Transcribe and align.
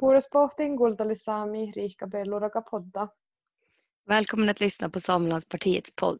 Puolesportin 0.00 0.76
Guldalisami 0.76 1.72
Rika 1.72 2.06
Belluraga 2.06 2.60
podda. 2.60 3.08
Välkommen 4.06 4.48
att 4.48 4.60
lyssna 4.60 4.90
på 4.90 5.00
Samelandspartiets 5.00 5.94
podd. 5.94 6.18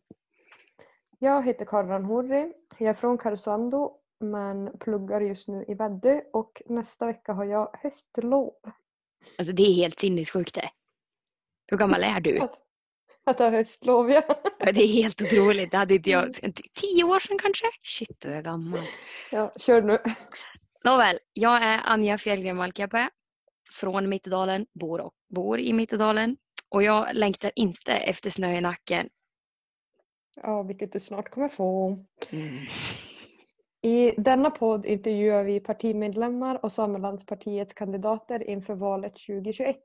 Jag 1.19 1.47
heter 1.47 1.65
Karran 1.65 2.05
Hurri. 2.05 2.53
Jag 2.79 2.89
är 2.89 2.95
från 2.95 3.19
Karesuando 3.19 3.93
men 4.21 4.79
pluggar 4.79 5.21
just 5.21 5.49
nu 5.49 5.65
i 5.69 5.75
Väddö 5.75 6.21
och 6.33 6.63
nästa 6.67 7.07
vecka 7.07 7.33
har 7.33 7.45
jag 7.45 7.79
höstlov. 7.83 8.53
Alltså 9.39 9.55
det 9.55 9.63
är 9.63 9.73
helt 9.73 10.01
sinnessjukt 10.01 10.55
det. 10.55 10.69
Hur 11.67 11.77
gammal 11.77 12.03
är 12.03 12.21
du? 12.21 12.39
Att, 12.39 12.63
att 13.25 13.39
ha 13.39 13.51
höstlov, 13.51 14.11
ja. 14.11 14.23
Ja, 14.59 14.73
det 14.73 14.83
är 14.83 15.03
helt 15.03 15.23
otroligt. 15.23 15.71
Det 15.71 15.77
hade 15.77 15.95
inte 15.95 16.11
jag. 16.11 16.33
Tio 16.81 17.05
år 17.05 17.19
sedan 17.19 17.39
kanske? 17.39 17.67
Shit, 17.83 18.21
du 18.21 18.29
är 18.29 18.43
gammal. 18.43 18.81
ja 19.31 19.53
kör 19.59 19.83
nu. 19.83 19.99
Nåväl, 20.85 21.19
jag 21.33 21.63
är 21.63 21.81
Anja 21.85 22.19
Fjällgren 22.19 22.57
Valkeapää 22.57 23.11
från 23.73 24.09
Mittedalen, 24.09 24.67
bor, 24.81 25.01
och, 25.01 25.13
bor 25.29 25.61
i 25.61 25.73
Mittedalen 25.73 26.37
och 26.71 26.83
jag 26.83 27.07
längtar 27.13 27.51
inte 27.57 27.93
efter 27.93 28.31
snö 28.31 28.57
i 28.57 28.61
nacken. 28.61 29.09
Ja, 30.43 30.63
vilket 30.63 30.93
du 30.93 31.01
snart 31.01 31.31
kommer 31.31 31.49
få. 31.49 31.99
Mm. 32.31 32.67
I 33.83 34.15
denna 34.17 34.51
podd 34.51 34.87
intervjuar 34.87 35.45
vi 35.45 35.61
partimedlemmar 35.61 36.65
och 36.65 36.73
Samelandspartiets 36.73 37.75
kandidater 37.75 38.51
inför 38.51 38.75
valet 38.75 39.13
2021. 39.27 39.77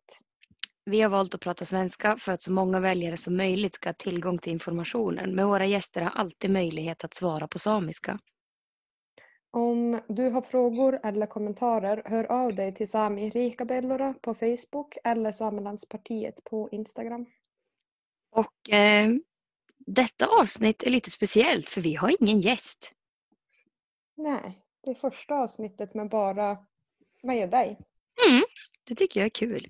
Vi 0.86 1.02
har 1.02 1.09
valt 1.09 1.36
att 1.36 1.41
prata 1.41 1.66
svenska 1.66 2.17
för 2.17 2.31
att 2.31 2.41
så 2.41 2.52
många 2.52 2.80
väljare 2.80 3.17
som 3.17 3.38
möjligt 3.38 3.75
ska 3.75 3.89
ha 3.89 3.94
tillgång 3.94 4.38
till 4.38 4.53
informationen 4.53 5.36
men 5.36 5.48
våra 5.48 5.66
gäster 5.66 6.02
har 6.02 6.11
alltid 6.11 6.52
möjlighet 6.52 7.03
att 7.03 7.13
svara 7.13 7.48
på 7.48 7.59
samiska. 7.59 8.20
Om 9.54 10.00
du 10.08 10.30
har 10.30 10.41
frågor 10.41 11.00
eller 11.04 11.26
kommentarer, 11.28 12.02
hör 12.05 12.23
av 12.32 12.55
dig 12.55 12.73
till 12.76 12.90
Sami 12.90 13.30
Rikabellora 13.30 14.14
på 14.22 14.34
Facebook 14.34 14.98
eller 15.04 15.32
Samelandspartiet 15.32 16.44
på 16.44 16.70
Instagram. 16.72 17.26
Och 18.30 18.70
eh, 18.70 19.09
detta 19.78 20.28
avsnitt 20.28 20.84
är 20.84 20.90
lite 20.90 21.12
speciellt 21.12 21.70
för 21.70 21.81
vi 21.81 21.95
har 21.95 22.16
ingen 22.22 22.42
gäst. 22.42 22.92
Nej, 24.16 24.66
det 24.81 24.90
är 24.90 24.95
första 24.95 25.36
avsnittet 25.36 25.94
med 25.94 26.09
bara 26.09 26.58
mig 27.23 27.44
och 27.44 27.50
dig. 27.50 27.78
Mm, 28.28 28.44
det 28.88 28.95
tycker 28.95 29.20
jag 29.20 29.25
är 29.25 29.30
kul. 29.30 29.68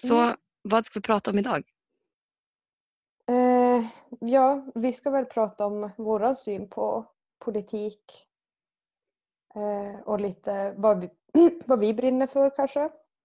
Så 0.00 0.18
Mm. 0.18 0.36
vad 0.62 0.86
ska 0.86 0.98
vi 0.98 1.02
prata 1.02 1.30
om 1.30 1.38
idag? 1.38 1.62
Eh, 3.28 3.84
ja, 4.20 4.66
vi 4.74 4.92
ska 4.92 5.10
väl 5.10 5.24
prata 5.24 5.66
om 5.66 5.90
vår 5.96 6.34
syn 6.34 6.68
på 6.68 7.06
politik 7.38 8.28
och 10.04 10.20
lite 10.20 10.74
vad 10.76 11.00
vi, 11.00 11.10
vad 11.66 11.80
vi 11.80 11.94
brinner 11.94 12.26
för 12.26 12.50
kanske. 12.56 12.80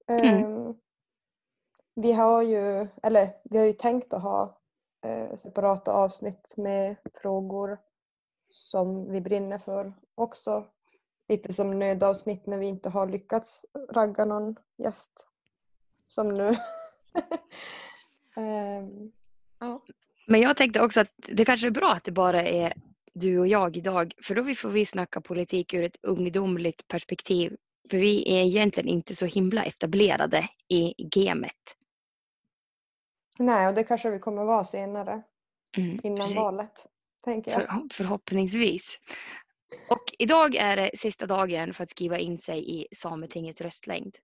Eh, 0.08 0.44
Mm. 0.44 0.75
Vi 1.95 2.11
har 2.11 2.42
ju, 2.42 2.88
eller 3.03 3.30
vi 3.44 3.58
har 3.58 3.66
ju 3.66 3.73
tänkt 3.73 4.14
att 4.14 4.22
ha 4.22 4.59
eh, 5.05 5.36
separata 5.36 5.92
avsnitt 5.92 6.53
med 6.58 6.95
frågor 7.22 7.78
som 8.50 9.11
vi 9.11 9.22
brinner 9.22 9.59
för 9.59 9.94
också. 10.16 10.66
Lite 11.28 11.53
som 11.53 11.80
nödavsnitt 11.80 12.45
när 12.45 12.58
vi 12.58 12.66
inte 12.66 12.89
har 12.89 13.08
lyckats 13.08 13.66
ragga 13.92 14.25
någon 14.25 14.55
gäst. 14.78 15.30
Som 16.08 16.30
nu. 16.30 16.55
Ehm, 18.36 19.11
ja. 19.59 19.81
Men 20.28 20.42
jag 20.42 20.58
tänkte 20.58 20.81
också 20.81 21.00
att 21.00 21.11
det 21.16 21.45
kanske 21.45 21.67
är 21.67 21.72
bra 21.72 21.94
att 21.94 22.03
det 22.03 22.11
bara 22.11 22.44
är 22.44 22.73
du 23.19 23.39
och 23.39 23.47
jag 23.47 23.77
idag 23.77 24.13
för 24.23 24.35
då 24.35 24.55
får 24.55 24.69
vi 24.69 24.85
snacka 24.85 25.21
politik 25.21 25.73
ur 25.73 25.83
ett 25.83 25.97
ungdomligt 26.01 26.87
perspektiv. 26.87 27.55
För 27.91 27.97
vi 27.97 28.39
är 28.39 28.43
egentligen 28.45 28.89
inte 28.89 29.15
så 29.15 29.25
himla 29.25 29.63
etablerade 29.63 30.49
i 30.69 30.93
gamet. 30.97 31.75
Nej, 33.39 33.67
och 33.67 33.73
det 33.73 33.83
kanske 33.83 34.09
vi 34.09 34.19
kommer 34.19 34.43
vara 34.43 34.65
senare 34.65 35.23
Mm, 35.77 35.99
innan 36.03 36.17
precis. 36.17 36.35
valet. 36.35 36.87
Tänker 37.25 37.52
jag. 37.52 37.61
Förhopp- 37.61 37.93
Förhoppningsvis. 37.93 38.99
Och 39.89 40.03
idag 40.19 40.55
är 40.55 40.75
det 40.75 40.92
sista 40.97 41.25
dagen 41.25 41.73
för 41.73 41.83
att 41.83 41.89
skriva 41.89 42.17
in 42.19 42.39
sig 42.39 42.81
i 42.81 42.87
Sametingets 42.95 43.61
röstlängd. 43.61 44.17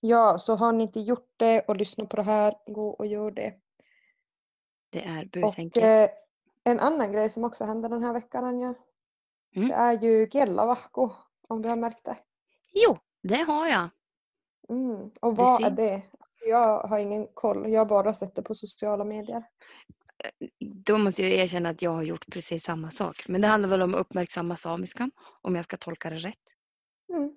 Ja, 0.00 0.38
så 0.38 0.54
har 0.56 0.72
ni 0.72 0.82
inte 0.82 1.00
gjort 1.00 1.28
det 1.36 1.60
och 1.60 1.76
lyssnat 1.76 2.08
på 2.08 2.16
det 2.16 2.22
här, 2.22 2.54
gå 2.66 2.88
och 2.90 3.06
gör 3.06 3.30
det. 3.30 3.54
Det 4.92 5.04
är 5.04 5.24
busenkelt. 5.24 5.84
En 6.70 6.80
annan 6.80 7.12
grej 7.12 7.30
som 7.30 7.44
också 7.44 7.64
händer 7.64 7.88
den 7.88 8.04
här 8.04 8.12
veckan, 8.12 8.44
Anja. 8.44 8.74
Mm. 9.56 9.68
Det 9.68 9.74
är 9.74 10.02
ju 10.02 10.28
Gellavahko, 10.30 11.10
om 11.48 11.62
du 11.62 11.68
har 11.68 11.76
märkt 11.76 12.04
det. 12.04 12.16
Jo, 12.72 12.98
det 13.22 13.42
har 13.42 13.68
jag. 13.68 13.88
Mm. 14.68 15.10
Och 15.20 15.36
vad 15.36 15.64
är 15.64 15.70
det? 15.70 16.02
Jag 16.48 16.80
har 16.80 16.98
ingen 16.98 17.26
koll, 17.34 17.72
jag 17.72 17.80
har 17.80 17.86
bara 17.86 18.14
sett 18.14 18.34
det 18.34 18.42
på 18.42 18.54
sociala 18.54 19.04
medier. 19.04 19.44
Då 20.60 20.98
måste 20.98 21.22
jag 21.22 21.32
erkänna 21.32 21.68
att 21.68 21.82
jag 21.82 21.90
har 21.90 22.02
gjort 22.02 22.26
precis 22.32 22.64
samma 22.64 22.90
sak. 22.90 23.28
Men 23.28 23.40
det 23.40 23.46
handlar 23.46 23.68
väl 23.68 23.82
om 23.82 23.94
att 23.94 24.00
uppmärksamma 24.00 24.56
samiskan, 24.56 25.10
om 25.42 25.56
jag 25.56 25.64
ska 25.64 25.76
tolka 25.76 26.10
det 26.10 26.16
rätt. 26.16 26.34
Mm. 27.12 27.36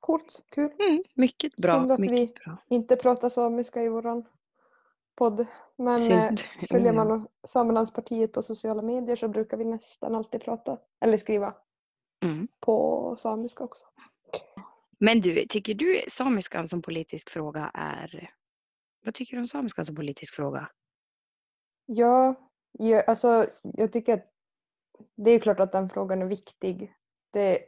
Coolt, 0.00 0.44
kul. 0.48 0.72
Mm, 0.78 1.02
mycket 1.14 1.56
bra. 1.56 1.78
Synd 1.78 1.92
att 1.92 1.98
mycket 1.98 2.16
vi 2.16 2.32
bra. 2.44 2.58
inte 2.68 2.96
pratar 2.96 3.28
samiska 3.28 3.82
i 3.82 3.88
våran 3.88 4.24
podd. 5.16 5.46
Men 5.76 6.00
Synd. 6.00 6.38
eh, 6.38 6.66
följer 6.70 6.92
man 6.92 7.28
Samelandspartiet 7.46 8.32
på 8.32 8.42
sociala 8.42 8.82
medier 8.82 9.16
så 9.16 9.28
brukar 9.28 9.56
vi 9.56 9.64
nästan 9.64 10.14
alltid 10.14 10.40
prata 10.40 10.78
eller 11.00 11.16
skriva 11.16 11.54
Mm. 12.24 12.48
på 12.60 13.16
samiska 13.18 13.64
också. 13.64 13.84
Men 14.98 15.20
du, 15.20 15.46
tycker 15.46 15.74
du 15.74 16.02
samiskan 16.08 16.68
som 16.68 16.82
politisk 16.82 17.30
fråga 17.30 17.70
är... 17.74 18.30
Vad 19.04 19.14
tycker 19.14 19.36
du 19.36 19.40
om 19.40 19.46
samiskan 19.46 19.84
som 19.86 19.96
politisk 19.96 20.34
fråga? 20.34 20.68
Ja, 21.86 22.34
ja, 22.72 23.00
alltså 23.06 23.46
jag 23.62 23.92
tycker 23.92 24.14
att 24.14 24.32
det 25.16 25.30
är 25.30 25.38
klart 25.38 25.60
att 25.60 25.72
den 25.72 25.88
frågan 25.90 26.22
är 26.22 26.26
viktig. 26.26 26.94
Det 27.32 27.64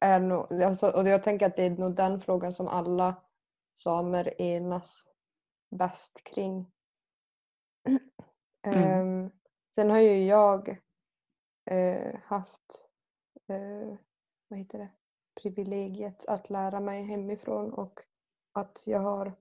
är 0.00 0.20
nog, 0.20 0.62
alltså, 0.62 0.90
och 0.90 1.08
jag 1.08 1.22
tänker 1.22 1.46
att 1.46 1.56
det 1.56 1.62
är 1.64 1.70
nog 1.70 1.94
den 1.96 2.20
frågan 2.20 2.52
som 2.52 2.68
alla 2.68 3.14
samer 3.74 4.40
enas 4.40 5.08
bäst 5.72 6.24
kring. 6.24 6.66
Mm. 8.64 8.78
Ehm, 8.82 9.30
sen 9.74 9.90
har 9.90 9.98
ju 9.98 10.26
jag 10.26 10.68
eh, 11.70 12.14
haft 12.24 12.86
eh, 13.48 13.96
vad 14.48 14.58
heter 14.58 14.78
det? 14.78 14.88
privilegiet 15.42 16.26
att 16.26 16.50
lära 16.50 16.80
mig 16.80 17.02
hemifrån 17.02 17.72
och 17.72 18.00
att 18.52 18.82
jag 18.86 19.00
har 19.00 19.32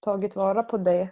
tagit 0.00 0.36
vara 0.36 0.62
på 0.62 0.76
det 0.76 1.08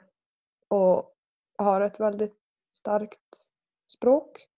och 0.68 1.14
har 1.58 1.80
ett 1.80 2.00
väldigt 2.00 2.36
starkt 2.76 3.48
språk. 3.86 4.48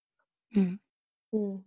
Mm. 0.56 0.78
Mm. 1.32 1.64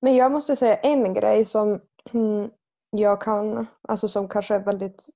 Men 0.00 0.16
jag 0.16 0.32
måste 0.32 0.56
säga 0.56 0.76
en 0.76 1.14
grej 1.14 1.44
som 1.44 1.80
jag 2.90 3.20
kan, 3.20 3.66
alltså 3.82 4.08
som 4.08 4.28
kanske 4.28 4.54
är 4.54 4.64
väldigt 4.64 5.08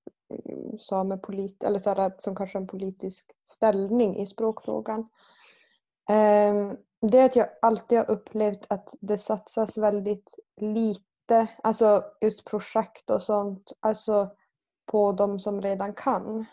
samepolit, 0.78 1.64
eller 1.64 1.78
så 1.78 1.94
här, 1.94 2.12
som 2.18 2.36
kanske 2.36 2.58
en 2.58 2.66
politisk 2.66 3.30
ställning 3.44 4.16
i 4.16 4.26
språkfrågan. 4.26 5.08
Ehm, 6.08 6.76
det 7.00 7.18
är 7.18 7.24
att 7.24 7.36
jag 7.36 7.48
alltid 7.62 7.98
har 7.98 8.10
upplevt 8.10 8.66
att 8.68 8.94
det 9.00 9.18
satsas 9.18 9.78
väldigt 9.78 10.38
lite, 10.56 11.48
alltså 11.62 12.04
just 12.20 12.44
projekt 12.44 13.10
och 13.10 13.22
sånt, 13.22 13.72
alltså 13.80 14.30
på 14.86 15.12
de 15.12 15.40
som 15.40 15.62
redan 15.62 15.94
kan. 15.94 16.44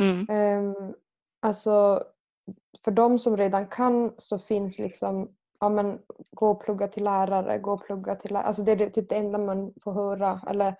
Mm. 0.00 0.26
Ehm, 0.30 0.94
alltså 1.40 2.04
för 2.84 2.90
de 2.90 3.18
som 3.18 3.36
redan 3.36 3.66
kan 3.66 4.14
så 4.18 4.38
finns 4.38 4.78
liksom, 4.78 5.34
ja 5.62 5.68
men 5.68 5.98
gå 6.30 6.50
och 6.50 6.60
plugga 6.64 6.88
till 6.88 7.04
lärare, 7.04 7.58
gå 7.58 7.72
och 7.72 7.84
plugga 7.84 8.16
till 8.16 8.32
lärare. 8.32 8.46
Alltså 8.46 8.62
det 8.62 8.72
är 8.72 8.90
typ 8.90 9.08
det 9.08 9.16
enda 9.16 9.38
man 9.38 9.74
får 9.82 9.92
höra. 9.92 10.40
Eller 10.46 10.76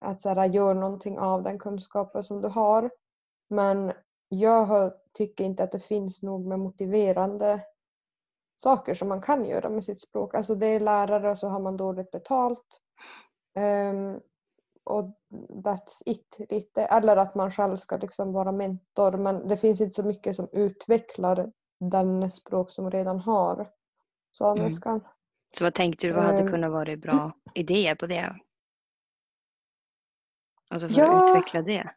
att 0.00 0.20
så 0.20 0.28
här, 0.28 0.44
gör 0.44 0.74
någonting 0.74 1.18
av 1.18 1.42
den 1.42 1.58
kunskapen 1.58 2.24
som 2.24 2.40
du 2.40 2.48
har. 2.48 2.90
Men 3.48 3.92
jag 4.28 4.92
tycker 5.12 5.44
inte 5.44 5.64
att 5.64 5.72
det 5.72 5.80
finns 5.80 6.22
nog 6.22 6.46
med 6.46 6.58
motiverande 6.58 7.60
saker 8.56 8.94
som 8.94 9.08
man 9.08 9.20
kan 9.20 9.44
göra 9.44 9.68
med 9.68 9.84
sitt 9.84 10.00
språk. 10.00 10.34
Alltså 10.34 10.54
det 10.54 10.66
är 10.66 10.80
lärare 10.80 11.30
och 11.30 11.38
så 11.38 11.48
har 11.48 11.60
man 11.60 11.76
dåligt 11.76 12.10
betalt. 12.10 12.82
Um, 13.58 14.20
och 14.84 15.04
that's 15.64 16.02
it 16.06 16.36
lite. 16.50 16.82
Eller 16.82 17.16
att 17.16 17.34
man 17.34 17.50
själv 17.50 17.76
ska 17.76 17.96
liksom 17.96 18.32
vara 18.32 18.52
mentor. 18.52 19.12
Men 19.12 19.48
det 19.48 19.56
finns 19.56 19.80
inte 19.80 20.02
så 20.02 20.08
mycket 20.08 20.36
som 20.36 20.48
utvecklar 20.52 21.52
den 21.80 22.30
språk 22.30 22.70
som 22.70 22.90
redan 22.90 23.20
har 23.20 23.75
samiskan. 24.36 25.00
Så 25.58 25.64
vad 25.64 25.74
tänkte 25.74 26.06
du, 26.06 26.12
vad 26.12 26.24
hade 26.24 26.40
Ehm. 26.42 26.48
kunnat 26.48 26.70
vara 26.72 26.96
bra 26.96 27.32
idéer 27.54 27.94
på 27.94 28.06
det? 28.06 28.36
Alltså 30.70 30.88
för 30.88 30.98
Ja. 31.00 31.22
att 31.22 31.28
utveckla 31.28 31.62
det. 31.62 31.90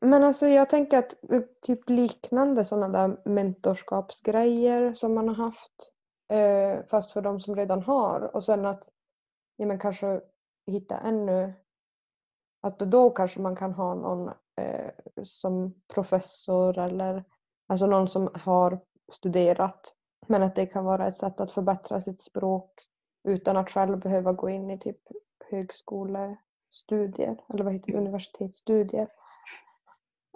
Men 0.00 0.24
alltså 0.24 0.46
jag 0.46 0.70
tänker 0.70 0.98
att 0.98 1.32
eh, 1.32 1.40
typ 1.62 1.88
liknande 1.90 2.64
sådana 2.64 2.88
där 2.88 3.28
mentorskapsgrejer 3.28 4.92
som 4.92 5.14
man 5.14 5.28
har 5.28 5.34
haft. 5.34 5.92
Eh, 6.28 6.86
fast 6.86 7.12
för 7.12 7.22
de 7.22 7.40
som 7.40 7.56
redan 7.56 7.82
har. 7.82 8.36
Och 8.36 8.44
sen 8.44 8.66
att 8.66 8.88
ja, 9.56 9.66
men 9.66 9.78
kanske 9.78 10.20
hitta 10.66 10.98
ännu 10.98 11.54
att 12.62 12.78
då 12.78 13.10
kanske 13.10 13.40
man 13.40 13.56
kan 13.56 13.72
ha 13.74 13.94
någon 13.94 14.28
eh, 14.60 14.90
som 15.22 15.74
professor 15.94 16.78
eller 16.78 17.24
alltså 17.68 17.86
någon 17.86 18.08
som 18.08 18.30
har 18.34 18.80
studerat. 19.12 19.94
Men 20.26 20.42
att 20.42 20.54
det 20.54 20.66
kan 20.66 20.84
vara 20.84 21.06
ett 21.06 21.16
sätt 21.16 21.40
att 21.40 21.52
förbättra 21.52 22.00
sitt 22.00 22.20
språk 22.20 22.70
utan 23.24 23.56
att 23.56 23.70
själv 23.70 23.98
behöva 23.98 24.32
gå 24.32 24.48
in 24.50 24.70
i 24.70 24.78
typ 24.78 24.98
högskolestudier 25.50 27.40
eller 27.48 27.64
vad 27.64 27.72
heter 27.72 27.92
det, 27.92 27.98
universitetsstudier. 27.98 29.08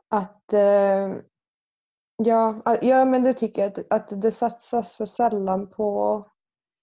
Att 0.08 0.52
eh, 0.52 1.14
ja, 2.16 2.62
ja, 2.82 3.04
men 3.04 3.22
det 3.22 3.34
tycker 3.34 3.62
jag 3.62 3.69
att, 3.70 3.92
att 3.92 4.22
det 4.22 4.31
satsas 4.31 4.96
för 4.96 5.06
sällan 5.06 5.70
på 5.70 6.25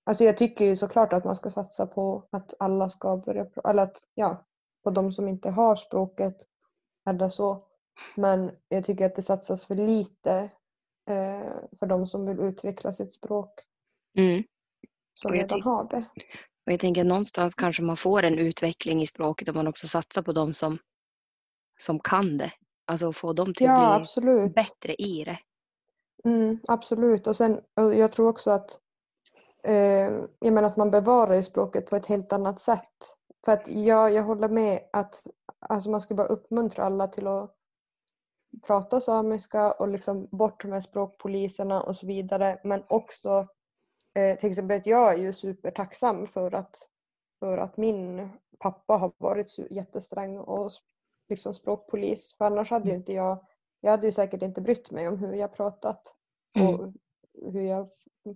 Alltså 0.07 0.23
jag 0.23 0.37
tycker 0.37 0.65
ju 0.65 0.75
såklart 0.75 1.13
att 1.13 1.23
man 1.23 1.35
ska 1.35 1.49
satsa 1.49 1.85
på 1.85 2.27
att 2.31 2.53
alla 2.59 2.89
ska 2.89 3.17
börja, 3.17 3.45
eller 3.63 3.83
att, 3.83 3.97
ja, 4.13 4.45
på 4.83 4.89
de 4.89 5.13
som 5.13 5.27
inte 5.27 5.49
har 5.49 5.75
språket 5.75 6.35
eller 7.09 7.29
så. 7.29 7.63
Men 8.15 8.51
jag 8.69 8.83
tycker 8.83 9.05
att 9.05 9.15
det 9.15 9.21
satsas 9.21 9.65
för 9.65 9.75
lite 9.75 10.49
för 11.79 11.85
de 11.85 12.07
som 12.07 12.25
vill 12.25 12.39
utveckla 12.39 12.93
sitt 12.93 13.13
språk. 13.13 13.49
Mm. 14.17 14.43
Som 15.13 15.31
redan 15.31 15.61
har 15.61 15.89
det. 15.89 16.05
Och 16.65 16.71
jag 16.71 16.79
tänker 16.79 17.01
att 17.01 17.07
någonstans 17.07 17.55
kanske 17.55 17.83
man 17.83 17.97
får 17.97 18.23
en 18.23 18.39
utveckling 18.39 19.01
i 19.01 19.05
språket 19.05 19.49
om 19.49 19.55
man 19.55 19.67
också 19.67 19.87
satsar 19.87 20.21
på 20.21 20.31
de 20.31 20.53
som, 20.53 20.77
som 21.79 21.99
kan 21.99 22.37
det. 22.37 22.51
Alltså 22.85 23.13
få 23.13 23.33
dem 23.33 23.53
till 23.53 23.65
ja, 23.65 23.87
att 23.87 23.97
bli 23.97 24.01
absolut. 24.01 24.53
bättre 24.53 24.93
i 24.93 25.23
det. 25.23 25.39
Mm, 26.23 26.59
absolut. 26.67 27.27
Och 27.27 27.35
sen, 27.35 27.59
och 27.75 27.95
jag 27.95 28.11
tror 28.11 28.27
också 28.27 28.51
att 28.51 28.79
eh, 29.63 29.73
jag 30.39 30.53
menar 30.53 30.63
att 30.63 30.77
man 30.77 30.91
bevarar 30.91 31.41
språket 31.41 31.89
på 31.89 31.95
ett 31.95 32.05
helt 32.05 32.33
annat 32.33 32.59
sätt. 32.59 33.17
För 33.45 33.51
att 33.51 33.69
ja, 33.69 34.09
jag 34.09 34.23
håller 34.23 34.49
med 34.49 34.79
att 34.93 35.23
alltså 35.59 35.89
man 35.89 36.01
ska 36.01 36.15
bara 36.15 36.27
uppmuntra 36.27 36.83
alla 36.83 37.07
till 37.07 37.27
att 37.27 37.56
prata 38.67 38.99
samiska 38.99 39.71
och 39.71 39.87
liksom 39.87 40.27
bort 40.31 40.63
med 40.63 40.83
språkpoliserna 40.83 41.81
och 41.81 41.97
så 41.97 42.07
vidare. 42.07 42.59
Men 42.63 42.83
också 42.87 43.47
eh, 44.15 44.37
till 44.37 44.49
exempel 44.49 44.77
att 44.77 44.85
jag 44.85 45.13
är 45.13 45.17
ju 45.17 45.33
supertacksam 45.33 46.27
för 46.27 46.55
att, 46.55 46.89
för 47.39 47.57
att 47.57 47.77
min 47.77 48.29
pappa 48.59 48.93
har 48.93 49.11
varit 49.17 49.57
jättesträng 49.71 50.37
och 50.37 50.71
liksom 51.29 51.53
språkpolis. 51.53 52.35
För 52.37 52.45
annars 52.45 52.69
hade 52.69 52.89
ju 52.89 52.95
inte 52.95 53.13
jag, 53.13 53.45
jag 53.81 53.91
hade 53.91 54.05
ju 54.05 54.11
säkert 54.11 54.41
inte 54.41 54.61
brytt 54.61 54.91
mig 54.91 55.07
om 55.07 55.17
hur 55.17 55.33
jag 55.33 55.53
pratat 55.53 56.15
och 56.55 56.79
mm. 56.79 56.93
hur 57.33 57.61
jag 57.61 57.89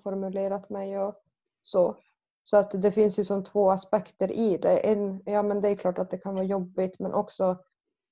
formulerat 0.04 0.70
mig 0.70 1.00
och 1.00 1.16
så. 1.62 1.96
Så 2.44 2.58
att 2.58 2.82
det 2.82 2.92
finns 2.92 3.20
ju 3.20 3.24
som 3.24 3.44
två 3.44 3.72
aspekter 3.72 4.32
i 4.32 4.58
det. 4.58 4.78
En, 4.78 5.24
ja 5.26 5.44
men 5.44 5.62
det 5.62 5.70
är 5.70 5.76
klart 5.76 6.00
att 6.00 6.10
det 6.10 6.18
kan 6.18 6.34
vara 6.34 6.44
jobbigt 6.44 7.00
men 7.00 7.14
också 7.14 7.58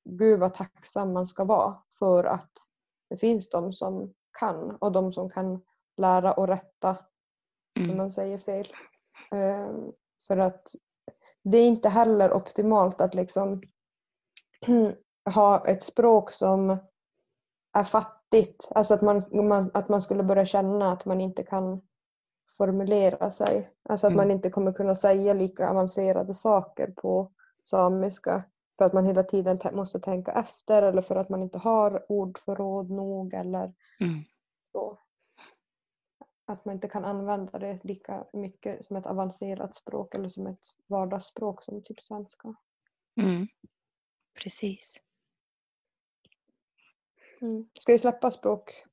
gud 0.10 0.40
vad 0.40 0.54
tacksam 0.54 1.14
man 1.14 1.28
ska 1.28 1.44
vara 1.44 1.78
för 2.00 2.24
att 2.24 2.52
det 3.10 3.16
finns 3.16 3.50
de 3.50 3.74
som 3.74 4.14
kan 4.40 4.76
och 4.76 4.92
de 4.92 5.14
som 5.14 5.30
kan 5.30 5.62
lära 5.98 6.34
och 6.34 6.48
rätta 6.48 6.98
mm. 7.78 7.90
när 7.90 7.96
man 7.96 8.12
säger 8.12 8.38
fel. 8.38 8.68
Um, 9.32 9.94
för 10.28 10.38
att 10.38 10.72
det 11.44 11.58
är 11.58 11.68
inte 11.68 11.90
heller 11.90 12.34
optimalt 12.34 13.02
att 13.02 13.14
liksom 13.14 13.62
ha 15.36 15.68
ett 15.68 15.84
språk 15.84 16.32
som 16.32 16.78
är 17.74 17.84
fattigt. 17.84 18.72
Alltså 18.76 18.94
att 18.94 19.02
man, 19.02 19.48
man, 19.48 19.72
att 19.74 19.90
man 19.90 20.02
skulle 20.02 20.24
börja 20.24 20.46
känna 20.46 20.92
att 20.92 21.06
man 21.06 21.22
inte 21.22 21.44
kan 21.44 21.82
formulera 22.58 23.30
sig. 23.32 23.70
Alltså 23.90 24.08
att 24.08 24.14
mm. 24.14 24.28
man 24.28 24.32
inte 24.32 24.50
kommer 24.50 24.74
kunna 24.74 24.96
säga 24.96 25.34
lika 25.34 25.70
avancerade 25.70 26.34
saker 26.34 26.94
på 26.96 27.32
samiska 27.64 28.44
för 28.80 28.86
att 28.86 28.94
man 28.94 29.06
hela 29.06 29.24
tiden 29.24 29.60
måste 29.74 30.00
tänka 30.00 30.32
efter 30.32 30.82
eller 30.82 31.02
för 31.02 31.16
att 31.16 31.30
man 31.30 31.42
inte 31.42 31.58
har 31.58 32.12
ordförråd 32.12 32.90
nog 32.90 33.34
eller 33.34 33.74
mm. 34.00 34.24
så. 34.72 35.00
Att 36.46 36.66
man 36.66 36.76
inte 36.76 36.88
kan 36.88 37.06
använda 37.06 37.60
det 37.60 37.80
lika 37.84 38.26
mycket 38.34 38.86
som 38.86 38.96
ett 38.96 39.06
avancerat 39.06 39.76
språk 39.76 40.16
eller 40.16 40.30
som 40.30 40.48
ett 40.48 40.60
vardagsspråk 40.88 41.64
som 41.64 41.84
typ 41.84 42.02
svenska. 42.02 42.56
Mm. 43.22 43.48
Precis. 44.44 45.02
Mm. 47.42 47.70
Ska 47.80 47.92
vi 47.92 48.00
släppa 48.00 48.32
språk? 48.32 48.84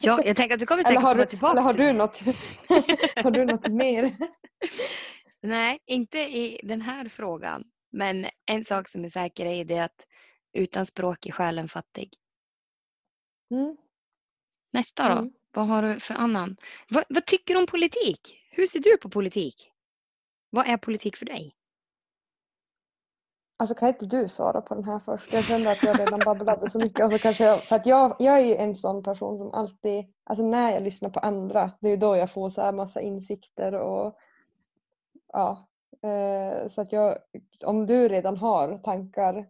Ja, 0.00 0.22
jag 0.24 0.36
tänker 0.36 0.54
att 0.54 0.62
vi 0.62 0.66
kommer 0.66 0.82
säkert 0.82 0.98
eller 0.98 1.08
har 1.08 1.14
komma 1.14 1.26
tillbaka 1.26 1.52
Eller 1.52 1.62
har 1.62 1.74
du 1.74 1.92
något, 1.92 2.20
har 3.24 3.30
du 3.30 3.44
något 3.44 3.68
mer? 3.68 4.16
Nej, 5.40 5.78
inte 5.86 6.18
i 6.18 6.60
den 6.62 6.80
här 6.80 7.08
frågan. 7.08 7.64
Men 7.96 8.26
en 8.46 8.64
sak 8.64 8.88
som 8.88 9.04
är 9.04 9.08
säker 9.08 9.46
är 9.46 9.64
det 9.64 9.78
att 9.78 10.06
utan 10.52 10.86
språk 10.86 11.26
är 11.26 11.32
själen 11.32 11.68
fattig. 11.68 12.14
Mm. 13.50 13.76
Nästa 14.72 15.08
då? 15.08 15.18
Mm. 15.18 15.32
Vad 15.52 15.66
har 15.66 15.82
du 15.82 16.00
för 16.00 16.14
annan? 16.14 16.56
Vad, 16.90 17.04
vad, 17.08 17.26
tycker 17.26 17.54
du 17.54 17.60
om 17.60 17.66
politik? 17.66 18.48
Hur 18.50 18.66
ser 18.66 18.80
du 18.80 18.96
på 18.96 19.10
politik? 19.10 19.70
Vad 20.50 20.66
är 20.66 20.76
politik 20.76 21.16
för 21.16 21.26
dig? 21.26 21.54
Alltså 23.58 23.74
kan 23.74 23.88
inte 23.88 24.06
du 24.06 24.28
svara 24.28 24.60
på 24.60 24.74
den 24.74 24.84
här 24.84 24.98
först? 24.98 25.32
Jag 25.32 25.44
kände 25.44 25.70
att 25.70 25.82
jag 25.82 26.00
redan 26.00 26.20
babblade 26.24 26.70
så 26.70 26.78
mycket. 26.78 27.00
Alltså 27.00 27.18
kanske 27.18 27.44
jag, 27.44 27.68
för 27.68 27.76
att 27.76 27.86
jag, 27.86 28.16
jag 28.18 28.40
är 28.40 28.56
en 28.56 28.74
sån 28.74 29.02
person 29.02 29.38
som 29.38 29.52
alltid, 29.52 30.14
alltså 30.24 30.44
när 30.44 30.72
jag 30.72 30.82
lyssnar 30.82 31.10
på 31.10 31.20
andra, 31.20 31.72
det 31.80 31.88
är 31.88 31.96
då 31.96 32.16
jag 32.16 32.32
får 32.32 32.50
så 32.50 32.62
här 32.62 32.72
massa 32.72 33.00
insikter 33.00 33.74
och 33.74 34.18
ja. 35.32 35.68
Eh, 36.06 36.68
så 36.68 36.80
att 36.80 36.92
jag, 36.92 37.18
om 37.64 37.86
du 37.86 38.08
redan 38.08 38.36
har 38.36 38.78
tankar 38.78 39.46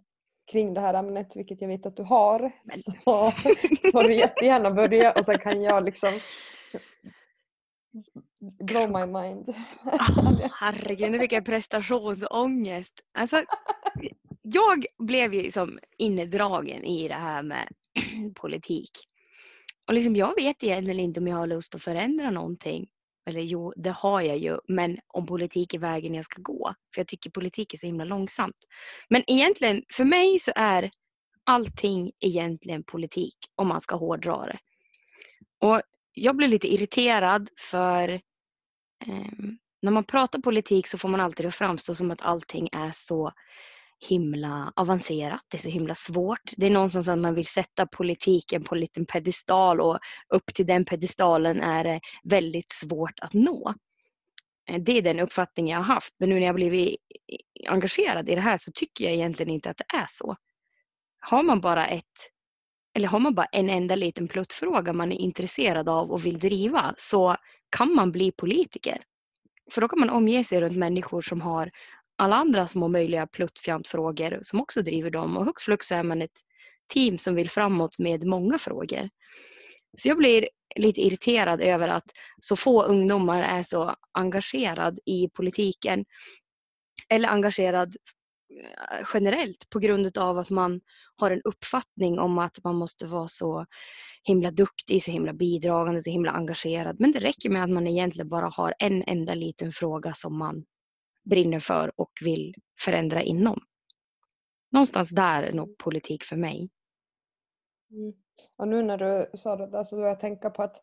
kring 0.52 0.74
det 0.74 0.80
här 0.80 0.94
ämnet, 0.94 1.36
vilket 1.36 1.60
jag 1.60 1.68
vet 1.68 1.86
att 1.86 1.96
du 1.96 2.02
har, 2.02 2.40
Men. 2.40 2.94
så 3.04 3.32
får 3.92 4.08
du 4.08 4.14
jättegärna 4.14 4.70
börja 4.70 5.12
och 5.12 5.24
sen 5.24 5.38
kan 5.38 5.62
jag 5.62 5.84
liksom 5.84 6.12
blow 8.40 8.90
my 8.90 9.06
mind. 9.06 9.48
Oh, 9.84 10.40
herregud, 10.52 11.10
nu 11.12 11.18
fick 11.18 11.32
jag 11.32 11.44
prestationsångest. 11.44 13.00
Alltså, 13.18 13.42
jag 14.42 14.84
blev 14.98 15.34
ju 15.34 15.50
som 15.50 15.78
innedragen 15.98 16.84
i 16.84 17.08
det 17.08 17.14
här 17.14 17.42
med 17.42 17.68
politik. 18.34 18.90
Och 19.88 19.94
liksom, 19.94 20.16
jag 20.16 20.34
vet 20.34 20.62
egentligen 20.62 21.00
inte 21.00 21.20
om 21.20 21.26
jag 21.26 21.36
har 21.36 21.46
lust 21.46 21.74
att 21.74 21.82
förändra 21.82 22.30
någonting. 22.30 22.88
Eller 23.26 23.40
jo, 23.40 23.72
det 23.76 23.90
har 23.90 24.20
jag 24.20 24.38
ju, 24.38 24.58
men 24.68 24.98
om 25.06 25.26
politik 25.26 25.74
är 25.74 25.78
vägen 25.78 26.14
jag 26.14 26.24
ska 26.24 26.42
gå. 26.42 26.74
För 26.94 27.00
jag 27.00 27.08
tycker 27.08 27.30
politik 27.30 27.74
är 27.74 27.78
så 27.78 27.86
himla 27.86 28.04
långsamt. 28.04 28.56
Men 29.08 29.22
egentligen, 29.26 29.82
för 29.92 30.04
mig 30.04 30.38
så 30.38 30.52
är 30.56 30.90
allting 31.44 32.12
egentligen 32.20 32.84
politik 32.84 33.36
om 33.54 33.68
man 33.68 33.80
ska 33.80 33.96
hårdra 33.96 34.46
det. 34.46 34.58
Och 35.60 35.82
jag 36.12 36.36
blir 36.36 36.48
lite 36.48 36.68
irriterad 36.74 37.48
för 37.70 38.08
eh, 39.06 39.32
när 39.82 39.90
man 39.90 40.04
pratar 40.04 40.38
politik 40.38 40.86
så 40.86 40.98
får 40.98 41.08
man 41.08 41.20
alltid 41.20 41.46
det 41.46 41.50
framstå 41.50 41.94
som 41.94 42.10
att 42.10 42.22
allting 42.22 42.68
är 42.72 42.90
så 42.92 43.32
himla 44.08 44.72
avancerat, 44.76 45.40
det 45.48 45.56
är 45.56 45.62
så 45.62 45.70
himla 45.70 45.94
svårt. 45.94 46.52
Det 46.56 46.66
är 46.66 46.70
någonstans 46.70 47.08
att 47.08 47.18
man 47.18 47.34
vill 47.34 47.46
sätta 47.46 47.86
politiken 47.86 48.62
på 48.62 48.74
en 48.74 48.80
liten 48.80 49.06
pedestal 49.06 49.80
och 49.80 49.98
upp 50.28 50.54
till 50.54 50.66
den 50.66 50.84
pedestalen 50.84 51.60
är 51.60 51.84
det 51.84 52.00
väldigt 52.24 52.72
svårt 52.72 53.20
att 53.20 53.34
nå. 53.34 53.74
Eh, 54.68 54.80
det 54.82 54.98
är 54.98 55.02
den 55.02 55.20
uppfattning 55.20 55.68
jag 55.68 55.78
har 55.78 55.84
haft. 55.84 56.14
Men 56.18 56.28
nu 56.28 56.34
när 56.34 56.46
jag 56.46 56.54
blivit 56.54 56.96
engagerad 57.68 58.28
i 58.28 58.34
det 58.34 58.40
här 58.40 58.56
så 58.56 58.70
tycker 58.74 59.04
jag 59.04 59.14
egentligen 59.14 59.52
inte 59.52 59.70
att 59.70 59.76
det 59.76 59.96
är 59.96 60.06
så. 60.08 60.36
Har 61.20 61.42
man 61.42 61.60
bara 61.60 61.86
ett 61.86 62.04
eller 62.96 63.08
har 63.08 63.18
man 63.18 63.34
bara 63.34 63.46
en 63.46 63.70
enda 63.70 63.96
liten 63.96 64.28
pluttfråga 64.28 64.92
man 64.92 65.12
är 65.12 65.16
intresserad 65.16 65.88
av 65.88 66.10
och 66.10 66.26
vill 66.26 66.38
driva 66.38 66.94
så 66.96 67.36
kan 67.76 67.94
man 67.94 68.12
bli 68.12 68.32
politiker. 68.32 69.02
För 69.70 69.80
då 69.80 69.88
kan 69.88 70.00
man 70.00 70.10
omge 70.10 70.44
sig 70.44 70.60
runt 70.60 70.76
människor 70.76 71.22
som 71.22 71.40
har 71.40 71.70
alla 72.16 72.36
andra 72.36 72.66
små 72.66 72.88
möjliga 72.88 73.26
pluttfjantfrågor 73.26 74.38
som 74.42 74.60
också 74.60 74.82
driver 74.82 75.10
dem 75.10 75.36
och 75.36 75.44
hux 75.44 75.62
flux 75.62 75.92
är 75.92 76.02
man 76.02 76.22
ett 76.22 76.40
team 76.94 77.18
som 77.18 77.34
vill 77.34 77.50
framåt 77.50 77.98
med 77.98 78.24
många 78.24 78.58
frågor. 78.58 79.08
Så 79.98 80.08
jag 80.08 80.18
blir 80.18 80.48
lite 80.76 81.00
irriterad 81.00 81.60
över 81.60 81.88
att 81.88 82.04
så 82.40 82.56
få 82.56 82.82
ungdomar 82.82 83.42
är 83.42 83.62
så 83.62 83.94
engagerad 84.12 84.98
i 85.06 85.28
politiken 85.28 86.04
eller 87.08 87.28
engagerad 87.28 87.96
eh, 88.60 89.06
generellt 89.14 89.70
på 89.70 89.78
grund 89.78 90.18
av 90.18 90.38
att 90.38 90.50
man 90.50 90.80
har 91.16 91.30
en 91.30 91.42
uppfattning 91.44 92.18
om 92.18 92.38
att 92.38 92.64
man 92.64 92.76
måste 92.76 93.06
vara 93.06 93.28
så 93.28 93.66
himla 94.22 94.50
duktig, 94.50 95.02
så 95.02 95.10
himla 95.10 95.32
bidragande, 95.32 96.00
så 96.00 96.10
himla 96.10 96.30
engagerad. 96.30 96.96
Men 97.00 97.12
det 97.12 97.18
räcker 97.18 97.50
med 97.50 97.64
att 97.64 97.70
man 97.70 97.86
egentligen 97.86 98.28
bara 98.28 98.50
har 98.56 98.74
en 98.78 99.02
enda 99.02 99.34
liten 99.34 99.70
fråga 99.70 100.14
som 100.14 100.38
man 100.38 100.64
brinner 101.30 101.60
för 101.60 102.00
och 102.00 102.10
vill 102.24 102.54
förändra 102.80 103.22
inom. 103.22 103.58
Någonstans 104.72 105.10
där 105.10 105.42
är 105.42 105.52
nog 105.52 105.78
politik 105.78 106.24
för 106.24 106.36
mig. 106.36 106.70
Mm. 107.90 108.12
Och 108.58 108.68
nu 108.68 108.82
när 108.82 108.98
du 108.98 109.30
sa 109.34 109.56
det 109.56 109.66
där 109.66 109.84
så 109.84 109.96
började 109.96 110.10
jag 110.10 110.20
tänka 110.20 110.50
på 110.50 110.62
att 110.62 110.76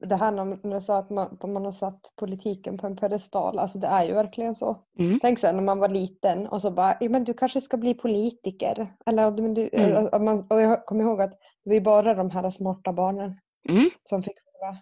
det 0.00 0.16
här 0.16 0.32
när 0.32 0.74
du 0.74 0.80
sa 0.80 0.98
att 0.98 1.10
man, 1.10 1.38
man 1.44 1.64
har 1.64 1.72
satt 1.72 2.12
politiken 2.16 2.78
på 2.78 2.86
en 2.86 2.96
pedestal, 2.96 3.58
alltså 3.58 3.78
det 3.78 3.86
är 3.86 4.04
ju 4.06 4.12
verkligen 4.12 4.54
så. 4.54 4.84
Mm. 4.98 5.18
Tänk 5.22 5.38
sen 5.38 5.56
när 5.56 5.62
man 5.62 5.78
var 5.78 5.88
liten 5.88 6.46
och 6.46 6.60
så 6.60 6.70
bara, 6.70 6.98
men 7.00 7.24
du 7.24 7.34
kanske 7.34 7.60
ska 7.60 7.76
bli 7.76 7.94
politiker. 7.94 8.94
Eller, 9.06 9.30
men 9.30 9.54
du, 9.54 9.70
Mm. 9.72 10.06
och 10.06 10.20
man, 10.20 10.46
och 10.50 10.60
jag 10.60 10.86
kommer 10.86 11.04
ihåg 11.04 11.20
att 11.20 11.32
det 11.64 11.70
var 11.70 11.80
bara 11.80 12.14
de 12.14 12.30
här 12.30 12.50
smarta 12.50 12.92
barnen 12.92 13.34
Mm. 13.68 13.90
som 14.04 14.22
fick 14.22 14.34
höra 14.60 14.78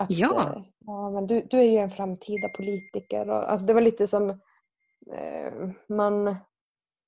att 0.00 0.10
Ja. 0.10 0.56
eh, 0.56 0.62
ja, 0.78 1.10
men 1.10 1.26
du, 1.26 1.46
du 1.50 1.58
är 1.58 1.70
ju 1.70 1.76
en 1.76 1.90
framtida 1.90 2.48
politiker. 2.48 3.30
Och, 3.30 3.50
alltså 3.50 3.66
det 3.66 3.74
var 3.74 3.80
lite 3.80 4.06
som 4.06 4.30
eh, 5.12 5.70
man, 5.88 6.36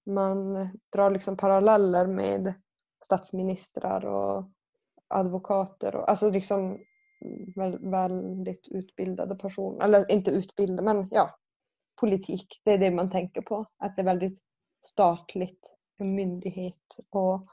man 0.07 0.69
drar 0.93 1.11
liksom 1.11 1.37
paralleller 1.37 2.07
med 2.07 2.55
statsministrar 3.05 4.05
och 4.07 4.45
advokater. 5.09 5.97
Och, 5.97 6.11
alltså 6.11 6.31
liksom 6.31 6.79
väl, 7.57 7.91
väldigt 7.91 8.69
utbildade 8.69 9.37
personer. 9.37 9.85
Eller 9.85 10.13
inte 10.13 10.31
utbildade 10.31 10.83
men 10.83 11.09
ja, 11.11 11.39
politik. 12.01 12.47
Det 12.65 12.73
är 12.73 12.79
det 12.79 12.91
man 12.91 13.11
tänker 13.11 13.43
på. 13.43 13.67
Att 13.79 13.97
det 13.97 14.03
är 14.03 14.07
väldigt 14.07 14.39
statligt. 14.87 15.77
Myndighet 15.99 16.99
och 17.11 17.47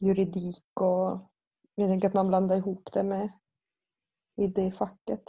juridik 0.00 0.64
och 0.80 1.20
jag 1.74 1.88
tänker 1.88 2.08
att 2.08 2.14
man 2.14 2.28
blandar 2.28 2.56
ihop 2.56 2.88
det 2.92 3.02
med 3.02 3.28
i 4.36 4.46
det 4.46 4.70
facket. 4.70 5.22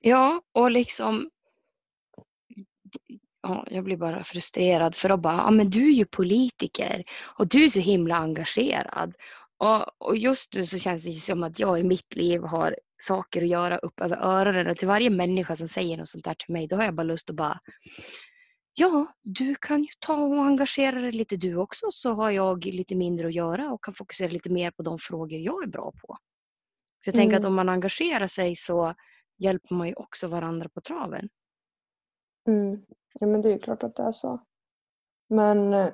Ja, 0.00 0.42
och 0.52 0.70
liksom 0.70 1.30
ja, 3.42 3.66
jag 3.70 3.84
blir 3.84 3.96
bara 3.96 4.24
frustrerad 4.24 4.94
för 4.94 5.10
att 5.10 5.20
bara, 5.20 5.36
ja 5.36 5.50
men 5.50 5.70
du 5.70 5.86
är 5.88 5.94
ju 5.94 6.04
politiker 6.04 7.04
och 7.38 7.48
du 7.48 7.64
är 7.64 7.68
så 7.68 7.80
himla 7.80 8.16
engagerad. 8.16 9.14
Och, 9.56 10.08
och 10.08 10.16
just 10.16 10.54
nu 10.54 10.66
så 10.66 10.78
känns 10.78 11.04
det 11.04 11.12
som 11.12 11.42
att 11.42 11.58
jag 11.58 11.80
i 11.80 11.82
mitt 11.82 12.14
liv 12.14 12.42
har 12.42 12.76
saker 12.98 13.42
att 13.42 13.48
göra 13.48 13.78
upp 13.78 14.00
över 14.00 14.16
öronen 14.16 14.70
och 14.70 14.76
till 14.76 14.88
varje 14.88 15.10
människa 15.10 15.56
som 15.56 15.68
säger 15.68 15.96
något 15.96 16.08
sånt 16.08 16.24
där 16.24 16.34
till 16.34 16.52
mig 16.52 16.66
då 16.66 16.76
har 16.76 16.84
jag 16.84 16.94
bara 16.94 17.02
lust 17.02 17.30
att 17.30 17.36
bara 17.36 17.60
Ja, 18.76 19.06
du 19.22 19.54
kan 19.54 19.82
ju 19.82 19.88
ta 19.98 20.14
och 20.14 20.44
engagera 20.44 21.00
dig 21.00 21.12
lite 21.12 21.36
du 21.36 21.56
också 21.56 21.86
så 21.90 22.14
har 22.14 22.30
jag 22.30 22.64
lite 22.64 22.94
mindre 22.94 23.26
att 23.26 23.34
göra 23.34 23.72
och 23.72 23.84
kan 23.84 23.94
fokusera 23.94 24.28
lite 24.28 24.52
mer 24.52 24.70
på 24.70 24.82
de 24.82 24.98
frågor 24.98 25.40
jag 25.40 25.62
är 25.62 25.66
bra 25.66 25.92
på. 26.02 26.16
Så 27.04 27.08
jag 27.08 27.14
tänker 27.14 27.36
Mm. 27.36 27.38
att 27.40 27.44
om 27.44 27.54
man 27.54 27.68
engagerar 27.68 28.26
sig 28.26 28.56
så 28.56 28.94
hjälper 29.38 29.74
man 29.74 29.88
ju 29.88 29.94
också 29.94 30.28
varandra 30.28 30.68
på 30.68 30.80
traven. 30.80 31.28
Mm. 32.48 32.84
Ja 33.20 33.26
men 33.26 33.42
det 33.42 33.48
är 33.48 33.52
ju 33.52 33.58
klart 33.58 33.82
att 33.82 33.96
det 33.96 34.02
är 34.02 34.12
så. 34.12 34.40
Men 35.28 35.72
eh, 35.74 35.88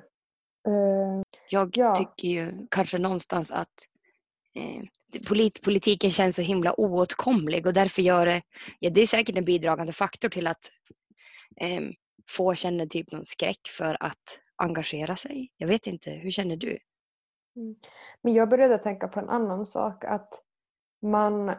Jag 1.51 1.77
Ja. 1.77 1.97
tycker 1.97 2.29
ju 2.29 2.67
kanske 2.71 2.99
någonstans 2.99 3.51
att 3.51 3.73
eh, 4.55 4.85
polit, 5.29 5.63
politiken 5.65 6.11
känns 6.11 6.37
så 6.37 6.43
himla 6.43 6.81
oåtkomlig 6.81 7.67
och 7.67 7.73
därför 7.73 8.03
gör 8.03 8.27
det, 8.27 8.43
ja 8.79 8.91
det 8.91 9.01
är 9.03 9.07
säkert 9.07 9.37
en 9.37 9.45
bidragande 9.45 9.93
faktor 9.93 10.29
till 10.29 10.47
att 10.47 10.71
eh, 11.61 11.83
få 12.31 12.55
känner 12.55 12.87
typ 12.87 13.13
någon 13.13 13.25
skräck 13.25 13.61
för 13.79 13.97
att 14.01 14.39
engagera 14.57 15.17
sig. 15.17 15.53
Jag 15.57 15.69
vet 15.69 15.87
inte, 15.87 16.11
hur 16.11 16.31
känner 16.31 16.57
du? 16.57 16.79
Men 18.23 18.35
jag 18.35 18.49
började 18.49 18.79
tänka 18.79 19.09
på 19.09 19.21
en 19.21 19.29
annan 19.29 19.67
sak 19.67 20.05
att 20.05 20.43
man 21.01 21.55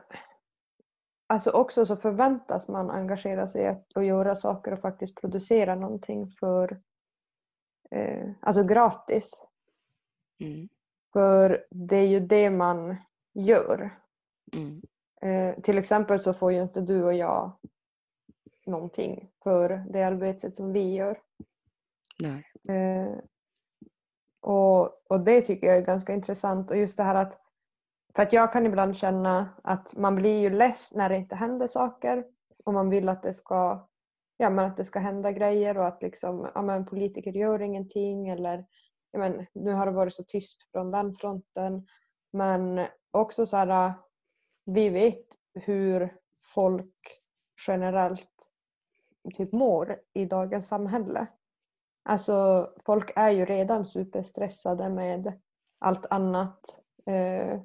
Alltså 1.32 1.52
också 1.52 1.86
så 1.86 1.96
förväntas 1.96 2.68
man 2.68 2.90
engagera 2.90 3.48
sig 3.48 3.84
och 3.96 4.04
göra 4.04 4.36
saker 4.36 4.72
och 4.72 4.80
faktiskt 4.80 5.22
producera 5.22 5.76
någonting 5.76 6.32
för 6.32 6.82
eh, 7.92 8.32
alltså 8.40 8.64
gratis. 8.64 9.44
Mm. 10.40 10.70
För 11.14 11.66
det 11.70 11.96
är 11.96 12.08
ju 12.08 12.20
det 12.20 12.50
man 12.50 12.96
gör. 13.34 14.00
Mm. 14.54 14.76
Eh, 15.22 15.62
till 15.62 15.78
exempel 15.78 16.20
så 16.20 16.34
får 16.34 16.52
ju 16.52 16.62
inte 16.62 16.82
du 16.82 17.04
och 17.04 17.14
jag 17.14 17.52
någonting 18.66 19.30
för 19.44 19.86
det 19.90 20.04
arbetet 20.04 20.56
som 20.56 20.74
vi 20.74 20.94
gör. 20.94 21.20
Nej. 22.20 22.46
Eh, 22.78 23.18
och, 24.40 25.12
och 25.12 25.20
det 25.20 25.42
tycker 25.42 25.68
jag 25.68 25.78
är 25.78 25.86
ganska 25.86 26.14
intressant. 26.14 26.72
Och 26.72 26.78
just 26.78 26.98
det 26.98 27.04
här 27.04 27.16
att 27.16 27.41
för 28.16 28.24
att 28.24 28.34
jag 28.34 28.54
kan 28.54 28.66
ibland 28.66 28.98
känna 28.98 29.50
att 29.64 29.96
man 29.98 30.16
blir 30.16 30.40
ju 30.40 30.50
less 30.50 30.96
när 30.96 31.10
det 31.10 31.18
inte 31.18 31.36
händer 31.36 31.68
saker 31.68 32.26
och 32.66 32.74
man 32.74 32.90
vill 32.90 33.10
att 33.10 33.24
det 33.24 33.34
ska, 33.34 33.88
ja, 34.38 34.50
men 34.50 34.66
att 34.66 34.78
det 34.78 34.86
ska 34.86 35.00
hända 35.00 35.32
grejer 35.32 35.78
och 35.78 35.88
att 35.88 36.02
liksom, 36.02 36.50
ja, 36.56 36.62
men 36.62 36.86
politiker 36.86 37.32
gör 37.32 37.62
ingenting 37.62 38.30
eller 38.30 38.66
ja, 39.12 39.20
men, 39.20 39.46
nu 39.54 39.72
har 39.72 39.86
det 39.86 39.92
varit 39.92 40.14
så 40.14 40.24
tyst 40.24 40.62
från 40.72 40.92
den 40.92 41.16
fronten. 41.16 41.88
Men 42.34 42.86
också 43.12 43.46
så 43.46 43.58
här, 43.58 43.94
vi 44.66 44.90
vet 44.90 45.26
hur 45.54 46.18
folk 46.54 47.22
generellt 47.68 48.30
typ 49.34 49.52
mår 49.52 50.00
i 50.14 50.26
dagens 50.26 50.68
samhälle. 50.68 51.28
Alltså 52.04 52.70
folk 52.86 53.12
är 53.16 53.30
ju 53.30 53.46
redan 53.46 53.86
superstressade 53.86 54.90
med 54.90 55.40
allt 55.80 56.06
annat. 56.10 56.82
Eh, 57.06 57.62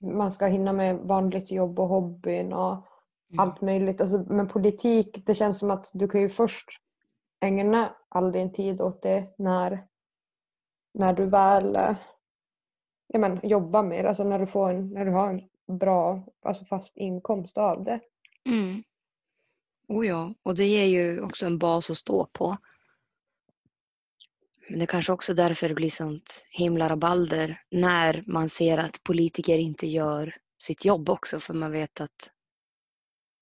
man 0.00 0.32
ska 0.32 0.46
hinna 0.46 0.72
med 0.72 0.96
vanligt 0.96 1.50
jobb 1.50 1.80
och 1.80 1.88
hobbyn 1.88 2.52
och 2.52 2.86
Mm. 3.30 3.40
allt 3.40 3.60
möjligt. 3.60 4.00
Alltså, 4.00 4.24
men 4.28 4.48
politik, 4.48 5.22
det 5.26 5.34
känns 5.34 5.58
som 5.58 5.70
att 5.70 5.90
du 5.92 6.08
kan 6.08 6.20
ju 6.20 6.28
först 6.28 6.68
ägna 7.40 7.94
all 8.08 8.32
din 8.32 8.52
tid 8.52 8.80
åt 8.80 9.02
det 9.02 9.34
när, 9.38 9.86
när 10.94 11.12
du 11.12 11.26
väl 11.26 11.74
ja, 13.06 13.18
men, 13.18 13.40
jobbar 13.42 13.82
med 13.82 14.04
det. 14.04 14.08
Alltså 14.08 14.24
när 14.24 14.38
du, 14.38 14.46
får 14.46 14.70
en, 14.70 14.88
när 14.88 15.04
du 15.04 15.10
har 15.10 15.30
en 15.30 15.48
bra 15.78 16.22
alltså 16.42 16.64
fast 16.64 16.96
inkomst 16.96 17.58
av 17.58 17.84
det. 17.84 18.00
Mm. 18.44 18.82
Oh 19.88 20.06
ja, 20.06 20.34
och 20.42 20.54
det 20.54 20.64
ger 20.64 20.84
ju 20.84 21.20
också 21.20 21.46
en 21.46 21.58
bas 21.58 21.90
att 21.90 21.96
stå 21.96 22.26
på. 22.32 22.56
Men 24.68 24.78
det 24.78 24.84
är 24.84 24.86
kanske 24.86 25.12
också 25.12 25.34
därför 25.34 25.68
det 25.68 25.74
blir 25.74 25.90
sånt 25.90 26.44
himla 26.50 26.88
rabalder 26.88 27.60
när 27.70 28.24
man 28.26 28.48
ser 28.48 28.78
att 28.78 29.02
politiker 29.04 29.58
inte 29.58 29.86
gör 29.86 30.36
sitt 30.58 30.84
jobb 30.84 31.10
också 31.10 31.40
för 31.40 31.54
man 31.54 31.72
vet 31.72 32.00
att 32.00 32.30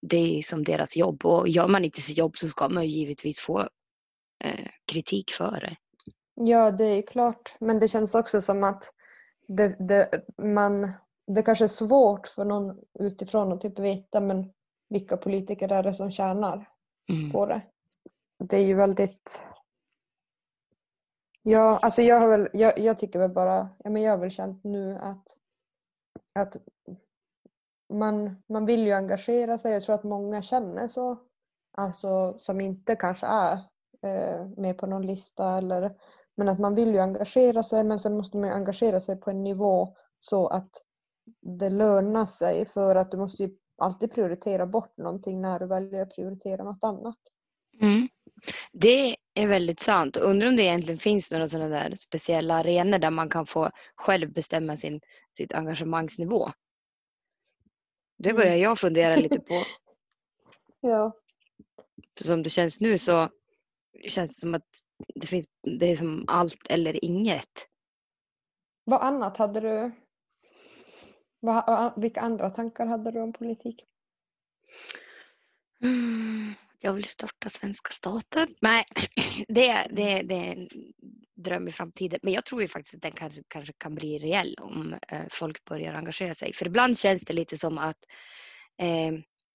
det 0.03 0.39
är 0.39 0.43
som 0.43 0.65
deras 0.65 0.97
jobb 0.97 1.25
och 1.27 1.49
gör 1.49 1.69
man 1.69 1.85
inte 1.85 2.01
sitt 2.01 2.19
jobb 2.19 2.37
så 2.37 2.49
ska 2.49 2.69
man 2.69 2.85
ju 2.85 2.91
givetvis 2.91 3.41
få 3.41 3.61
eh, 4.45 4.69
kritik 4.93 5.31
för 5.31 5.61
det. 5.61 5.77
Ja, 6.35 6.71
det 6.71 6.85
är 6.85 7.03
klart. 7.03 7.55
Men 7.61 7.79
det 7.79 7.89
känns 7.89 8.15
också 8.15 8.41
som 8.41 8.65
att 8.65 8.93
det, 9.49 9.77
det, 9.89 10.25
man, 10.43 10.93
det 11.27 11.43
kanske 11.43 11.65
är 11.65 11.69
svårt 11.69 12.27
för 12.27 12.45
någon 12.45 12.79
utifrån 13.01 13.53
att 13.53 13.61
typ 13.61 13.79
veta 13.79 14.21
men 14.21 14.53
vilka 14.89 15.17
politiker 15.17 15.73
är 15.73 15.83
det 15.83 15.95
som 15.95 16.11
tjänar 16.11 16.69
Mm. 17.09 17.31
på 17.33 17.47
det. 17.47 17.63
Det 18.39 18.57
är 18.57 18.61
ju 18.61 18.75
väldigt... 18.75 19.45
Ja, 21.47 21.79
alltså 21.83 22.03
jag 22.03 22.21
har 22.21 22.29
väl, 22.29 22.49
jag, 22.53 22.79
jag 22.79 22.99
tycker 22.99 23.19
väl 23.19 23.31
bara, 23.31 23.69
ja 23.79 23.91
men 23.91 24.03
jag 24.03 24.11
har 24.11 24.19
väl 24.19 24.31
känt 24.31 24.65
nu 24.65 24.99
att, 25.01 25.25
att 26.35 26.57
man, 27.93 28.43
man 28.49 28.67
vill 28.67 28.87
ju 28.87 28.93
engagera 28.93 29.59
sig. 29.59 29.73
Jag 29.73 29.83
tror 29.83 29.95
att 29.95 30.05
många 30.05 30.43
känner 30.43 30.89
så. 30.89 31.19
Alltså 31.73 32.39
som 32.39 32.61
inte 32.61 32.97
kanske 32.97 33.27
är 33.27 33.53
eh, 34.03 34.47
med 34.57 34.79
på 34.79 34.87
någon 34.87 35.07
lista 35.07 35.59
eller 35.59 35.97
men 36.35 36.49
att 36.49 36.59
man 36.59 36.75
vill 36.75 36.95
ju 36.95 36.99
engagera 36.99 37.63
sig 37.63 37.85
men 37.85 38.01
sen 38.01 38.17
måste 38.17 38.37
man 38.37 38.49
ju 38.49 38.55
engagera 38.55 39.01
sig 39.01 39.17
på 39.17 39.31
en 39.31 39.45
nivå 39.45 39.97
så 40.21 40.47
att 40.47 40.71
det 41.41 41.71
lönar 41.71 42.27
sig 42.27 42.67
för 42.67 42.97
att 42.97 43.11
du 43.11 43.17
måste 43.17 43.43
ju 43.43 43.57
alltid 43.77 44.13
prioritera 44.13 44.67
bort 44.67 44.97
någonting 44.97 45.41
när 45.41 45.59
du 45.59 45.67
väljer 45.67 46.03
att 46.03 46.15
prioritera 46.15 46.65
något 46.65 46.85
annat. 46.85 47.19
Mm. 47.81 48.09
Det 48.77 49.17
är 49.35 49.47
väldigt 49.47 49.81
sant. 49.81 50.17
Undrar 50.17 50.49
om 50.49 50.57
det 50.57 50.63
egentligen 50.63 50.99
finns 50.99 51.33
några 51.33 51.49
sådana 51.49 51.69
där 51.69 51.95
speciella 51.95 52.55
arenor 52.55 52.99
där 52.99 53.11
man 53.11 53.29
kan 53.29 53.47
få 53.47 53.71
själv 53.95 54.33
bestämma 54.33 54.77
sin, 54.77 55.01
sitt 55.37 55.55
engagemangsnivå. 55.55 56.51
Det 58.19 58.31
Mm. 58.31 58.41
börjar 58.41 58.57
jag 58.57 58.79
fundera 58.79 59.17
lite 59.17 59.41
på. 59.41 59.65
Ja. 60.81 61.13
För 62.19 62.25
som 62.25 62.43
det 62.43 62.51
känns 62.51 62.81
nu 62.81 62.99
så 62.99 63.29
känns 64.09 64.35
det 64.35 64.41
som 64.41 64.55
att 64.55 64.69
det 65.15 65.27
finns 65.27 65.47
det 65.63 65.87
är 65.87 65.97
som 65.97 66.25
allt 66.29 66.67
eller 66.69 67.05
inget. 67.05 67.69
Vad 68.85 69.03
annat 69.03 69.37
hade 69.37 69.61
du? 69.61 69.93
Vad, 71.41 71.93
vilka 71.97 72.21
andra 72.21 72.51
tankar 72.51 72.87
hade 72.87 73.11
du 73.11 73.21
om 73.21 73.33
politik? 73.33 73.85
Mm, 75.83 76.55
Jag 76.81 76.93
vill 76.93 77.05
starta 77.05 77.49
svenska 77.49 77.91
staten. 77.91 78.49
Nej, 78.61 78.85
det, 79.49 79.69
är- 79.69 79.89
det, 79.91 80.23
det 80.23 80.35
är 80.35 80.53
en 80.57 80.69
dröm 81.37 81.69
i 81.69 81.73
framtiden. 81.73 82.21
Men 82.23 82.33
jag 82.33 82.45
tror 82.45 82.63
ju 82.63 82.69
faktiskt 82.69 82.95
att 82.95 83.03
den 83.03 83.13
kanske, 83.13 83.43
kanske 83.49 83.73
kan 83.79 83.95
bli 83.95 84.19
reell 84.19 84.55
om 84.61 84.93
eh, 85.09 85.23
folk 85.33 85.65
börjar 85.65 85.95
engagera 85.95 86.35
sig. 86.35 86.53
För 86.53 86.67
ibland 86.67 86.99
känns 86.99 87.23
det 87.23 87.33
lite 87.33 87.59
som 87.59 87.79
att 87.79 87.97
eh, 88.81 89.13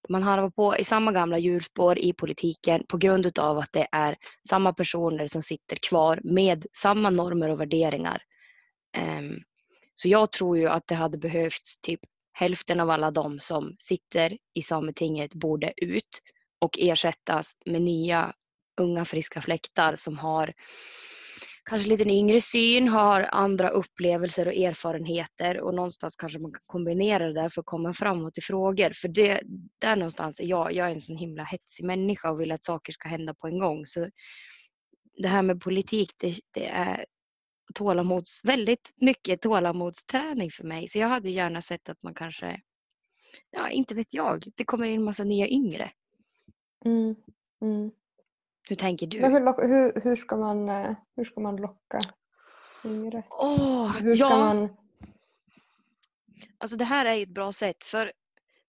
man 0.08 0.22
harvar 0.22 0.50
på 0.50 0.76
i 0.78 0.84
samma 0.84 1.12
gamla 1.12 1.38
hjulspår 1.38 1.98
i 1.98 2.12
politiken 2.12 2.82
på 2.88 2.96
grund 2.98 3.38
av 3.38 3.58
att 3.58 3.72
det 3.72 3.88
är 3.92 4.16
samma 4.48 4.72
personer 4.72 5.26
som 5.26 5.42
sitter 5.42 5.78
kvar 5.88 6.20
med 6.24 6.66
samma 6.72 7.10
normer 7.10 7.48
och 7.50 7.60
värderingar. 7.60 8.22
Ehm, 8.96 9.36
så 9.94 10.08
jag 10.08 10.32
tror 10.32 10.58
ju 10.58 10.68
att 10.68 10.86
det 10.86 10.94
hade 10.94 11.18
behövts 11.18 11.80
typ 11.80 12.00
hälften 12.32 12.80
av 12.80 12.90
alla 12.90 13.10
de 13.10 13.38
som 13.38 13.76
sitter 13.78 14.38
i 14.54 14.62
Sametinget 14.62 15.34
borde 15.34 15.72
ut 15.76 16.20
och 16.60 16.78
ersättas 16.78 17.56
med 17.66 17.82
nya 17.82 18.32
unga 18.80 19.04
friska 19.04 19.40
fläktar 19.40 19.96
som 19.96 20.18
har 20.18 20.52
kanske 21.64 21.88
lite 21.88 22.02
en 22.02 22.10
yngre 22.10 22.40
syn, 22.40 22.88
har 22.88 23.22
andra 23.22 23.68
upplevelser 23.68 24.46
och 24.46 24.54
erfarenheter 24.54 25.60
och 25.60 25.74
någonstans 25.74 26.16
kanske 26.16 26.38
man 26.38 26.52
kan 26.52 26.62
kombinera 26.66 27.26
det 27.26 27.34
där 27.34 27.48
för 27.48 27.60
att 27.60 27.66
komma 27.66 27.92
framåt 27.92 28.38
i 28.38 28.40
frågor. 28.40 28.92
För 28.94 29.08
det, 29.08 29.40
där 29.78 29.96
någonstans 29.96 30.40
är 30.40 30.44
jag, 30.44 30.72
jag 30.72 30.86
är 30.86 30.94
en 30.94 31.00
sån 31.00 31.16
himla 31.16 31.44
hetsig 31.44 31.84
människa 31.84 32.30
och 32.30 32.40
vill 32.40 32.52
att 32.52 32.64
saker 32.64 32.92
ska 32.92 33.08
hända 33.08 33.34
på 33.34 33.46
en 33.46 33.58
gång. 33.58 33.86
Så 33.86 34.10
det 35.22 35.28
här 35.28 35.42
med 35.42 35.60
politik, 35.60 36.10
det, 36.18 36.40
det 36.54 36.66
är 36.66 37.04
tålamods, 37.74 38.40
väldigt 38.44 38.92
mycket 38.96 39.42
tålamodsträning 39.42 40.50
för 40.50 40.64
mig. 40.64 40.88
Så 40.88 40.98
jag 40.98 41.08
hade 41.08 41.30
gärna 41.30 41.62
sett 41.62 41.88
att 41.88 42.02
man 42.02 42.14
kanske, 42.14 42.60
ja 43.50 43.70
inte 43.70 43.94
vet 43.94 44.14
jag, 44.14 44.44
det 44.56 44.64
kommer 44.64 44.86
in 44.86 45.04
massa 45.04 45.24
nya 45.24 45.48
yngre. 45.48 45.90
Mm. 46.84 47.14
Mm. 47.60 47.90
Hur 48.68 48.76
tänker 48.76 49.06
du? 49.06 49.20
Men 49.20 49.32
hur, 49.32 49.68
hur, 49.68 50.00
hur, 50.00 50.16
ska 50.16 50.36
man, 50.36 50.68
eh, 50.68 50.96
hur 51.16 51.24
ska 51.24 51.40
man 51.40 51.56
locka 51.56 52.00
yngre? 52.84 53.22
Oh, 53.30 53.96
hur 53.96 54.16
ska 54.16 54.28
ja. 54.28 54.38
man... 54.38 54.76
Alltså 56.58 56.76
det 56.76 56.84
här 56.84 57.06
är 57.06 57.14
ju 57.14 57.22
ett 57.22 57.28
bra 57.28 57.52
sätt 57.52 57.84
för 57.84 58.12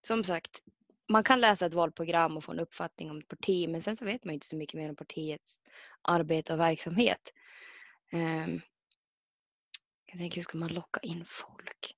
som 0.02 0.24
sagt, 0.24 0.62
man 1.10 1.24
kan 1.24 1.42
läsa 1.42 1.66
ett 1.66 1.74
valprogram 1.74 2.38
och 2.38 2.44
få 2.44 2.52
en 2.52 2.60
uppfattning 2.60 3.12
om 3.12 3.20
ett 3.20 3.28
parti 3.28 3.70
men 3.70 3.82
sen 3.82 3.96
så 3.96 4.06
vet 4.06 4.26
man 4.26 4.34
inte 4.34 4.48
så 4.48 4.56
mycket 4.56 4.76
mer 4.76 4.90
om 4.90 4.96
partiets 4.96 5.62
arbete 6.02 6.54
och 6.54 6.60
verksamhet. 6.60 7.34
Um, 8.14 8.62
jag 10.06 10.20
tänker, 10.20 10.36
hur 10.36 10.42
ska 10.42 10.58
man 10.58 10.74
locka 10.74 11.00
in 11.04 11.24
folk? 11.28 11.96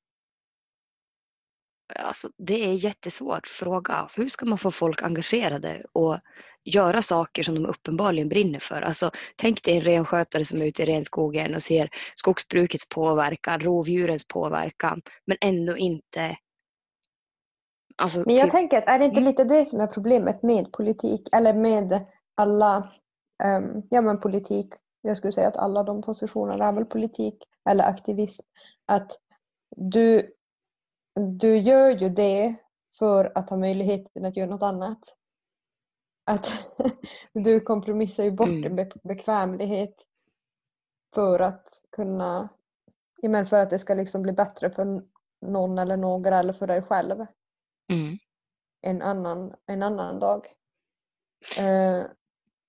Alltså, 1.95 2.29
det 2.37 2.65
är 2.65 2.73
jättesvårt 2.73 3.47
fråga. 3.47 4.09
Hur 4.15 4.27
ska 4.27 4.45
man 4.45 4.57
få 4.57 4.71
folk 4.71 5.03
engagerade 5.03 5.83
och 5.91 6.19
göra 6.63 7.01
saker 7.01 7.43
som 7.43 7.55
de 7.55 7.65
uppenbarligen 7.65 8.29
brinner 8.29 8.59
för? 8.59 8.81
Alltså, 8.81 9.11
tänk 9.35 9.63
dig 9.63 9.75
en 9.75 9.81
renskötare 9.81 10.45
som 10.45 10.61
är 10.61 10.65
ute 10.65 10.83
i 10.83 10.85
renskogen 10.85 11.55
och 11.55 11.63
ser 11.63 11.89
skogsbrukets 12.15 12.89
påverkan, 12.89 13.59
rovdjurens 13.59 14.27
påverkan, 14.27 15.01
men 15.25 15.37
ändå 15.41 15.77
inte... 15.77 16.37
Alltså, 17.95 18.23
men 18.25 18.35
jag 18.35 18.43
typ... 18.43 18.51
tänker 18.51 18.77
att 18.77 18.87
är 18.87 18.99
det 18.99 19.05
inte 19.05 19.19
mm. 19.19 19.29
lite 19.29 19.43
det 19.43 19.65
som 19.65 19.79
är 19.79 19.87
problemet 19.87 20.43
med 20.43 20.71
politik 20.71 21.27
eller 21.35 21.53
med 21.53 22.05
alla, 22.35 22.77
um, 23.43 23.83
ja 23.89 24.01
men 24.01 24.19
politik, 24.19 24.73
jag 25.01 25.17
skulle 25.17 25.31
säga 25.31 25.47
att 25.47 25.57
alla 25.57 25.83
de 25.83 26.01
positionerna 26.01 26.67
är 26.67 26.73
väl 26.73 26.85
politik 26.85 27.43
eller 27.69 27.83
aktivism, 27.83 28.45
att 28.85 29.11
du 29.75 30.33
du 31.15 31.57
gör 31.57 31.89
ju 31.89 32.09
det 32.09 32.55
för 32.99 33.31
att 33.35 33.49
ha 33.49 33.57
möjligheten 33.57 34.25
att 34.25 34.37
göra 34.37 34.49
något 34.49 34.63
annat. 34.63 34.99
Att 36.25 36.47
du 37.33 37.59
kompromissar 37.59 38.23
ju 38.23 38.31
bort 38.31 38.47
mm. 38.47 38.75
din 38.75 38.91
bekvämlighet 39.03 40.07
för 41.15 41.39
att 41.39 41.81
kunna, 41.91 42.49
men 43.23 43.45
för 43.45 43.59
att 43.59 43.69
det 43.69 43.79
ska 43.79 43.93
liksom 43.93 44.21
bli 44.21 44.33
bättre 44.33 44.69
för 44.69 45.03
någon 45.41 45.77
eller 45.77 45.97
några 45.97 46.39
eller 46.39 46.53
för 46.53 46.67
dig 46.67 46.81
själv. 46.81 47.25
Mm. 47.91 48.17
En, 48.81 49.01
annan, 49.01 49.55
en 49.65 49.83
annan 49.83 50.19
dag. 50.19 50.47
Uh, 51.61 52.05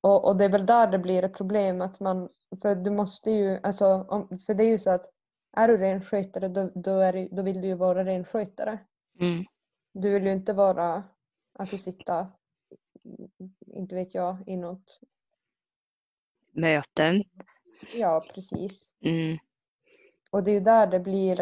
och, 0.00 0.28
och 0.28 0.36
det 0.36 0.44
är 0.44 0.48
väl 0.48 0.66
där 0.66 0.86
det 0.86 0.98
blir 0.98 1.22
ett 1.22 1.36
problem 1.36 1.80
att 1.80 2.00
man, 2.00 2.28
för 2.62 2.74
du 2.74 2.90
måste 2.90 3.30
ju, 3.30 3.58
alltså, 3.62 3.86
om, 3.86 4.38
för 4.46 4.54
det 4.54 4.64
är 4.64 4.68
ju 4.68 4.78
så 4.78 4.90
att 4.90 5.10
är 5.56 5.68
du 5.68 5.76
renskötare 5.76 6.48
då, 6.48 6.70
då, 6.74 6.98
är, 6.98 7.28
då 7.30 7.42
vill 7.42 7.60
du 7.60 7.66
ju 7.68 7.74
vara 7.74 8.04
renskötare. 8.04 8.78
Mm. 9.20 9.44
Du 9.92 10.10
vill 10.10 10.24
ju 10.24 10.32
inte 10.32 10.52
vara, 10.52 11.04
alltså 11.52 11.78
sitta, 11.78 12.32
inte 13.66 13.94
vet 13.94 14.14
jag, 14.14 14.36
i 14.46 14.56
något 14.56 15.00
möten. 16.52 17.24
Ja, 17.94 18.26
precis. 18.34 18.92
Mm. 19.00 19.38
Och 20.30 20.44
det 20.44 20.50
är 20.50 20.54
ju 20.54 20.60
där 20.60 20.86
det 20.86 21.00
blir 21.00 21.40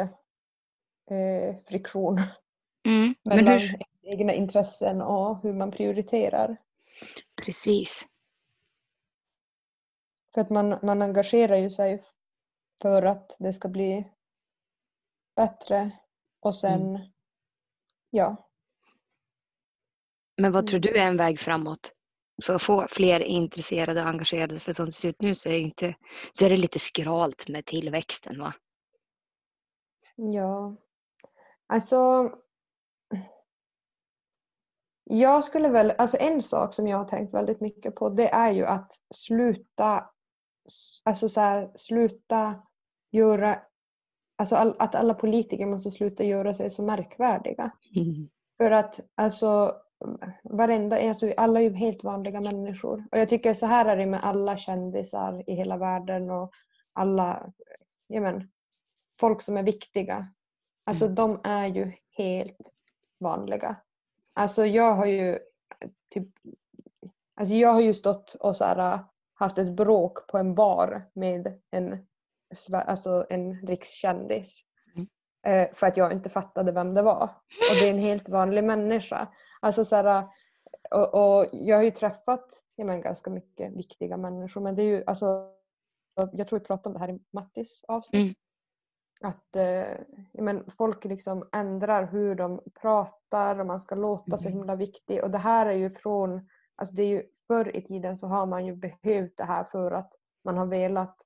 eh, 1.10 1.56
friktion 1.66 2.20
mm. 2.84 3.14
mellan 3.24 3.60
hur... 3.60 3.78
egna 4.02 4.32
intressen 4.32 5.02
och 5.02 5.42
hur 5.42 5.52
man 5.52 5.70
prioriterar. 5.70 6.56
Precis. 7.44 8.08
För 10.34 10.40
att 10.40 10.50
man, 10.50 10.78
man 10.82 11.02
engagerar 11.02 11.56
ju 11.56 11.70
sig 11.70 12.02
för 12.82 13.02
att 13.02 13.36
det 13.38 13.52
ska 13.52 13.68
bli 13.68 14.12
bättre 15.36 15.90
och 16.40 16.54
sen, 16.54 16.80
mm. 16.80 17.02
ja. 18.10 18.48
Men 20.40 20.52
vad 20.52 20.66
tror 20.66 20.78
mm. 20.78 20.92
du 20.92 21.00
är 21.00 21.06
en 21.06 21.16
väg 21.16 21.40
framåt 21.40 21.92
för 22.44 22.54
att 22.54 22.62
få 22.62 22.86
fler 22.88 23.20
intresserade 23.20 24.02
och 24.02 24.08
engagerade? 24.08 24.58
För 24.58 24.72
som 24.72 24.86
det 24.86 24.92
ser 24.92 25.08
ut 25.08 25.20
nu 25.20 25.34
så 25.34 25.48
är, 25.48 25.58
inte, 25.58 25.94
så 26.32 26.44
är 26.44 26.50
det 26.50 26.56
lite 26.56 26.78
skralt 26.78 27.48
med 27.48 27.64
tillväxten 27.64 28.38
va? 28.38 28.54
Ja, 30.16 30.76
alltså 31.66 32.30
jag 35.04 35.44
skulle 35.44 35.68
väl, 35.68 35.90
alltså 35.90 36.16
en 36.20 36.42
sak 36.42 36.74
som 36.74 36.88
jag 36.88 36.98
har 36.98 37.04
tänkt 37.04 37.34
väldigt 37.34 37.60
mycket 37.60 37.94
på 37.94 38.08
det 38.08 38.28
är 38.28 38.50
ju 38.50 38.64
att 38.64 38.92
sluta, 39.14 40.10
alltså 41.04 41.28
så 41.28 41.40
här, 41.40 41.72
sluta 41.76 42.62
göra, 43.12 43.62
alltså 44.36 44.56
all, 44.56 44.76
att 44.78 44.94
alla 44.94 45.14
politiker 45.14 45.66
måste 45.66 45.90
sluta 45.90 46.24
göra 46.24 46.54
sig 46.54 46.70
så 46.70 46.82
märkvärdiga. 46.82 47.70
Mm. 47.96 48.28
För 48.56 48.70
att 48.70 49.00
alltså 49.14 49.76
varenda, 50.42 51.08
alltså 51.08 51.32
alla 51.36 51.60
är 51.60 51.64
ju 51.64 51.74
helt 51.74 52.04
vanliga 52.04 52.40
människor. 52.40 53.04
Och 53.12 53.18
jag 53.18 53.28
tycker 53.28 53.54
så 53.54 53.66
här 53.66 53.86
är 53.86 53.96
det 53.96 54.06
med 54.06 54.24
alla 54.24 54.56
kändisar 54.56 55.44
i 55.46 55.54
hela 55.54 55.76
världen 55.76 56.30
och 56.30 56.52
alla, 56.92 57.52
ja 58.06 58.20
men, 58.20 58.50
folk 59.20 59.42
som 59.42 59.56
är 59.56 59.62
viktiga. 59.62 60.32
Alltså 60.84 61.04
mm. 61.04 61.14
de 61.14 61.40
är 61.44 61.66
ju 61.66 61.92
helt 62.10 62.72
vanliga. 63.20 63.76
Alltså 64.34 64.66
jag 64.66 64.94
har 64.94 65.06
ju 65.06 65.38
typ, 66.10 66.28
alltså 67.34 67.54
jag 67.54 67.72
har 67.72 67.80
ju 67.80 67.94
stått 67.94 68.34
och 68.34 68.56
så 68.56 68.64
här, 68.64 68.98
haft 69.34 69.58
ett 69.58 69.76
bråk 69.76 70.26
på 70.26 70.38
en 70.38 70.54
bar 70.54 71.10
med 71.14 71.60
en 71.70 72.06
alltså 72.72 73.26
en 73.30 73.66
rikskändis. 73.66 74.60
Mm. 74.96 75.08
Eh, 75.46 75.74
för 75.74 75.86
att 75.86 75.96
jag 75.96 76.12
inte 76.12 76.28
fattade 76.28 76.72
vem 76.72 76.94
det 76.94 77.02
var. 77.02 77.22
Och 77.70 77.76
det 77.80 77.88
är 77.88 77.90
en 77.90 77.98
helt 77.98 78.28
vanlig 78.28 78.64
människa. 78.64 79.28
Alltså 79.60 79.84
så 79.84 79.96
här, 79.96 80.24
och, 80.90 81.14
och, 81.14 81.46
jag 81.52 81.76
har 81.76 81.82
ju 81.82 81.90
träffat 81.90 82.64
ja, 82.76 82.84
men, 82.84 83.00
ganska 83.00 83.30
mycket 83.30 83.72
viktiga 83.72 84.16
människor 84.16 84.60
men 84.60 84.76
det 84.76 84.82
är 84.82 84.86
ju 84.86 85.04
alltså 85.06 85.52
jag 86.14 86.48
tror 86.48 86.58
vi 86.58 86.64
pratade 86.64 86.88
om 86.88 86.92
det 86.92 87.06
här 87.06 87.14
i 87.14 87.20
Mattis 87.30 87.84
avsnitt. 87.88 88.14
Mm. 88.14 88.34
Att 89.20 89.56
eh, 89.56 89.98
men, 90.32 90.70
folk 90.70 91.04
liksom 91.04 91.48
ändrar 91.52 92.06
hur 92.06 92.34
de 92.34 92.60
pratar 92.80 93.60
och 93.60 93.66
man 93.66 93.80
ska 93.80 93.94
låta 93.94 94.38
så 94.38 94.48
mm. 94.48 94.58
himla 94.58 94.76
viktig. 94.76 95.24
Och 95.24 95.30
det 95.30 95.38
här 95.38 95.66
är 95.66 95.72
ju 95.72 95.90
från, 95.90 96.48
alltså 96.76 96.94
det 96.94 97.02
är 97.02 97.06
ju 97.06 97.22
förr 97.46 97.76
i 97.76 97.82
tiden 97.82 98.16
så 98.16 98.26
har 98.26 98.46
man 98.46 98.66
ju 98.66 98.76
behövt 98.76 99.36
det 99.36 99.44
här 99.44 99.64
för 99.64 99.90
att 99.90 100.12
man 100.44 100.58
har 100.58 100.66
velat 100.66 101.16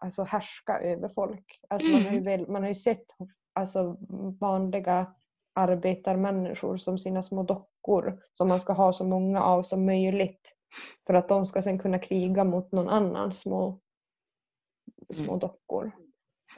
alltså, 0.00 0.22
härska 0.22 0.78
över 0.80 1.08
folk. 1.08 1.60
Alltså, 1.68 1.88
mm. 1.88 1.98
man, 1.98 2.06
har 2.06 2.12
ju 2.12 2.20
mm. 2.20 2.24
väl, 2.24 2.48
man 2.48 2.62
har 2.62 2.68
ju 2.68 2.74
sett 2.74 3.06
alltså, 3.52 3.96
vanliga 4.40 5.14
arbetarmänniskor 5.52 6.76
som 6.76 6.98
sina 6.98 7.22
små 7.22 7.42
dockor 7.42 8.20
som 8.32 8.48
man 8.48 8.60
ska 8.60 8.72
ha 8.72 8.92
så 8.92 9.04
många 9.04 9.42
av 9.42 9.62
som 9.62 9.86
möjligt 9.86 10.56
för 11.06 11.14
att 11.14 11.28
de 11.28 11.46
ska 11.46 11.62
sen 11.62 11.78
kunna 11.78 11.98
kriga 11.98 12.44
mot 12.44 12.72
någon 12.72 12.88
annan 12.88 13.32
små, 13.32 13.80
små 15.14 15.32
mm. 15.32 15.38
dockor. 15.38 15.92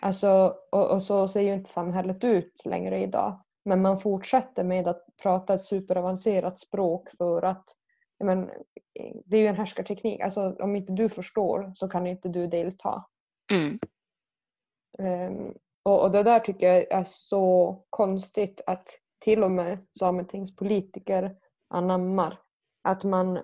Alltså, 0.01 0.57
och, 0.73 0.91
och, 0.91 1.03
så 1.03 1.29
ser 1.29 1.41
ju 1.41 1.55
inte 1.55 1.71
samhället 1.71 2.25
ut 2.25 2.63
längre 2.65 3.03
idag. 3.03 3.43
Men 3.65 3.83
man 3.83 4.01
fortsätter 4.01 4.65
med 4.65 4.89
att 4.89 5.07
prata 5.23 5.55
ett 5.55 5.65
superavancerat 5.65 6.61
språk 6.61 7.09
för 7.19 7.43
att 7.43 7.65
men, 8.25 8.51
det 9.25 9.37
är 9.37 9.41
ju 9.41 9.47
en 9.47 9.57
härskarteknik. 9.57 10.21
Alltså, 10.21 10.57
om 10.61 10.77
inte 10.77 10.93
du 10.93 11.09
förstår 11.09 11.73
så 11.75 11.89
kan 11.89 12.07
inte 12.07 12.29
du 12.29 12.47
delta. 12.47 13.05
Mm. 13.51 13.79
Um, 14.99 15.55
och, 15.83 16.03
och, 16.03 16.11
det 16.11 16.23
där 16.23 16.41
tycker 16.41 16.75
jag 16.75 16.93
är 16.93 17.05
så 17.07 17.85
konstigt 17.91 18.61
att 18.67 18.99
till 19.19 19.45
och 19.45 19.51
med 19.51 19.79
sametingspolitiker 19.99 21.37
anammar. 21.69 22.39
Att 22.83 23.05
man, 23.05 23.41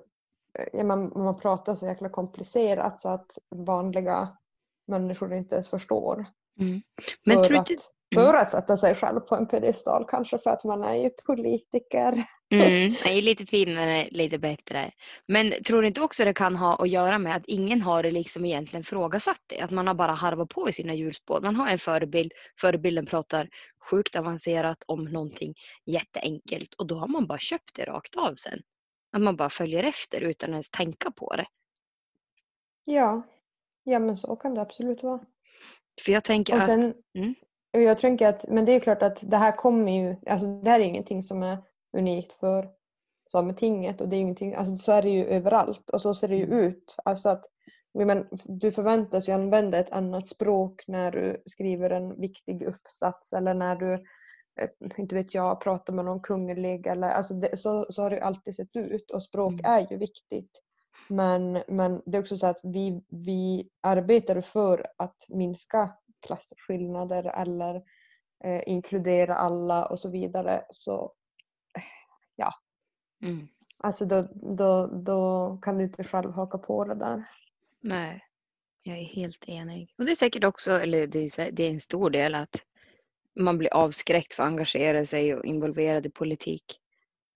ja, 0.72 0.84
man, 0.84 1.12
man 1.14 1.40
pratar 1.40 1.74
så 1.74 1.86
jäkla 1.86 2.08
komplicerat 2.08 3.00
så 3.00 3.08
att 3.08 3.38
vanliga 3.50 4.36
människor 4.86 5.34
inte 5.34 5.54
ens 5.54 5.68
förstår. 5.68 6.26
Mm. 6.60 6.80
Men 7.26 7.42
tror 7.42 7.52
du, 7.52 7.58
att... 7.58 7.92
för 8.14 8.34
att 8.34 8.50
sätta 8.50 8.76
sig 8.76 8.94
själv 8.94 9.20
på 9.20 9.34
en 9.34 9.46
pedestal 9.46 10.04
kanske 10.08 10.38
för 10.38 10.50
att 10.50 10.64
man 10.64 10.84
är 10.84 10.94
ju 10.94 11.10
politiker. 11.10 12.24
Mm, 12.50 12.94
är 13.04 13.22
lite 13.22 13.46
finare, 13.46 14.08
lite 14.10 14.38
bättre. 14.38 14.90
Men 15.26 15.62
tror 15.66 15.82
du 15.82 15.88
inte 15.88 16.00
också 16.00 16.24
det 16.24 16.32
kan 16.32 16.56
ha 16.56 16.76
att 16.76 16.88
göra 16.88 17.18
med 17.18 17.36
att 17.36 17.46
ingen 17.46 17.82
har 17.82 18.02
liksom 18.02 18.44
egentligen 18.44 18.84
frågasatt 18.84 19.40
det? 19.46 19.60
Att 19.60 19.70
man 19.70 19.86
har 19.86 19.94
bara 19.94 20.12
harvat 20.12 20.48
på 20.48 20.68
i 20.68 20.72
sina 20.72 20.94
hjulspår. 20.94 21.40
Man 21.40 21.56
har 21.56 21.68
en 21.68 21.78
förebild, 21.78 22.32
förebilden 22.60 23.06
pratar 23.06 23.48
sjukt 23.90 24.16
avancerat 24.16 24.84
om 24.86 25.04
någonting 25.04 25.54
jätteenkelt 25.86 26.74
och 26.74 26.86
då 26.86 26.98
har 26.98 27.08
man 27.08 27.26
bara 27.26 27.38
köpt 27.38 27.74
det 27.74 27.84
rakt 27.84 28.16
av 28.16 28.34
sen. 28.34 28.60
Att 29.12 29.22
man 29.22 29.36
bara 29.36 29.50
följer 29.50 29.82
efter 29.84 30.20
utan 30.20 30.50
ens 30.50 30.70
tänka 30.70 31.10
på 31.10 31.36
det. 31.36 31.46
Ja, 32.84 33.22
ja 33.84 33.98
men 33.98 34.16
så 34.16 34.36
kan 34.36 34.54
det 34.54 34.60
absolut 34.60 35.02
vara. 35.02 35.20
För 36.04 36.12
jag 36.12 36.24
tänker 36.24 36.56
Och 36.56 36.62
sen, 36.62 36.88
att... 36.88 36.96
Mm. 37.14 37.34
Och 37.74 37.80
jag 37.80 37.98
tänker 37.98 38.28
att, 38.28 38.48
men 38.48 38.64
det 38.64 38.72
är 38.72 38.80
klart 38.80 39.02
att 39.02 39.18
det 39.22 39.36
här 39.36 39.56
kommer 39.56 39.92
ju, 39.92 40.16
alltså 40.26 40.46
det 40.46 40.70
här 40.70 40.80
är 40.80 40.84
ingenting 40.84 41.22
som 41.22 41.42
är 41.42 41.58
unikt 41.92 42.32
för 42.32 42.68
Sametinget 43.32 44.00
och 44.00 44.08
det 44.08 44.16
är 44.16 44.20
ingenting, 44.20 44.54
alltså 44.54 44.78
så 44.78 44.92
är 44.92 45.02
det 45.02 45.10
ju 45.10 45.24
överallt 45.24 45.90
och 45.90 46.02
så 46.02 46.14
ser 46.14 46.28
det 46.28 46.36
ju 46.36 46.44
ut. 46.44 46.96
Alltså 47.04 47.28
att 47.28 47.44
men, 47.94 48.28
du 48.44 48.72
förväntas 48.72 49.28
ju 49.28 49.32
använda 49.32 49.78
ett 49.78 49.92
annat 49.92 50.28
språk 50.28 50.84
när 50.86 51.12
du 51.12 51.42
skriver 51.46 51.90
en 51.90 52.20
viktig 52.20 52.62
uppsats 52.62 53.32
eller 53.32 53.54
när 53.54 53.76
du, 53.76 53.92
eh, 54.60 54.68
inte 54.96 55.14
vet 55.14 55.34
jag, 55.34 55.60
pratar 55.60 55.92
med 55.92 56.04
någon 56.04 56.20
kunglig 56.20 56.86
eller 56.86 57.10
alltså 57.10 57.34
det, 57.34 57.56
så, 57.56 57.86
så 57.90 58.02
har 58.02 58.10
det 58.10 58.16
ju 58.16 58.22
alltid 58.22 58.54
sett 58.54 58.76
ut 58.76 59.10
och 59.10 59.22
språk 59.22 59.52
Mm. 59.52 59.64
är 59.64 59.86
ju 59.90 59.96
viktigt. 59.96 60.50
Men, 61.08 61.62
men 61.68 62.02
det 62.06 62.16
är 62.16 62.20
också 62.20 62.36
så 62.36 62.46
att 62.46 62.60
vi, 62.62 63.04
vi 63.08 63.68
arbetar 63.80 64.40
för 64.40 64.86
att 64.96 65.16
minska 65.28 65.90
klasskillnader 66.26 67.24
eller 67.24 67.82
eh, 68.44 68.62
inkludera 68.66 69.34
alla 69.34 69.86
och 69.86 70.00
så 70.00 70.10
vidare. 70.10 70.64
Så 70.70 71.14
Mm. 73.22 73.48
alltså 73.78 74.04
då, 74.04 74.28
då, 74.32 74.86
då 74.86 75.58
kan 75.62 75.78
du 75.78 75.84
inte 75.84 76.04
själv 76.04 76.30
haka 76.32 76.58
på 76.58 76.84
det 76.84 76.94
där. 76.94 77.24
Nej, 77.80 78.24
jag 78.82 78.98
är 78.98 79.04
helt 79.04 79.48
enig. 79.48 79.94
Och 79.98 80.04
det 80.04 80.10
är 80.10 80.14
säkert 80.14 80.44
också, 80.44 80.72
eller 80.72 81.06
det 81.06 81.18
är, 81.18 81.52
det 81.52 81.64
är 81.64 81.70
en 81.70 81.80
stor 81.80 82.10
del 82.10 82.34
att 82.34 82.64
man 83.40 83.58
blir 83.58 83.74
avskräckt 83.74 84.34
för 84.34 84.42
att 84.42 84.46
engagera 84.46 85.04
sig 85.04 85.34
och 85.34 85.44
involverad 85.44 86.06
i 86.06 86.10
politik. 86.10 86.80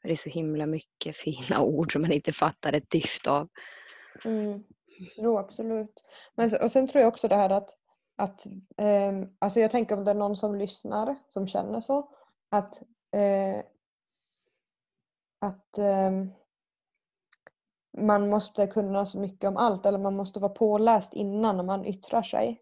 För 0.01 0.09
Det 0.09 0.14
är 0.14 0.16
så 0.16 0.31
himla 0.31 0.66
mycket 0.66 1.16
fina 1.16 1.61
ord 1.62 1.92
som 1.92 2.03
man 2.03 2.12
inte 2.12 2.33
fattar 2.33 2.73
ett 2.73 2.90
dyft 2.90 3.27
av. 3.27 3.49
Mm. 4.25 4.64
Jo, 5.16 5.38
absolut. 5.38 6.05
Men, 6.35 6.51
och 6.62 6.73
sen 6.73 6.88
tror 6.88 7.01
jag 7.03 7.09
också 7.09 7.29
det 7.29 7.37
här 7.37 7.51
att, 7.51 7.79
att 8.16 8.46
ehm, 8.77 9.29
alltså 9.38 9.61
jag 9.61 9.70
tänker 9.70 9.96
om 9.96 10.05
det 10.05 10.11
är 10.11 10.14
någon 10.14 10.37
som 10.37 10.55
lyssnar 10.55 11.16
som 11.29 11.48
känner 11.48 11.81
så, 11.81 12.09
att, 12.51 12.83
eh, 13.16 13.64
att 15.40 15.79
ehm, 15.79 16.31
man 17.98 18.31
måste 18.31 18.66
kunna 18.66 19.07
så 19.07 19.20
mycket 19.20 19.48
om 19.48 19.57
allt 19.57 19.87
eller 19.87 19.98
man 19.98 20.16
måste 20.16 20.40
vara 20.40 20.53
påläst 20.53 21.12
innan 21.14 21.66
man 21.66 21.85
yttrar 21.85 22.22
sig. 22.22 22.61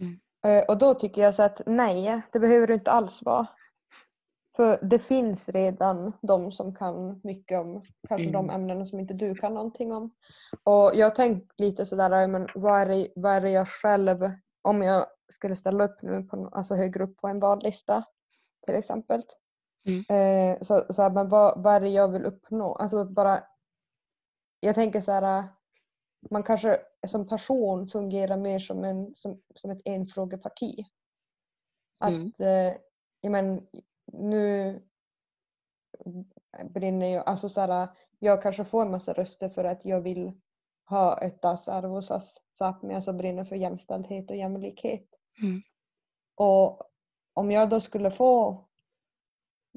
Mm. 0.00 0.20
Eh, 0.46 0.64
och 0.68 0.78
då 0.78 0.94
tycker 0.94 1.22
jag 1.22 1.34
så 1.34 1.42
att 1.42 1.60
nej, 1.66 2.22
det 2.32 2.38
behöver 2.40 2.66
du 2.66 2.74
inte 2.74 2.90
alls 2.90 3.22
vara. 3.22 3.46
För 4.56 4.78
det 4.82 4.98
finns 4.98 5.48
redan 5.48 6.12
de 6.22 6.52
som 6.52 6.74
kan 6.74 7.20
mycket 7.24 7.60
om 7.60 7.82
kanske 8.08 8.30
de 8.30 8.44
Mm. 8.44 8.54
ämnena 8.60 8.84
som 8.84 9.00
inte 9.00 9.14
du 9.14 9.34
kan 9.34 9.54
någonting 9.54 9.92
om. 9.92 10.10
Och 10.64 10.90
jag 10.94 11.06
har 11.06 11.14
tänkt 11.14 11.60
lite 11.60 11.86
sådär, 11.86 12.26
men 12.26 12.48
vad 12.54 12.80
är, 12.80 12.86
det, 12.86 13.08
vad 13.16 13.32
är 13.32 13.40
det 13.40 13.50
jag 13.50 13.68
själv, 13.68 14.30
om 14.66 14.82
jag 14.82 15.06
skulle 15.28 15.56
ställa 15.56 15.84
upp 15.84 16.02
nu 16.02 16.22
på, 16.22 16.48
alltså 16.52 16.74
högre 16.74 17.04
upp 17.04 17.16
på 17.16 17.28
en 17.28 17.40
vallista 17.40 18.04
till 18.66 18.74
exempel. 18.74 19.22
Mm. 19.84 20.04
Eh, 20.08 20.60
så, 20.62 20.92
så 20.92 21.02
här, 21.02 21.10
men 21.10 21.28
vad, 21.28 21.62
vad 21.62 21.74
är 21.74 21.80
det 21.80 21.88
jag 21.88 22.08
vill 22.08 22.24
uppnå? 22.24 22.74
Alltså 22.74 23.04
bara, 23.04 23.44
jag 24.60 24.74
tänker 24.74 25.00
så 25.00 25.12
här, 25.12 25.44
man 26.30 26.42
kanske 26.42 26.80
som 27.06 27.28
person 27.28 27.88
fungerar 27.88 28.36
mer 28.36 28.58
som, 28.58 28.84
en, 28.84 29.14
som, 29.14 29.42
som 29.54 29.70
ett 29.70 29.82
enfrågeparti. 29.84 30.84
Att, 31.98 32.10
Mm. 32.10 32.32
eh, 32.38 32.76
jag 33.20 33.32
men, 33.32 33.66
nu 34.12 34.82
brinner 36.64 37.06
jag, 37.06 37.28
alltså 37.28 37.48
så 37.48 37.60
här, 37.60 37.88
jag 38.18 38.42
kanske 38.42 38.64
får 38.64 38.82
en 38.82 38.90
massa 38.90 39.12
röster 39.12 39.48
för 39.48 39.64
att 39.64 39.84
jag 39.84 40.00
vill 40.00 40.32
ha 40.88 41.18
ett 41.18 41.42
das 41.42 41.68
arvosas 41.68 42.40
Sápmi, 42.58 42.94
alltså 42.94 43.12
brinner 43.12 43.44
för 43.44 43.56
jämställdhet 43.56 44.30
och 44.30 44.36
jämlikhet. 44.36 45.08
Mm. 45.42 45.62
Och 46.34 46.82
om 47.34 47.50
jag 47.50 47.70
då 47.70 47.80
skulle 47.80 48.10
få 48.10 48.64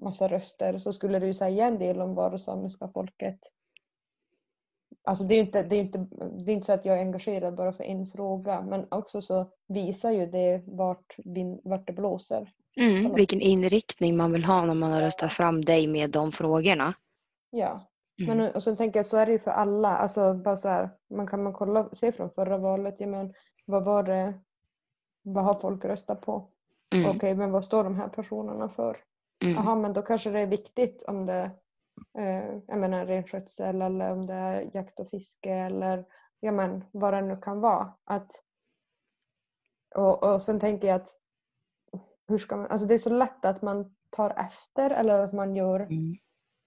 massa 0.01 0.27
röster 0.27 0.79
så 0.79 0.93
skulle 0.93 1.19
det 1.19 1.27
ju 1.27 1.33
säga 1.33 1.67
en 1.67 1.79
del 1.79 2.01
om 2.01 2.15
vad 2.15 2.31
det 2.31 2.39
samiska 2.39 2.87
folket 2.87 3.39
Alltså 5.03 5.23
det 5.23 5.35
är 5.35 5.39
inte, 5.39 5.63
det 5.63 5.75
är 5.75 5.79
inte, 5.79 5.97
det 6.45 6.51
är 6.51 6.55
inte 6.55 6.65
så 6.65 6.73
att 6.73 6.85
jag 6.85 6.97
är 6.97 7.01
engagerad 7.01 7.55
bara 7.55 7.73
för 7.73 7.83
en 7.83 8.07
fråga 8.07 8.61
men 8.61 8.87
också 8.91 9.21
så 9.21 9.51
visar 9.67 10.11
ju 10.11 10.25
det 10.25 10.63
vart, 10.65 11.15
vart 11.63 11.87
det 11.87 11.93
blåser. 11.93 12.53
Mm, 12.75 13.13
vilken 13.13 13.41
inriktning 13.41 14.17
man 14.17 14.31
vill 14.31 14.45
ha 14.45 14.65
när 14.65 14.73
man 14.73 14.91
har 14.91 15.01
röstat 15.01 15.31
fram 15.31 15.65
dig 15.65 15.87
med 15.87 16.09
de 16.09 16.31
frågorna. 16.31 16.93
Ja. 17.49 17.89
Mm. 18.19 18.37
Men, 18.37 18.55
och 18.55 18.63
sen 18.63 18.77
tänker 18.77 18.99
jag 18.99 19.07
så 19.07 19.17
är 19.17 19.25
det 19.25 19.31
ju 19.31 19.39
för 19.39 19.51
alla. 19.51 19.97
Alltså 19.97 20.33
bara 20.33 20.57
så 20.57 20.69
här, 20.69 20.89
man 21.09 21.27
kan 21.27 21.43
man 21.43 21.53
kolla, 21.53 21.89
se 21.93 22.11
från 22.11 22.29
förra 22.29 22.57
valet, 22.57 22.95
ja, 22.97 23.07
men, 23.07 23.33
vad 23.65 23.85
var 23.85 24.03
det, 24.03 24.33
vad 25.21 25.43
har 25.43 25.53
folk 25.53 25.85
röstat 25.85 26.21
på? 26.21 26.49
Mm. 26.95 27.15
Okej, 27.15 27.35
men 27.35 27.51
vad 27.51 27.65
står 27.65 27.83
de 27.83 27.95
här 27.95 28.07
personerna 28.07 28.69
för? 28.69 28.97
Mm. 29.43 29.55
Jaha, 29.55 29.75
men 29.75 29.93
då 29.93 30.01
kanske 30.01 30.29
det 30.29 30.39
är 30.39 30.47
viktigt 30.47 31.03
om 31.03 31.25
det 31.25 31.51
eh, 32.17 32.55
jag 32.67 32.79
menar 32.79 33.05
renskötsel 33.05 33.81
eller 33.81 34.11
om 34.11 34.25
det 34.25 34.33
är 34.33 34.69
jakt 34.73 34.99
och 34.99 35.09
fiske 35.09 35.53
eller 35.53 36.05
ja, 36.39 36.51
men, 36.51 36.85
vad 36.91 37.13
det 37.13 37.21
nu 37.21 37.37
kan 37.37 37.59
vara. 37.59 37.93
Att, 38.03 38.31
och, 39.95 40.23
och 40.23 40.41
sen 40.41 40.59
tänker 40.59 40.87
jag 40.87 40.95
att 40.95 41.09
hur 42.27 42.37
ska 42.37 42.57
man, 42.57 42.67
alltså 42.67 42.87
det 42.87 42.93
är 42.93 42.97
så 42.97 43.09
lätt 43.09 43.45
att 43.45 43.61
man 43.61 43.95
tar 44.09 44.29
efter 44.29 44.89
eller 44.89 45.23
att 45.23 45.33
man 45.33 45.55
gör 45.55 45.79
Mm. 45.79 46.15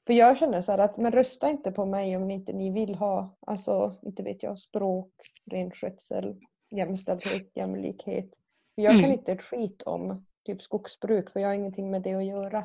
För 0.06 0.12
jag 0.12 0.38
känner 0.38 0.60
så 0.62 0.72
att 0.72 0.96
men 0.96 1.12
rösta 1.12 1.50
inte 1.50 1.72
på 1.72 1.86
mig 1.86 2.16
om 2.16 2.30
inte 2.30 2.52
ni 2.52 2.70
vill 2.70 2.94
ha, 2.94 3.36
alltså 3.46 3.94
inte 4.02 4.22
vet 4.22 4.42
jag, 4.42 4.58
språk, 4.58 5.12
renskötsel, 5.50 6.36
jämställdhet, 6.70 7.50
jämlikhet. 7.54 8.28
För 8.74 8.82
jag 8.82 8.92
kan 8.92 9.04
Mm. 9.04 9.12
inte 9.12 9.32
ett 9.32 9.42
skit 9.42 9.82
om 9.82 10.26
typ 10.46 10.62
skogsbruk 10.62 11.30
för 11.30 11.40
jag 11.40 11.48
har 11.48 11.54
ingenting 11.54 11.90
med 11.90 12.02
det 12.02 12.14
att 12.14 12.24
göra. 12.24 12.58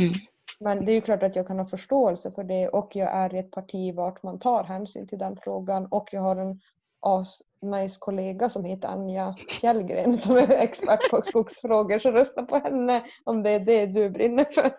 Mm. 0.00 0.12
Men 0.60 0.84
det 0.84 0.92
är 0.92 0.94
ju 0.94 1.00
klart 1.00 1.22
att 1.22 1.36
jag 1.36 1.46
kan 1.46 1.58
ha 1.58 1.66
förståelse 1.66 2.32
för 2.32 2.44
det 2.44 2.68
och 2.68 2.96
jag 2.96 3.10
är 3.10 3.34
i 3.34 3.38
ett 3.38 3.50
parti 3.50 3.94
vart 3.94 4.22
man 4.22 4.38
tar 4.38 4.64
hänsyn 4.64 5.08
till 5.08 5.18
den 5.18 5.36
frågan 5.36 5.86
och 5.86 6.08
jag 6.12 6.20
har 6.20 6.36
en 6.36 6.60
as 7.00 7.42
nice 7.60 7.96
kollega 8.00 8.50
som 8.50 8.64
heter 8.64 8.88
Anja 8.88 9.36
Fjällgren 9.60 10.18
som 10.18 10.36
är 10.36 10.50
expert 10.50 11.10
på 11.10 11.22
skogsfrågor 11.22 11.98
så 11.98 12.10
rösta 12.10 12.42
på 12.42 12.56
henne 12.56 13.04
om 13.24 13.42
det 13.42 13.50
är 13.50 13.60
det 13.60 13.86
du 13.86 14.10
brinner 14.10 14.44
för. 14.44 14.72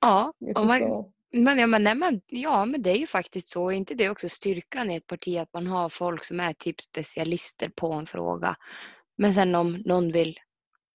Ja, 0.00 0.32
och 0.54 0.66
man, 0.66 1.04
men, 1.32 1.58
ja, 1.58 1.66
men, 1.66 1.82
nej, 1.82 1.94
men, 1.94 2.20
ja, 2.26 2.64
men 2.64 2.82
det 2.82 2.90
är 2.90 2.96
ju 2.96 3.06
faktiskt 3.06 3.48
så. 3.48 3.70
Inte 3.70 3.94
det 3.94 4.10
också 4.10 4.28
styrkan 4.28 4.90
i 4.90 4.96
ett 4.96 5.06
parti 5.06 5.36
att 5.36 5.52
man 5.52 5.66
har 5.66 5.88
folk 5.88 6.24
som 6.24 6.40
är 6.40 6.52
typ 6.52 6.80
specialister 6.80 7.68
på 7.68 7.92
en 7.92 8.06
fråga. 8.06 8.56
Men 9.16 9.34
sen 9.34 9.54
om 9.54 9.82
någon 9.84 10.12
vill 10.12 10.38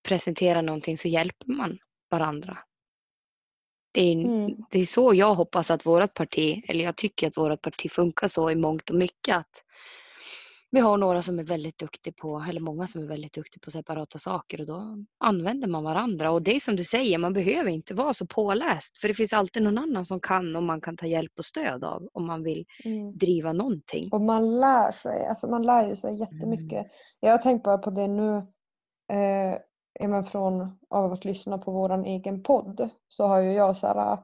presentera 0.08 0.62
någonting 0.62 0.98
så 0.98 1.08
hjälper 1.08 1.46
man 1.52 1.78
varandra. 2.10 2.58
Det 3.92 4.00
är, 4.00 4.12
Mm. 4.12 4.56
det 4.70 4.80
är 4.80 4.84
så 4.84 5.14
jag 5.14 5.34
hoppas 5.34 5.70
att 5.70 5.86
vårt 5.86 6.14
parti, 6.14 6.64
eller 6.68 6.84
jag 6.84 6.96
tycker 6.96 7.26
att 7.26 7.36
vårt 7.36 7.62
parti 7.62 7.90
funkar 7.90 8.28
så 8.28 8.50
i 8.50 8.54
mångt 8.54 8.90
och 8.90 8.96
mycket. 8.96 9.36
att 9.36 9.62
Vi 10.76 10.80
har 10.80 10.96
några 10.96 11.22
som 11.22 11.38
är 11.38 11.44
väldigt 11.44 11.78
duktiga 11.78 12.14
på, 12.20 12.44
eller 12.48 12.60
många 12.60 12.86
som 12.86 13.02
är 13.02 13.06
väldigt 13.06 13.32
duktiga 13.32 13.60
på 13.64 13.70
separata 13.70 14.18
saker 14.18 14.60
och 14.60 14.66
då 14.66 15.04
använder 15.18 15.68
man 15.68 15.84
varandra. 15.84 16.30
Och 16.30 16.42
det 16.42 16.54
är 16.54 16.60
som 16.60 16.76
du 16.76 16.84
säger, 16.84 17.18
man 17.18 17.32
behöver 17.32 17.70
inte 17.70 17.94
vara 17.94 18.12
så 18.12 18.26
påläst 18.26 18.98
för 19.00 19.08
det 19.08 19.14
finns 19.14 19.32
alltid 19.32 19.62
någon 19.62 19.78
annan 19.78 20.04
som 20.04 20.20
kan 20.20 20.56
och 20.56 20.62
man 20.62 20.80
kan 20.80 20.96
ta 20.96 21.06
hjälp 21.06 21.32
och 21.38 21.44
stöd 21.44 21.84
av 21.84 22.08
om 22.12 22.26
man 22.26 22.42
vill 22.42 22.64
Mm. 22.84 23.18
driva 23.18 23.52
någonting. 23.52 24.08
Och 24.12 24.20
man 24.20 24.60
lär 24.60 24.92
sig, 24.92 25.26
alltså 25.26 25.48
man 25.48 25.62
lär 25.62 25.88
ju 25.88 25.96
sig 25.96 26.20
jättemycket. 26.20 26.86
Jag 27.20 27.30
har 27.30 27.38
tänkt 27.38 27.64
bara 27.64 27.78
på 27.78 27.90
det 27.90 28.08
nu, 28.08 28.36
eh, 29.12 30.08
men 30.08 30.24
från 30.24 30.78
av 30.90 31.12
att 31.12 31.24
lyssna 31.24 31.58
på 31.58 31.72
våran 31.72 32.04
egen 32.04 32.42
podd 32.42 32.88
så 33.08 33.26
har 33.26 33.40
ju 33.40 33.52
jag 33.52 33.76
så 33.76 33.86
här, 33.86 34.18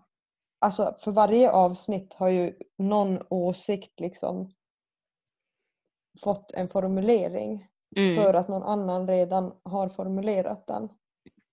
alltså 0.60 0.96
för 1.00 1.12
varje 1.12 1.50
avsnitt 1.50 2.14
har 2.14 2.28
ju 2.28 2.54
någon 2.78 3.18
åsikt 3.30 4.00
liksom 4.00 4.50
fått 6.22 6.52
en 6.52 6.68
formulering 6.68 7.66
Mm. 7.96 8.16
för 8.24 8.34
att 8.34 8.48
någon 8.48 8.62
annan 8.62 9.08
redan 9.08 9.60
har 9.62 9.88
formulerat 9.88 10.66
den. 10.66 10.88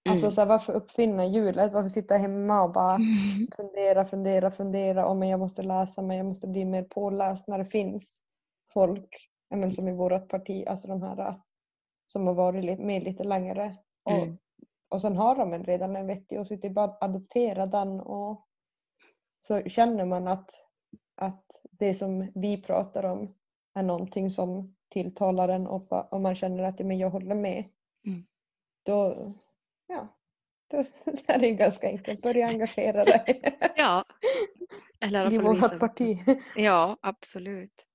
Alltså 0.10 0.26
Mm. 0.26 0.32
så 0.32 0.41
här, 0.41 0.48
varför 0.48 0.74
uppfinna 0.74 1.26
hjulet? 1.26 1.74
Varför 1.74 1.89
sitta 1.89 2.17
hemma 2.17 2.63
och 2.63 2.72
bara 2.72 2.95
Mm. 2.95 3.08
fundera, 3.56 4.06
fundera, 4.06 4.52
fundera. 4.52 5.12
Oh, 5.12 5.15
men 5.15 5.30
jag 5.30 5.39
måste 5.39 5.62
läsa 5.63 6.02
mig, 6.02 6.17
jag 6.17 6.26
måste 6.26 6.48
bli 6.48 6.65
mer 6.65 6.84
påläst 6.84 7.48
när 7.48 7.58
det 7.58 7.65
finns 7.65 8.22
folk 8.74 9.30
men 9.50 9.74
som 9.74 9.88
i 9.88 9.93
vårt 9.93 10.28
parti, 10.30 10.63
alltså 10.67 10.88
de 10.88 11.02
här 11.02 11.41
som 12.08 12.28
har 12.28 12.34
varit 12.34 12.80
med 12.80 13.04
lite 13.04 13.24
längre. 13.24 13.76
Och, 14.06 14.12
Mm. 14.12 14.38
och 14.89 15.02
sen 15.02 15.17
har 15.17 15.36
de 15.36 15.54
en 15.54 15.63
redan 15.63 15.95
en 15.95 16.08
vettig 16.08 16.39
åsikt, 16.39 16.62
det 16.62 16.67
är 16.67 16.74
bara 16.74 16.86
att 16.86 17.04
adoptera 17.04 17.65
den 17.65 18.00
och 18.02 18.45
så 19.39 19.62
känner 19.62 20.06
man 20.06 20.28
att, 20.28 20.50
att 21.15 21.45
det 21.72 21.93
som 21.93 22.32
vi 22.36 22.62
pratar 22.62 23.04
om 23.06 23.34
är 23.73 23.84
någonting 23.84 24.29
som 24.29 24.75
tilltalar 24.89 25.49
en 25.49 25.67
och, 25.67 26.13
och 26.13 26.21
man 26.21 26.36
känner 26.36 26.63
att 26.63 26.79
men 26.79 26.97
jag 26.97 27.10
håller 27.10 27.36
med. 27.36 27.63
Mm. 28.08 28.25
Då, 28.84 29.34
ja, 29.88 30.08
då 30.71 30.77
det 31.05 31.29
är 31.29 31.39
det 31.39 31.51
ganska 31.51 31.88
enkelt. 31.88 32.21
Börja 32.21 32.47
engagera 32.47 33.05
dig 33.05 33.58
Ja. 33.75 34.05
Eller 34.99 35.19
i 35.19 35.21
alla 35.25 35.32
i 35.32 35.38
fall 35.39 35.55
visa- 35.55 35.67
vårt 35.69 35.79
parti. 35.79 36.19
Ja, 36.55 36.97
absolut. 37.01 37.86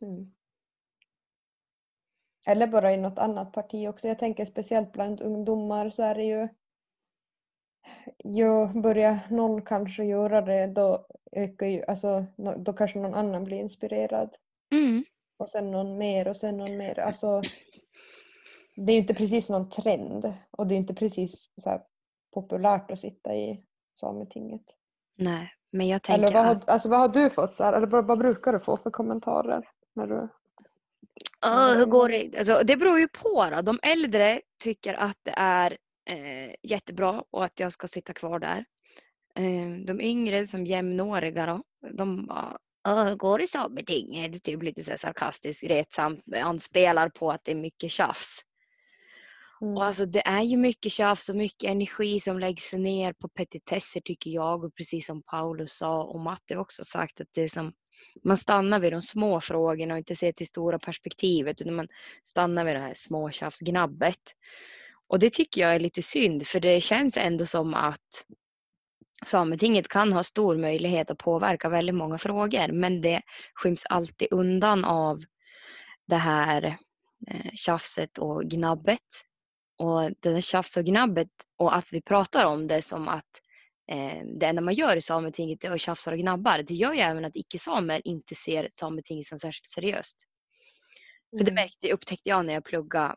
Mm. 0.00 0.32
Eller 2.48 2.66
bara 2.66 2.92
i 2.92 2.96
något 2.96 3.18
annat 3.18 3.52
parti 3.52 3.88
också. 3.88 4.08
Jag 4.08 4.18
tänker 4.18 4.44
speciellt 4.44 4.92
bland 4.92 5.20
ungdomar 5.20 5.90
så 5.90 6.02
är 6.02 6.14
det 6.14 6.24
ju 6.24 6.48
ju 8.24 8.66
börjar 8.82 9.18
någon 9.30 9.62
kanske 9.62 10.04
göra 10.04 10.40
det 10.40 10.66
då 10.66 11.06
ökar 11.32 11.66
ju, 11.66 11.84
alltså 11.88 12.24
då 12.56 12.72
kanske 12.72 12.98
någon 12.98 13.14
annan 13.14 13.44
blir 13.44 13.58
inspirerad 13.58 14.36
Mm. 14.72 15.04
och 15.38 15.50
sen 15.50 15.70
någon 15.70 15.98
mer 15.98 16.28
och 16.28 16.36
sen 16.36 16.56
någon 16.56 16.76
mer. 16.76 16.98
Alltså 16.98 17.42
det 18.76 18.92
är 18.92 18.94
ju 18.94 19.00
inte 19.00 19.14
precis 19.14 19.48
någon 19.48 19.70
trend 19.70 20.34
och 20.50 20.66
det 20.66 20.74
är 20.74 20.76
inte 20.76 20.94
precis 20.94 21.48
så 21.56 21.82
populärt 22.34 22.90
att 22.90 22.98
sitta 22.98 23.34
i 23.34 23.64
Sametinget. 24.00 24.64
Nej, 25.18 25.52
men 25.72 25.88
jag 25.88 26.02
tänker 26.02 26.22
Eller 26.22 26.34
vad 26.34 26.46
har, 26.46 26.60
alltså, 26.66 26.88
vad 26.88 26.98
har 26.98 27.08
du 27.08 27.30
fått 27.30 27.54
så 27.54 27.64
här, 27.64 27.72
eller 27.72 27.86
vad, 27.86 28.06
vad 28.06 28.18
brukar 28.18 28.52
du 28.52 28.60
få 28.60 28.76
för 28.76 28.90
kommentarer 28.90 29.68
när 29.94 30.06
du 30.06 30.28
Ja, 31.40 31.74
hur 31.76 31.86
går 31.86 32.08
det? 32.08 32.38
Alltså, 32.38 32.60
det 32.64 32.76
beror 32.76 32.98
ju 32.98 33.08
på. 33.08 33.48
Då. 33.50 33.62
De 33.62 33.78
äldre 33.82 34.40
tycker 34.62 34.94
att 34.94 35.18
det 35.22 35.34
är 35.36 35.76
eh, 36.10 36.54
jättebra 36.62 37.24
och 37.30 37.44
att 37.44 37.60
jag 37.60 37.72
ska 37.72 37.88
sitta 37.88 38.12
kvar 38.12 38.38
där. 38.38 38.64
Eh, 39.36 39.84
de 39.86 40.00
yngre 40.00 40.46
som 40.46 40.66
jämnåriga 40.66 41.46
då, 41.46 41.62
de 41.90 42.26
bara 42.26 42.58
"Ja, 42.84 43.04
hur 43.04 43.16
går 43.16 43.42
i 43.42 43.46
Sametinget? 43.46 44.32
Det 44.32 44.38
är 44.38 44.40
typ 44.40 44.62
lite 44.62 44.82
så 44.82 44.92
sarkastiskt 44.98 45.64
retsamt 45.64 46.20
anspelar 46.36 47.08
på 47.08 47.30
att 47.30 47.40
det 47.44 47.52
är 47.52 47.56
mycket 47.56 47.90
tjafs. 47.90 48.42
Mm. 49.62 49.76
Och 49.76 49.84
alltså 49.84 50.06
det 50.06 50.26
är 50.26 50.42
ju 50.42 50.56
mycket 50.56 50.92
tjafs 50.92 51.28
och 51.28 51.36
mycket 51.36 51.70
energi 51.70 52.20
som 52.20 52.38
läggs 52.38 52.72
ner 52.72 53.12
på 53.12 53.28
petitesser 53.28 54.00
tycker 54.00 54.30
jag 54.30 54.64
och 54.64 54.74
precis 54.74 55.06
som 55.06 55.22
Paulus 55.22 55.72
sa 55.72 56.02
och 56.04 56.20
Matte 56.20 56.56
också 56.56 56.84
sagt 56.84 57.20
att 57.20 57.28
det 57.34 57.42
är 57.42 57.48
som 57.48 57.72
man 58.24 58.36
stannar 58.36 58.80
vid 58.80 58.92
de 58.92 59.02
små 59.02 59.40
frågorna 59.40 59.94
och 59.94 59.98
inte 59.98 60.16
ser 60.16 60.32
till 60.32 60.46
stora 60.46 60.78
perspektivet 60.78 61.60
utan 61.60 61.74
man 61.74 61.88
stannar 62.24 62.64
vid 62.64 62.74
det 62.74 62.80
här 62.80 62.94
småtjafsgnabbet. 62.96 64.20
Och 65.12 65.18
det 65.18 65.32
tycker 65.32 65.60
jag 65.60 65.74
är 65.74 65.78
lite 65.78 66.02
synd 66.02 66.46
för 66.46 66.60
det 66.60 66.80
känns 66.80 67.16
ändå 67.16 67.46
som 67.46 67.74
att 67.74 68.24
Sametinget 69.24 69.88
kan 69.88 70.12
ha 70.12 70.22
stor 70.24 70.56
möjlighet 70.56 71.10
att 71.10 71.18
påverka 71.18 71.68
väldigt 71.68 71.94
många 71.94 72.18
frågor 72.18 72.72
men 72.72 73.00
det 73.00 73.22
skyms 73.54 73.86
alltid 73.86 74.28
undan 74.30 74.84
av 74.84 75.20
det 76.06 76.16
här 76.16 76.78
eh, 77.30 77.50
tjafset 77.54 78.18
och 78.18 78.44
gnabbet. 78.44 78.98
Och 79.78 80.02
det 80.02 80.30
där 80.30 80.40
tjafs 80.40 80.76
och 80.76 80.84
gnabbet 80.84 81.30
och 81.58 81.76
att 81.76 81.92
vi 81.92 82.02
pratar 82.02 82.44
om 82.46 82.66
det 82.66 82.82
som 82.82 83.08
att 83.08 83.40
eh, 83.92 84.22
det 84.40 84.46
enda 84.46 84.62
man 84.62 84.74
gör 84.74 84.96
i 84.96 85.00
Sametinget 85.00 85.64
är 85.64 85.70
att 85.70 85.80
tjafsa 85.80 86.10
och 86.10 86.18
gnabbar. 86.18 86.62
Det 86.62 86.74
gör 86.74 86.92
ju 86.92 87.00
även 87.00 87.24
att 87.24 87.36
icke-samer 87.36 88.02
inte 88.04 88.34
ser 88.34 88.68
Sametinget 88.70 89.26
som 89.26 89.38
särskilt 89.38 89.70
seriöst. 89.70 90.16
För 91.38 91.44
det 91.44 91.50
Mm. 91.50 91.54
märkte, 91.54 91.92
upptäckte 91.92 92.28
jag 92.28 92.46
när 92.46 92.54
jag 92.54 92.64
pluggade 92.64 93.14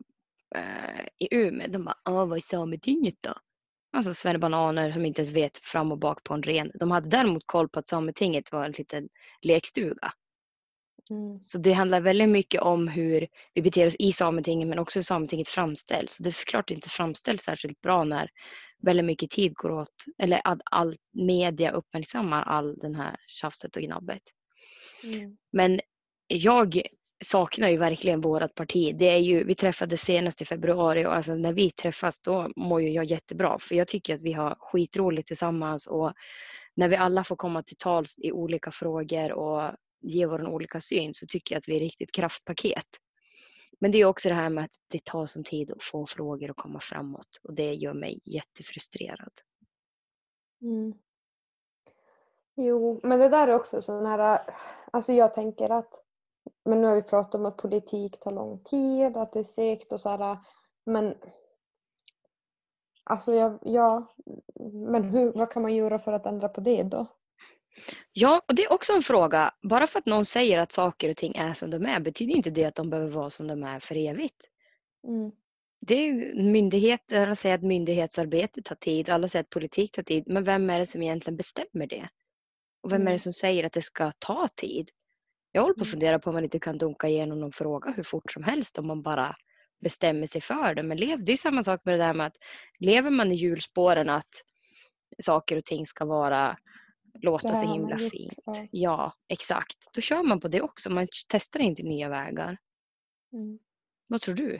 eh, 0.55 1.05
i 1.19 1.35
Umeå. 1.35 1.67
De 1.67 1.85
bara, 1.85 1.97
"Åh, 2.09 2.25
vad 2.25 2.37
är 2.37 2.41
Sametinget 2.41 3.15
då? 3.21 3.33
Alltså 3.93 4.13
svennebananer 4.13 4.91
som 4.91 5.05
inte 5.05 5.21
ens 5.21 5.33
vet 5.35 5.57
fram 5.57 5.91
och 5.91 5.99
bak 5.99 6.23
på 6.23 6.33
en 6.33 6.43
ren. 6.43 6.71
De 6.79 6.91
hade 6.91 7.09
däremot 7.09 7.43
koll 7.45 7.69
på 7.69 7.79
att 7.79 7.87
Sametinget 7.87 8.51
var 8.51 8.65
en 8.65 8.71
liten 8.71 9.09
lekstuga. 9.41 10.11
Mm. 11.11 11.41
Så 11.41 11.57
det 11.57 11.73
handlar 11.73 12.01
väldigt 12.01 12.29
mycket 12.29 12.61
om 12.61 12.87
hur 12.87 13.27
vi 13.53 13.61
beter 13.61 13.85
oss 13.85 13.95
i 13.99 14.11
Sametinget 14.11 14.67
men 14.67 14.79
också 14.79 14.99
hur 14.99 15.03
Sametinget 15.03 15.47
framställs. 15.47 16.17
Och 16.19 16.23
det 16.23 16.29
är 16.29 16.45
klart 16.45 16.71
inte 16.71 16.89
framställs 16.89 17.41
särskilt 17.41 17.81
bra 17.81 18.03
när 18.03 18.29
väldigt 18.81 19.05
mycket 19.05 19.29
tid 19.29 19.53
går 19.53 19.71
åt, 19.71 20.05
eller 20.23 20.41
att 20.43 20.59
all 20.71 20.95
media 21.13 21.71
uppmärksammar 21.71 22.43
all 22.43 22.77
den 22.77 22.95
här 22.95 23.15
tjafset 23.27 23.75
och 23.75 23.81
gnabbet. 23.81 24.21
Mm. 25.03 25.37
Men 25.51 25.79
jag 26.27 26.81
saknar 27.23 27.69
ju 27.69 27.77
verkligen 27.77 28.21
vårt 28.21 28.55
parti. 28.55 28.95
Det 28.97 29.09
är 29.09 29.17
ju, 29.17 29.43
vi 29.43 29.55
träffades 29.55 30.01
senast 30.01 30.41
i 30.41 30.45
februari 30.45 31.05
och 31.05 31.15
alltså 31.15 31.35
när 31.35 31.53
vi 31.53 31.71
träffas 31.71 32.19
då 32.19 32.49
mår 32.55 32.81
ju 32.81 32.89
jag 32.89 33.05
jättebra 33.05 33.59
för 33.59 33.75
jag 33.75 33.87
tycker 33.87 34.15
att 34.15 34.21
vi 34.21 34.33
har 34.33 34.55
skitroligt 34.59 35.27
tillsammans 35.27 35.87
och 35.87 36.13
när 36.75 36.89
vi 36.89 36.95
alla 36.95 37.23
får 37.23 37.35
komma 37.35 37.63
till 37.63 37.77
tals 37.77 38.15
i 38.17 38.31
olika 38.31 38.71
frågor 38.71 39.31
och 39.31 39.71
ge 40.01 40.25
vår 40.25 40.47
olika 40.47 40.81
syn 40.81 41.13
så 41.13 41.25
tycker 41.25 41.55
jag 41.55 41.59
att 41.59 41.67
vi 41.67 41.75
är 41.75 41.79
riktigt 41.79 42.11
kraftpaket. 42.11 42.87
Men 43.79 43.91
det 43.91 43.97
är 43.97 44.05
också 44.05 44.29
det 44.29 44.35
här 44.35 44.49
med 44.49 44.63
att 44.63 44.75
det 44.87 45.03
tar 45.03 45.25
sån 45.25 45.43
tid 45.43 45.71
att 45.71 45.83
få 45.83 46.05
frågor 46.07 46.49
att 46.49 46.55
komma 46.55 46.79
framåt 46.79 47.39
och 47.43 47.55
det 47.55 47.73
gör 47.73 47.93
mig 47.93 48.19
jättefrustrerad. 48.25 49.31
Mm. 50.61 50.93
Jo, 52.57 52.99
men 53.03 53.19
det 53.19 53.29
där 53.29 53.47
är 53.47 53.53
också 53.53 53.81
sån 53.81 54.05
här, 54.05 54.41
alltså 54.91 55.13
jag 55.13 55.33
tänker 55.33 55.69
att, 55.69 56.04
men 56.65 56.81
nu 56.81 56.87
har 56.87 56.95
vi 56.95 57.01
pratat 57.03 57.35
om 57.35 57.45
att 57.45 57.57
politik 57.57 58.19
tar 58.19 58.31
lång 58.31 58.63
tid, 58.63 59.17
att 59.17 59.33
det 59.33 59.39
är 59.39 59.43
segt 59.43 59.93
och 59.93 59.99
så 59.99 60.09
här, 60.09 60.37
men 60.85 61.15
alltså 63.03 63.33
jag, 63.33 63.59
ja, 63.61 64.15
men 64.73 65.03
hur, 65.03 65.33
vad 65.33 65.51
kan 65.51 65.61
man 65.61 65.75
göra 65.75 65.99
för 65.99 66.13
att 66.13 66.25
ändra 66.25 66.49
på 66.49 66.61
det 66.61 66.83
då? 66.83 67.07
Ja, 68.13 68.41
och 68.47 68.55
det 68.55 68.63
är 68.63 68.73
också 68.73 68.93
en 68.93 69.01
fråga. 69.01 69.53
Bara 69.69 69.87
för 69.87 69.99
att 69.99 70.05
någon 70.05 70.25
säger 70.25 70.57
att 70.57 70.71
saker 70.71 71.09
och 71.09 71.17
ting 71.17 71.35
är 71.35 71.53
som 71.53 71.69
de 71.71 71.85
är 71.85 71.99
betyder 71.99 72.35
inte 72.35 72.49
det 72.49 72.65
att 72.65 72.75
de 72.75 72.89
behöver 72.89 73.11
vara 73.11 73.29
som 73.29 73.47
de 73.47 73.63
är 73.63 73.79
för 73.79 73.95
evigt. 73.95 74.49
Mm. 75.07 75.31
Det 75.87 75.95
är 75.95 76.35
myndigheter, 76.51 77.23
alla 77.25 77.35
säger 77.35 77.55
att 77.55 77.63
myndighetsarbete 77.63 78.61
tar 78.61 78.75
tid, 78.75 79.09
alla 79.09 79.27
säger 79.27 79.43
att 79.43 79.49
politik 79.49 79.91
tar 79.91 80.03
tid. 80.03 80.23
Men 80.27 80.43
vem 80.43 80.69
är 80.69 80.79
det 80.79 80.85
som 80.85 81.01
egentligen 81.03 81.37
bestämmer 81.37 81.87
det? 81.87 82.09
Och 82.83 82.91
vem 82.91 83.01
är 83.01 83.01
Mm. 83.01 83.13
det 83.13 83.19
som 83.19 83.33
säger 83.33 83.63
att 83.63 83.73
det 83.73 83.81
ska 83.81 84.11
ta 84.19 84.47
tid? 84.47 84.89
Jag 85.55 85.61
håller 85.61 85.73
på 85.73 85.81
att 85.81 85.87
Mm. 85.87 85.91
fundera 85.91 86.19
på 86.19 86.29
om 86.29 86.33
man 86.33 86.43
inte 86.43 86.59
kan 86.59 86.77
dunka 86.77 87.07
igenom 87.07 87.39
någon 87.39 87.51
fråga 87.51 87.91
hur 87.91 88.03
fort 88.03 88.31
som 88.31 88.43
helst 88.43 88.77
om 88.77 88.87
man 88.87 89.01
bara 89.01 89.35
bestämmer 89.79 90.27
sig 90.27 90.41
för 90.41 90.75
det. 90.75 90.83
Men 90.83 90.97
lev, 90.97 91.23
det 91.23 91.31
är 91.31 91.37
samma 91.37 91.63
sak 91.63 91.81
med 91.85 91.93
det 91.99 92.03
där 92.05 92.13
med 92.13 92.27
att 92.27 92.35
lever 92.79 93.09
man 93.09 93.31
i 93.31 93.35
hjulspåren 93.35 94.09
att 94.09 94.29
saker 95.23 95.57
och 95.57 95.65
ting 95.65 95.85
ska 95.85 96.05
vara 96.05 96.57
låta 97.21 97.47
Det 97.47 97.55
så 97.55 97.73
himla 97.73 97.99
fint. 97.99 98.33
ja. 98.45 98.67
Ja, 98.71 99.13
exakt. 99.27 99.77
Då 99.93 100.01
kör 100.01 100.23
man 100.23 100.39
på 100.39 100.47
det 100.47 100.61
också. 100.61 100.89
Man 100.89 101.07
testar 101.27 101.59
inte 101.59 101.83
nya 101.83 102.09
vägar. 102.09 102.57
Mm. 103.33 103.59
Vad 104.07 104.21
tror 104.21 104.35
du? 104.35 104.59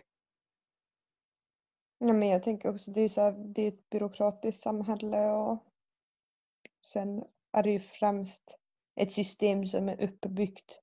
Ja, 1.99 2.13
men 2.13 2.27
jag 2.29 2.43
tänker 2.43 2.69
också 2.69 2.91
det 2.91 3.01
är 3.01 3.09
så 3.09 3.21
här, 3.21 3.31
det 3.55 3.61
är 3.61 3.67
ett 3.67 3.89
byråkratiskt 3.89 4.61
samhälle 4.61 5.31
och 5.31 5.65
sen 6.91 7.23
är 7.51 7.63
det 7.63 7.71
ju 7.71 7.79
främst 7.79 8.57
ett 8.95 9.11
system 9.11 9.65
som 9.67 9.89
är 9.89 10.01
uppbyggt 10.03 10.81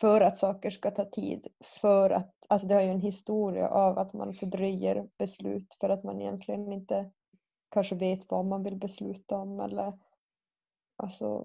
för 0.00 0.20
att 0.20 0.38
saker 0.38 0.70
ska 0.70 0.90
ta 0.90 1.04
tid. 1.04 1.46
För 1.80 2.10
att, 2.10 2.34
alltså 2.48 2.68
det 2.68 2.74
har 2.74 2.82
ju 2.82 2.90
en 2.90 3.00
historia 3.00 3.68
av 3.68 3.98
att 3.98 4.12
man 4.12 4.34
fördröjer 4.34 5.08
beslut 5.18 5.74
för 5.80 5.88
att 5.88 6.04
man 6.04 6.20
egentligen 6.20 6.72
inte 6.72 7.10
kanske 7.68 7.94
vet 7.94 8.30
vad 8.30 8.44
man 8.44 8.62
vill 8.62 8.76
besluta 8.76 9.36
om 9.36 9.60
eller 9.60 9.98
alltså 10.96 11.44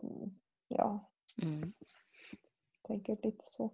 ja, 0.68 1.08
Mm. 1.44 1.74
tänker 2.82 3.18
lite 3.24 3.46
så. 3.52 3.70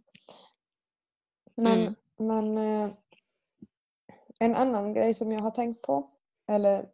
Men, 1.55 1.81
Mm. 1.81 1.95
men 2.17 2.57
eh, 2.57 2.91
en 4.39 4.55
annan 4.55 4.93
grej 4.93 5.13
som 5.13 5.31
jag 5.31 5.41
har 5.41 5.51
tänkt 5.51 5.81
på, 5.81 6.11
eller 6.47 6.89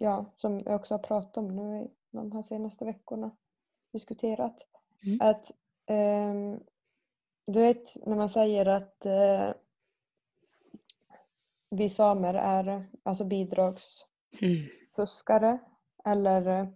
ja, 0.00 0.24
som 0.36 0.60
jag 0.60 0.74
också 0.76 0.94
har 0.94 0.98
pratat 0.98 1.36
om 1.36 1.56
nu 1.56 1.82
i 1.84 1.90
de 2.10 2.32
här 2.32 2.42
senaste 2.42 2.84
veckorna, 2.84 3.36
diskuterat, 3.92 4.66
Mm. 5.06 5.18
att 5.20 5.50
du 7.46 7.60
vet 7.60 8.06
när 8.06 8.16
man 8.16 8.28
säger 8.28 8.66
att 8.66 9.06
eh, 9.06 9.50
vi 11.70 11.90
samer 11.90 12.34
är 12.34 12.86
alltså 13.02 13.24
bidragsfuskare 13.24 15.48
Mm. 15.48 15.58
eller 16.04 16.72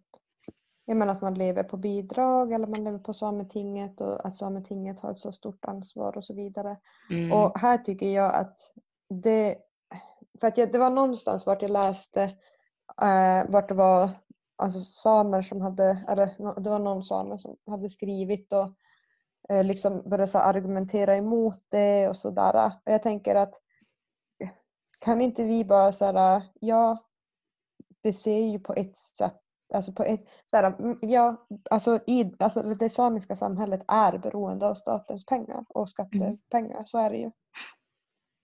jag 0.84 0.96
menar 0.96 1.12
att 1.12 1.22
man 1.22 1.34
lever 1.34 1.62
på 1.62 1.76
bidrag 1.76 2.52
eller 2.52 2.66
man 2.66 2.84
lever 2.84 2.98
på 2.98 3.14
Sametinget 3.14 4.00
och 4.00 4.26
att 4.26 4.36
Sametinget 4.36 5.00
har 5.00 5.10
ett 5.10 5.18
så 5.18 5.32
stort 5.32 5.64
ansvar 5.64 6.16
och 6.16 6.24
så 6.24 6.34
vidare. 6.34 6.76
Mm. 7.10 7.32
Och 7.32 7.58
här 7.58 7.78
tycker 7.78 8.06
jag 8.06 8.34
att 8.34 8.74
det, 9.08 9.58
för 10.40 10.46
att 10.46 10.58
jag, 10.58 10.72
det 10.72 10.78
var 10.78 10.90
någonstans 10.90 11.46
vart 11.46 11.62
jag 11.62 11.70
läste 11.70 12.22
eh, 13.02 13.44
vart 13.48 13.68
det 13.68 13.74
var 13.74 14.10
alltså 14.56 14.78
samer 14.78 15.42
som 15.42 15.60
hade, 15.60 16.04
eller 16.08 16.60
det 16.60 16.70
var 16.70 16.78
någon 16.78 17.02
same 17.02 17.38
som 17.38 17.56
hade 17.66 17.90
skrivit 17.90 18.52
och 18.52 18.74
liksom 19.48 20.02
börja 20.10 20.26
så 20.26 20.38
argumentera 20.38 21.16
emot 21.16 21.64
det 21.68 22.08
och 22.08 22.16
sådär. 22.16 22.66
Och 22.66 22.92
jag 22.92 23.02
tänker 23.02 23.34
att 23.34 23.54
kan 25.04 25.20
inte 25.20 25.44
vi 25.44 25.64
bara 25.64 25.92
såhär, 25.92 26.42
ja, 26.60 27.04
det 28.02 28.12
ser 28.12 28.38
ju 28.38 28.58
på 28.58 28.74
ett 28.74 28.98
sätt 28.98 29.40
Alltså 29.74 29.92
på 29.92 30.02
ett, 30.02 30.24
såhär, 30.46 30.74
ja, 31.00 31.46
alltså, 31.70 32.00
i, 32.06 32.32
alltså 32.38 32.62
det 32.62 32.90
samiska 32.90 33.36
samhället 33.36 33.84
är 33.88 34.18
beroende 34.18 34.68
av 34.68 34.74
statens 34.74 35.26
pengar 35.26 35.64
och 35.68 35.90
skattepengar, 35.90 36.74
mm. 36.74 36.86
så 36.86 36.98
är 36.98 37.10
det 37.10 37.16
ju. 37.16 37.30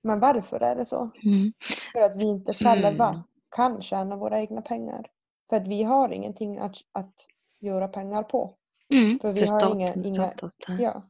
Men 0.03 0.21
varför 0.21 0.61
är 0.61 0.77
det 0.77 0.85
så? 0.85 1.11
Mm. 1.25 1.53
För 1.93 2.01
att 2.01 2.17
vi 2.17 2.25
inte 2.25 2.55
själva 2.55 3.09
mm. 3.09 3.23
kan 3.57 3.83
tjäna 3.83 4.17
våra 4.17 4.41
egna 4.41 4.63
pengar. 4.63 5.07
För 5.51 5.57
att 5.57 5.67
vi 5.67 5.83
har 5.83 6.13
ingenting 6.13 6.59
att, 6.59 6.77
att 6.93 7.15
göra 7.61 7.89
pengar 7.89 8.23
på. 8.23 8.57
Mm, 8.93 9.19
för 9.19 9.33
vi 9.33 9.47
för 9.47 9.55
har 9.55 9.75
inga, 9.75 9.95
inga 9.95 10.33
ja, 10.79 11.03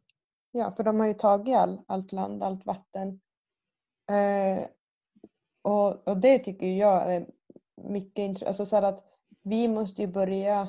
ja, 0.52 0.72
för 0.76 0.84
de 0.84 1.00
har 1.00 1.06
ju 1.06 1.14
tagit 1.14 1.56
all, 1.56 1.80
allt 1.86 2.12
land, 2.12 2.42
allt 2.42 2.66
vatten. 2.66 3.20
Eh, 4.10 4.66
och, 5.62 6.08
och 6.08 6.16
det 6.16 6.38
tycker 6.38 6.66
jag 6.66 7.14
är 7.14 7.26
mycket 7.76 8.22
intressant. 8.22 8.48
Alltså 8.48 8.66
så 8.66 8.76
att 8.76 9.04
vi 9.42 9.68
måste 9.68 10.02
ju 10.02 10.08
börja... 10.08 10.68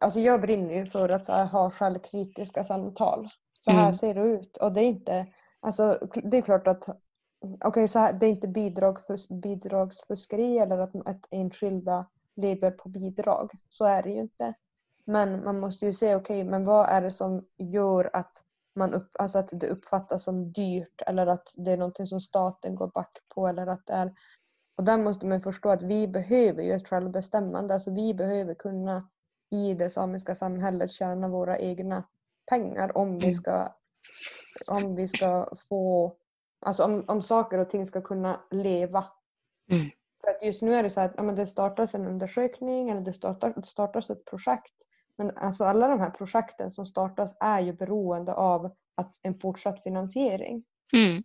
Alltså 0.00 0.20
jag 0.20 0.40
brinner 0.40 0.74
ju 0.74 0.86
för 0.86 1.08
att 1.08 1.28
här, 1.28 1.46
ha 1.46 1.70
självkritiska 1.70 2.64
samtal. 2.64 3.28
Så 3.60 3.70
här 3.70 3.82
mm. 3.82 3.94
ser 3.94 4.14
det 4.14 4.22
ut. 4.22 4.56
Och 4.56 4.72
det 4.72 4.80
är 4.80 4.86
inte... 4.86 5.26
Alltså 5.60 5.98
det 6.24 6.36
är 6.36 6.42
klart 6.42 6.66
att 6.66 6.88
okay, 7.64 7.88
så 7.88 7.98
här, 7.98 8.12
det 8.12 8.26
är 8.26 8.30
inte 8.30 8.48
bidragsfus, 8.48 9.28
bidragsfuskeri 9.28 10.58
eller 10.58 10.78
att, 10.78 10.96
att 11.06 11.26
enskilda 11.30 12.06
lever 12.36 12.70
på 12.70 12.88
bidrag. 12.88 13.50
Så 13.68 13.84
är 13.84 14.02
det 14.02 14.10
ju 14.10 14.20
inte. 14.20 14.54
Men 15.04 15.44
man 15.44 15.60
måste 15.60 15.86
ju 15.86 15.92
se, 15.92 16.14
okej, 16.14 16.40
okay, 16.40 16.50
men 16.50 16.64
vad 16.64 16.88
är 16.88 17.02
det 17.02 17.10
som 17.10 17.46
gör 17.58 18.10
att, 18.12 18.44
man 18.74 18.94
upp, 18.94 19.10
alltså 19.18 19.38
att 19.38 19.48
det 19.52 19.68
uppfattas 19.68 20.24
som 20.24 20.52
dyrt 20.52 21.02
eller 21.06 21.26
att 21.26 21.48
det 21.56 21.70
är 21.70 21.76
någonting 21.76 22.06
som 22.06 22.20
staten 22.20 22.74
går 22.74 22.88
back 22.88 23.18
på 23.34 23.48
eller 23.48 23.66
att 23.66 23.86
det 23.86 23.92
är... 23.92 24.14
Och 24.76 24.84
där 24.84 24.98
måste 24.98 25.26
man 25.26 25.42
förstå 25.42 25.68
att 25.68 25.82
vi 25.82 26.08
behöver 26.08 26.62
ju 26.62 26.72
ett 26.72 26.88
självbestämmande. 26.88 27.74
Alltså 27.74 27.90
vi 27.90 28.14
behöver 28.14 28.54
kunna 28.54 29.08
i 29.50 29.74
det 29.74 29.90
samiska 29.90 30.34
samhället 30.34 30.90
tjäna 30.90 31.28
våra 31.28 31.58
egna 31.58 32.04
pengar 32.50 32.96
om 32.98 33.18
vi 33.18 33.24
mm. 33.24 33.34
ska, 33.34 33.74
om 34.66 34.94
vi 34.94 35.08
ska 35.08 35.48
få 35.68 36.16
Alltså 36.64 36.84
om, 36.84 37.04
om 37.08 37.22
saker 37.22 37.58
och 37.58 37.70
ting 37.70 37.86
ska 37.86 38.02
kunna 38.02 38.40
leva. 38.50 39.04
Mm. 39.70 39.90
För 40.20 40.30
att 40.30 40.42
just 40.42 40.62
nu 40.62 40.74
är 40.74 40.82
det 40.82 40.90
så 40.90 41.00
att 41.00 41.14
ja, 41.16 41.22
men 41.22 41.34
det 41.34 41.46
startas 41.46 41.94
en 41.94 42.06
undersökning 42.06 42.90
eller 42.90 43.00
det 43.00 43.14
startar, 43.14 43.62
startas 43.62 44.10
ett 44.10 44.24
projekt. 44.24 44.74
Men 45.22 45.36
alltså 45.36 45.64
alla 45.64 45.88
de 45.88 46.00
här 46.00 46.10
projekten 46.10 46.70
som 46.70 46.86
startas 46.86 47.36
är 47.40 47.60
ju 47.60 47.72
beroende 47.72 48.34
av 48.34 48.72
att 48.94 49.18
en 49.22 49.38
fortsatt 49.38 49.82
finansiering. 49.82 50.64
Mm. 50.92 51.22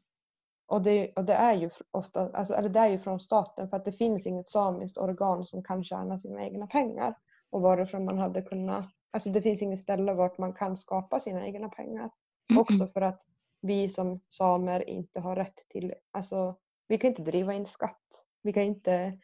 Och, 0.68 0.82
det, 0.82 1.14
och 1.16 1.26
det 1.26 1.34
är 1.34 1.54
ju 1.54 1.70
ofta, 1.92 2.32
alltså, 2.32 2.54
eller 2.54 2.70
det 2.70 2.80
är 2.80 2.88
ju 2.88 3.00
från 3.00 3.20
staten 3.20 3.70
för 3.70 3.78
att 3.78 3.86
det 3.86 3.92
finns 3.92 4.28
inget 4.28 4.50
samiskt 4.50 4.98
organ 4.98 5.46
som 5.46 5.64
kan 5.64 5.84
tjäna 5.84 6.18
sina 6.18 6.44
egna 6.44 6.68
pengar. 6.68 7.16
Och 7.50 7.62
varifrån 7.62 8.06
man 8.06 8.18
hade 8.18 8.42
kunnat, 8.42 8.86
alltså 9.12 9.30
det 9.30 9.42
finns 9.42 9.62
inget 9.62 9.80
ställe 9.80 10.14
vart 10.14 10.38
man 10.38 10.54
kan 10.54 10.78
skapa 10.78 11.20
sina 11.20 11.46
egna 11.46 11.70
pengar. 11.70 12.10
Mm. 12.52 12.62
Också 12.62 12.88
för 12.88 13.02
att 13.02 13.22
vi 13.62 13.90
som 13.90 14.20
samer 14.28 14.90
inte 14.90 15.20
har 15.20 15.36
rätt 15.36 15.70
till, 15.70 15.94
alltså 16.12 16.56
vi 16.88 16.98
kan 16.98 17.10
inte 17.10 17.22
driva 17.22 17.54
in 17.54 17.66
skatt. 17.66 18.26
Vi 18.42 18.54
kan 18.54 18.64
inte, 18.64 19.20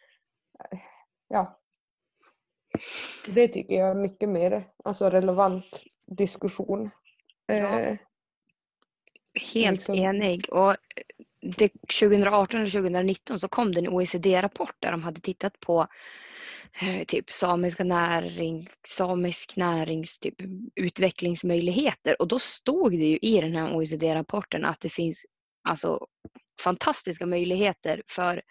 ja. 1.27 1.59
Det 3.27 3.47
tycker 3.47 3.75
jag 3.75 3.89
är 3.89 3.95
mycket 3.95 4.29
mer 4.29 4.67
alltså 4.83 5.09
relevant 5.09 5.83
diskussion. 6.07 6.89
Ja. 7.45 7.79
Eh, 7.79 7.97
Helt 9.53 9.77
liksom. 9.77 9.95
enig. 9.95 10.49
Och 10.49 10.75
det, 11.57 11.71
2018 11.99 12.59
eller 12.59 12.71
2019 12.71 13.39
så 13.39 13.47
kom 13.47 13.71
det 13.71 13.79
en 13.79 13.89
OECD-rapport 13.89 14.75
där 14.79 14.91
de 14.91 15.03
hade 15.03 15.21
tittat 15.21 15.59
på 15.59 15.87
Eh, 16.81 17.03
typ 17.03 17.29
samiska 17.29 17.83
näring, 17.83 18.67
samisk 18.87 19.55
närings 19.55 20.19
typ, 20.19 20.35
utvecklingsmöjligheter. 20.75 22.21
Och 22.21 22.27
då 22.27 22.39
stod 22.39 22.91
det 22.91 23.05
ju 23.05 23.17
i 23.17 23.41
den 23.41 23.55
här 23.55 23.75
OECD-rapporten 23.75 24.65
att 24.65 24.81
det 24.81 24.89
finns 24.89 25.25
alltså, 25.63 26.07
fantastiska 26.63 27.25
möjligheter 27.25 28.03
för 28.07 28.41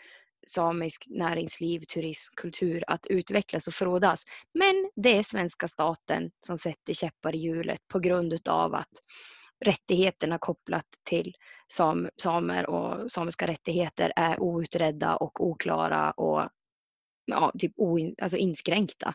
samisk 0.46 1.06
näringsliv, 1.08 1.80
turism, 1.80 2.32
kultur 2.36 2.84
att 2.86 3.06
utvecklas 3.06 3.66
och 3.66 3.74
frodas. 3.74 4.24
Men 4.54 4.90
det 4.96 5.18
är 5.18 5.22
svenska 5.22 5.68
staten 5.68 6.30
som 6.46 6.58
sätter 6.58 6.92
käppar 6.92 7.34
i 7.34 7.38
hjulet 7.38 7.80
på 7.92 7.98
grund 7.98 8.48
av 8.48 8.74
att 8.74 8.92
rättigheterna 9.64 10.38
kopplat 10.38 10.86
till 11.04 11.34
sam, 11.72 12.08
samer 12.16 12.70
och 12.70 13.10
samiska 13.10 13.46
rättigheter 13.46 14.12
är 14.16 14.42
outredda 14.42 15.16
och 15.16 15.46
oklara 15.46 16.10
och 16.10 16.48
ja, 17.24 17.52
typ 17.58 17.72
oin, 17.76 18.14
alltså 18.22 18.36
inskränkta. 18.36 19.14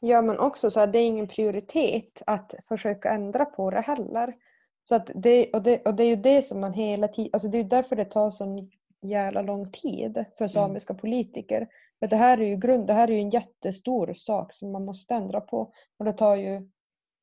Ja 0.00 0.22
men 0.22 0.38
också 0.38 0.70
så 0.70 0.80
att 0.80 0.92
det 0.92 0.98
är 0.98 1.06
ingen 1.06 1.28
prioritet 1.28 2.22
att 2.26 2.54
försöka 2.68 3.10
ändra 3.10 3.44
på 3.44 3.70
det 3.70 3.80
heller. 3.80 4.34
Så 4.82 4.94
att 4.94 5.10
det, 5.14 5.50
och, 5.52 5.62
det, 5.62 5.86
och 5.86 5.94
det 5.94 6.02
är 6.02 6.08
ju 6.08 6.16
det 6.16 6.42
som 6.42 6.60
man 6.60 6.72
hela 6.72 7.08
tiden, 7.08 7.30
alltså 7.32 7.48
det 7.48 7.58
är 7.58 7.64
därför 7.64 7.96
det 7.96 8.04
tar 8.04 8.30
sån 8.30 8.70
jävla 9.02 9.42
lång 9.42 9.70
tid 9.70 10.14
för 10.14 10.44
mm. 10.44 10.48
samiska 10.48 10.92
mm. 10.92 11.00
politiker. 11.00 11.68
För 11.98 12.06
det 12.06 12.16
här 12.16 12.38
är 12.38 12.46
ju 12.46 12.56
grund, 12.56 12.86
det 12.86 12.92
här 12.92 13.10
är 13.10 13.14
ju 13.14 13.20
en 13.20 13.30
jättestor 13.30 14.14
sak 14.14 14.54
som 14.54 14.72
man 14.72 14.84
måste 14.84 15.14
ändra 15.14 15.40
på 15.40 15.72
och 15.98 16.04
det 16.04 16.12
tar 16.12 16.36
ju 16.36 16.70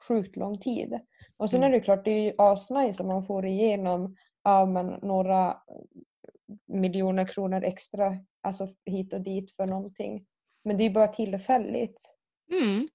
sjukt 0.08 0.36
lång 0.36 0.60
tid. 0.60 1.00
Och 1.38 1.50
sen 1.50 1.60
mm. 1.60 1.70
är 1.70 1.78
det 1.78 1.84
klart, 1.84 2.06
det 2.06 2.12
är 2.12 2.22
ju 2.22 2.34
asnice 2.38 3.04
om 3.04 3.08
man 3.08 3.26
får 3.26 3.46
igenom 3.46 4.16
ja, 4.44 4.66
men 4.66 4.86
några 4.88 5.58
miljoner 6.66 7.28
kronor 7.28 7.64
extra 7.64 8.18
alltså 8.42 8.68
hit 8.86 9.14
och 9.14 9.22
dit 9.22 9.52
för 9.52 9.66
någonting. 9.66 10.26
Men 10.64 10.78
det 10.78 10.84
är 10.84 10.88
ju 10.88 10.94
bara 10.94 11.08
tillfälligt. 11.08 12.16
Mm. 12.52 12.88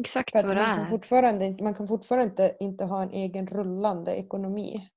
Exakt 0.00 0.34
vad 0.34 0.56
det 0.56 0.62
är. 0.62 0.76
Kan 0.76 0.88
fortfarande, 0.88 1.62
man 1.62 1.74
kan 1.74 1.88
fortfarande 1.88 2.30
inte, 2.30 2.56
inte 2.60 2.84
ha 2.84 3.02
en 3.02 3.10
egen 3.10 3.46
rullande 3.46 4.14
ekonomi. 4.14 4.88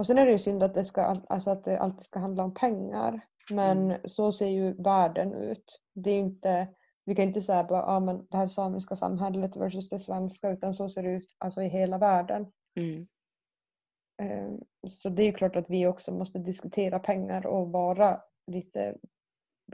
Och 0.00 0.06
sen 0.06 0.18
är 0.18 0.26
det 0.26 0.32
ju 0.32 0.38
synd 0.38 0.62
att 0.62 0.74
det, 0.74 0.84
ska, 0.84 1.02
alltså 1.02 1.50
att 1.50 1.64
det 1.64 1.78
alltid 1.78 2.04
ska 2.04 2.18
handla 2.18 2.44
om 2.44 2.54
pengar. 2.54 3.20
Men 3.50 3.78
mm. 3.78 4.00
så 4.04 4.32
ser 4.32 4.46
ju 4.46 4.72
världen 4.82 5.34
ut. 5.34 5.80
Det 5.94 6.10
är 6.10 6.18
inte, 6.18 6.68
vi 7.04 7.14
kan 7.14 7.24
inte 7.24 7.42
säga 7.42 7.64
bara 7.64 7.84
ah, 7.84 8.00
men 8.00 8.26
det 8.30 8.36
här 8.36 8.48
samiska 8.48 8.96
samhället 8.96 9.56
versus 9.56 9.88
det 9.88 10.00
svenska 10.00 10.50
utan 10.50 10.74
så 10.74 10.88
ser 10.88 11.02
det 11.02 11.12
ut 11.12 11.36
alltså, 11.38 11.62
i 11.62 11.68
hela 11.68 11.98
världen. 11.98 12.52
Mm. 12.76 13.06
Ehm, 14.22 14.60
så 14.88 15.08
det 15.08 15.22
är 15.22 15.32
klart 15.32 15.56
att 15.56 15.70
vi 15.70 15.86
också 15.86 16.12
måste 16.12 16.38
diskutera 16.38 16.98
pengar 16.98 17.46
och 17.46 17.72
vara 17.72 18.20
lite 18.46 18.96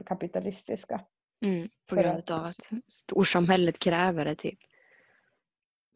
kapitalistiska. 0.05 1.05
Mm, 1.45 1.69
på 1.89 1.95
grund 1.95 2.31
av 2.31 2.45
att 2.45 2.69
storsamhället 2.87 3.79
kräver 3.79 4.25
det 4.25 4.35
typ. 4.35 4.59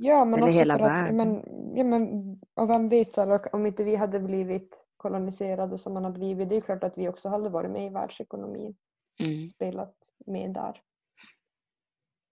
Ja 0.04 0.26
men 0.26 0.34
Eller 0.34 0.48
också 0.48 0.60
hela 0.60 0.78
för 0.78 0.86
att, 0.86 1.14
men, 1.14 1.44
ja, 1.76 1.84
men, 1.84 2.40
och 2.54 2.70
vem 2.70 2.90
vet 2.90 3.14
så, 3.14 3.40
om 3.52 3.66
inte 3.66 3.84
vi 3.84 3.96
hade 3.96 4.20
blivit 4.20 4.86
koloniserade 4.98 5.78
som 5.78 5.94
man 5.94 6.04
har 6.04 6.12
blivit, 6.12 6.50
det 6.50 6.56
är 6.56 6.62
klart 6.62 6.84
att 6.84 6.98
vi 6.98 7.10
också 7.10 7.30
hade 7.30 7.50
varit 7.50 7.72
med 7.72 7.86
i 7.86 7.90
världsekonomin. 7.90 8.76
Mm. 9.20 9.50
Spelat 9.50 9.96
med 10.26 10.54
där. 10.54 10.82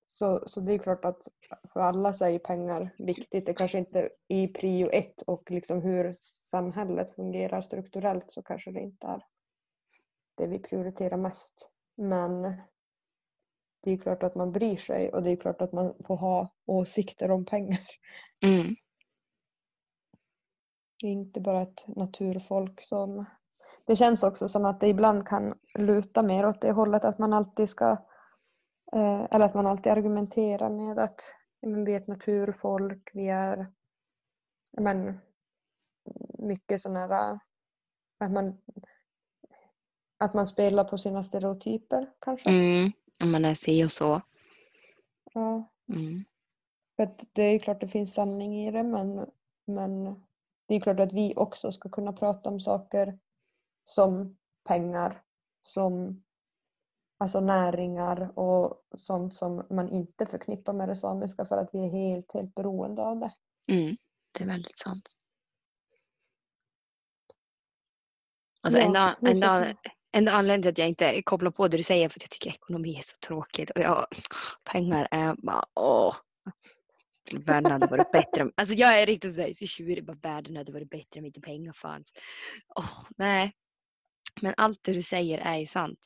Så, 0.08 0.44
så 0.50 0.60
det 0.60 0.74
är 0.74 0.78
klart 0.78 1.06
att 1.06 1.28
för 1.74 1.80
alla 1.80 2.14
så 2.14 2.26
är 2.26 2.30
ju 2.30 2.40
pengar 2.40 2.90
viktigt. 2.98 3.46
Det 3.46 3.54
kanske 3.54 3.78
inte 3.78 4.10
i 4.28 4.48
prio 4.48 4.90
ett 4.90 5.22
och 5.22 5.52
liksom 5.52 5.82
hur 5.82 6.16
samhället 6.22 7.16
fungerar 7.16 7.62
strukturellt 7.62 8.32
så 8.32 8.42
kanske 8.42 8.72
det 8.72 8.80
inte 8.80 9.08
är 9.08 9.26
det 10.38 10.48
vi 10.48 10.60
prioriterar 10.60 11.18
mest. 11.18 11.70
Men 11.98 12.54
det 13.82 13.92
är 13.92 13.98
klart 13.98 14.24
att 14.24 14.36
man 14.36 14.52
bryr 14.52 14.78
sig 14.78 15.12
och 15.12 15.24
det 15.24 15.32
är 15.32 15.36
klart 15.36 15.62
att 15.62 15.72
man 15.72 15.94
får 16.06 16.18
ha 16.18 16.54
åsikter 16.66 17.32
om 17.32 17.46
pengar. 17.46 17.82
Mm. 18.46 18.76
Det 21.02 21.08
är 21.08 21.12
inte 21.12 21.42
bara 21.42 21.62
ett 21.62 21.88
naturfolk 21.88 22.82
som... 22.82 23.26
Det 23.86 23.96
känns 23.96 24.24
också 24.24 24.48
som 24.48 24.66
att 24.66 24.80
det 24.80 24.88
ibland 24.88 25.28
kan 25.28 25.54
luta 25.78 26.24
mer 26.24 26.46
åt 26.46 26.62
det 26.62 26.72
hållet 26.72 27.06
att 27.06 27.20
man 27.20 27.34
alltid 27.34 27.70
ska 27.70 27.98
Eh, 28.94 29.28
eller 29.32 29.46
att 29.46 29.54
man 29.54 29.68
alltid 29.68 29.92
argumenterar 29.92 30.70
med 30.70 31.00
att 31.00 31.22
men, 31.62 31.86
vi 31.86 31.94
är 31.94 31.98
ett 31.98 32.08
naturfolk, 32.08 33.12
vi 33.14 33.30
är 33.30 33.68
men, 34.72 35.20
mycket 36.40 36.82
sådana 36.82 37.00
här 37.00 37.40
att 38.20 38.32
man, 38.32 38.58
att 40.18 40.34
man 40.34 40.48
spelar 40.48 40.84
på 40.84 40.98
sina 40.98 41.24
stereotyper 41.24 42.14
kanske. 42.20 42.50
Mm, 42.50 42.92
om 43.20 43.32
man 43.32 43.46
är 43.46 43.54
si 43.54 43.86
och 43.86 43.92
så. 43.92 44.22
Ja. 45.34 45.72
Mm. 45.90 46.26
För 46.96 47.16
det 47.34 47.44
är 47.44 47.60
klart 47.60 47.82
det 47.82 47.88
finns 47.88 48.14
sanning 48.14 48.68
i 48.68 48.72
det 48.72 48.84
men, 48.84 49.30
men 49.66 50.06
det 50.68 50.76
är 50.76 50.80
klart 50.80 51.00
att 51.00 51.14
vi 51.14 51.34
också 51.36 51.72
ska 51.72 51.90
kunna 51.90 52.14
prata 52.14 52.50
om 52.50 52.60
saker 52.60 53.20
som 53.86 54.38
pengar, 54.64 55.22
som 55.62 56.24
alltså 57.18 57.40
näringar 57.40 58.40
och 58.40 58.86
sånt 58.98 59.34
som 59.34 59.66
man 59.70 59.90
inte 59.90 60.26
förknippar 60.26 60.74
med 60.74 60.90
det 60.90 60.96
samiska 60.96 61.46
för 61.46 61.58
att 61.58 61.70
vi 61.74 61.86
är 61.86 61.90
helt, 61.90 62.34
helt 62.34 62.56
beroende 62.56 63.02
av 63.02 63.20
det. 63.20 63.34
Mm, 63.74 63.96
det 64.32 64.44
är 64.44 64.48
väldigt 64.48 64.80
sant. 64.80 65.12
Alltså 68.64 68.80
Ja, 68.80 68.86
enda, 68.86 69.18
det 69.22 69.30
är 69.30 69.36
så 69.36 69.80
en 70.12 70.28
anledning 70.28 70.62
till 70.62 70.72
att 70.72 70.78
jag 70.78 70.88
inte 70.88 71.22
kopplar 71.22 71.52
på 71.52 71.68
det 71.68 71.78
du 71.78 71.84
säger 71.84 72.10
för 72.10 72.20
att 72.20 72.24
jag 72.24 72.30
tycker 72.30 72.50
ekonomi 72.50 72.98
är 72.98 73.02
så 73.02 73.16
tråkigt 73.28 73.70
och 73.70 73.82
jag, 73.82 74.08
pengar 74.72 75.08
är 75.12 75.36
bara 75.38 75.66
åh. 75.76 76.16
Världen 77.34 77.72
hade 77.72 77.88
varit 77.88 78.12
bättre. 78.12 78.44
om- 78.44 78.52
Alltså 78.56 78.74
jag 78.76 79.02
är 79.02 79.06
riktigt 79.06 79.34
sådär 79.34 79.54
så 79.56 79.66
tjurig. 79.68 80.06
Bara 80.06 80.18
världen 80.22 80.58
hade 80.58 80.72
varit 80.72 80.90
bättre 80.90 81.20
om 81.20 81.26
inte 81.26 81.42
pengar 81.42 81.74
fanns. 81.74 82.12
Åh, 82.76 83.08
nej. 83.18 83.54
Men 84.42 84.54
allt 84.58 84.80
det 84.84 84.94
du 84.94 85.02
säger 85.02 85.38
är 85.38 85.58
ju 85.58 85.66
sant. 85.66 86.00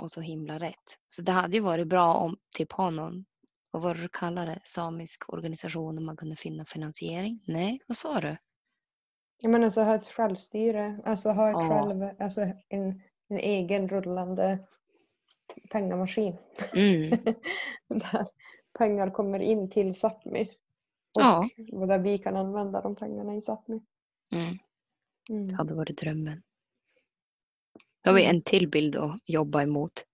Och 0.00 0.10
så 0.10 0.20
himla 0.20 0.58
rätt. 0.58 0.98
Så 1.08 1.22
det 1.22 1.32
hade 1.32 1.56
ju 1.56 1.60
varit 1.62 1.86
bra 1.88 2.14
om 2.14 2.36
typ 2.56 2.72
ha 2.72 2.90
någon, 2.90 3.24
vad 3.70 3.82
var 3.82 3.94
det 3.94 4.00
du 4.02 4.08
kallade 4.12 4.50
det, 4.50 4.60
samisk 4.64 5.32
organisation 5.32 5.98
om 5.98 6.06
man 6.06 6.16
kunde 6.16 6.36
finna 6.36 6.64
finansiering? 6.64 7.40
Nej, 7.46 7.80
vad 7.86 7.96
sa 7.96 8.20
du? 8.20 8.36
Jag 9.42 9.50
menar 9.50 9.70
så 9.70 9.82
ha 9.82 9.94
ett 9.94 10.06
självstyre, 10.06 11.00
alltså 11.04 11.28
ha 11.30 11.48
ett 11.48 11.52
Ja. 11.54 11.68
själv, 11.68 12.10
alltså 12.18 12.40
en, 12.68 13.02
en 13.28 13.38
egen 13.38 13.88
rullande 13.88 14.58
pengamaskin. 15.70 16.36
Mm. 16.74 17.10
där 17.88 18.28
pengar 18.78 19.10
kommer 19.10 19.38
in 19.40 19.70
till 19.70 19.94
Sápmi. 19.94 20.50
Och 21.14 21.22
Ja. 21.22 21.48
där 21.86 21.98
vi 21.98 22.18
kan 22.18 22.36
använda 22.36 22.80
de 22.80 22.96
pengarna 22.96 23.34
i 23.36 23.40
Sápmi. 23.40 23.80
Mm. 24.30 24.58
Mm. 25.30 25.46
Det 25.48 25.54
hade 25.54 25.74
varit 25.74 25.98
drömmen. 25.98 26.42
Då 28.02 28.10
har 28.10 28.14
vi 28.16 28.24
Mm. 28.24 28.36
en 28.36 28.42
till 28.42 28.68
bild 28.70 28.96
att 28.96 29.20
jobba 29.24 29.62
emot. 29.62 30.04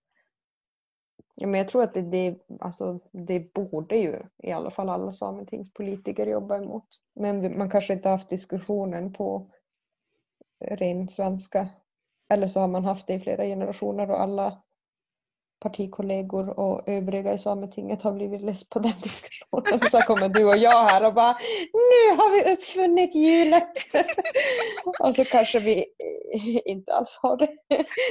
Ja, 1.37 1.47
men 1.47 1.59
jag 1.59 1.69
tror 1.69 1.83
att 1.83 1.95
det, 1.95 2.03
det, 2.03 2.39
alltså, 2.61 3.01
det 3.13 3.55
borde 3.55 3.97
ju 3.97 4.23
i 4.43 4.53
alla 4.53 4.71
fall 4.71 4.89
alla 4.89 5.13
sametingspolitiker 5.13 6.27
jobba 6.27 6.57
emot. 6.57 6.87
Men 7.15 7.59
man 7.59 7.71
kanske 7.71 7.93
inte 7.93 8.09
haft 8.09 8.31
diskussionen 8.31 9.13
på 9.13 9.51
ren 10.71 11.09
svenska. 11.09 11.69
Eller 12.29 12.47
så 12.47 12.61
har 12.61 12.69
man 12.69 12.85
haft 12.85 13.07
det 13.07 13.15
i 13.15 13.21
flera 13.21 13.45
generationer 13.45 14.11
och 14.11 14.21
alla 14.21 14.63
partikollegor 15.65 16.59
och 16.59 16.89
övriga 16.89 17.33
i 17.33 17.39
Sametinget 17.39 18.03
har 18.03 18.13
blivit 18.13 18.43
less 18.43 18.69
på 18.69 18.79
den 18.79 18.93
diskussionen. 19.03 19.91
Så 19.91 19.99
kommer 19.99 20.29
du 20.29 20.45
och 20.45 20.57
jag 20.57 20.85
här 20.85 21.07
och 21.07 21.15
bara 21.15 21.33
Nu 21.73 22.17
har 22.17 22.33
vi 22.33 22.53
uppfunnit 22.53 23.15
hjulet! 23.15 23.73
och 25.01 25.15
så 25.15 25.25
kanske 25.25 25.61
vi 25.61 25.85
inte 26.65 26.93
alls 26.93 27.19
har 27.23 27.37
det. 27.37 27.49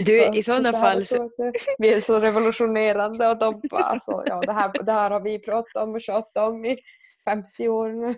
Du, 0.06 0.40
i 0.40 0.44
sådana 0.44 0.72
så 0.72 0.78
fall 0.78 1.06
så, 1.06 1.30
Vi 1.78 1.94
är 1.94 2.02
så 2.02 2.20
revolutionerande 2.20 3.28
och 3.28 3.38
de 3.38 3.62
bara 3.70 3.84
alltså, 3.84 4.24
ja 4.26 4.42
det 4.42 4.54
här, 4.54 4.84
det 4.84 4.92
här 4.92 5.12
har 5.12 5.22
vi 5.22 5.40
pratat 5.40 5.84
om 5.84 5.94
och 5.94 6.02
tjatat 6.02 6.50
om 6.50 6.66
i 6.66 6.78
50 7.26 7.68
år 7.68 7.90
nu. 7.90 8.16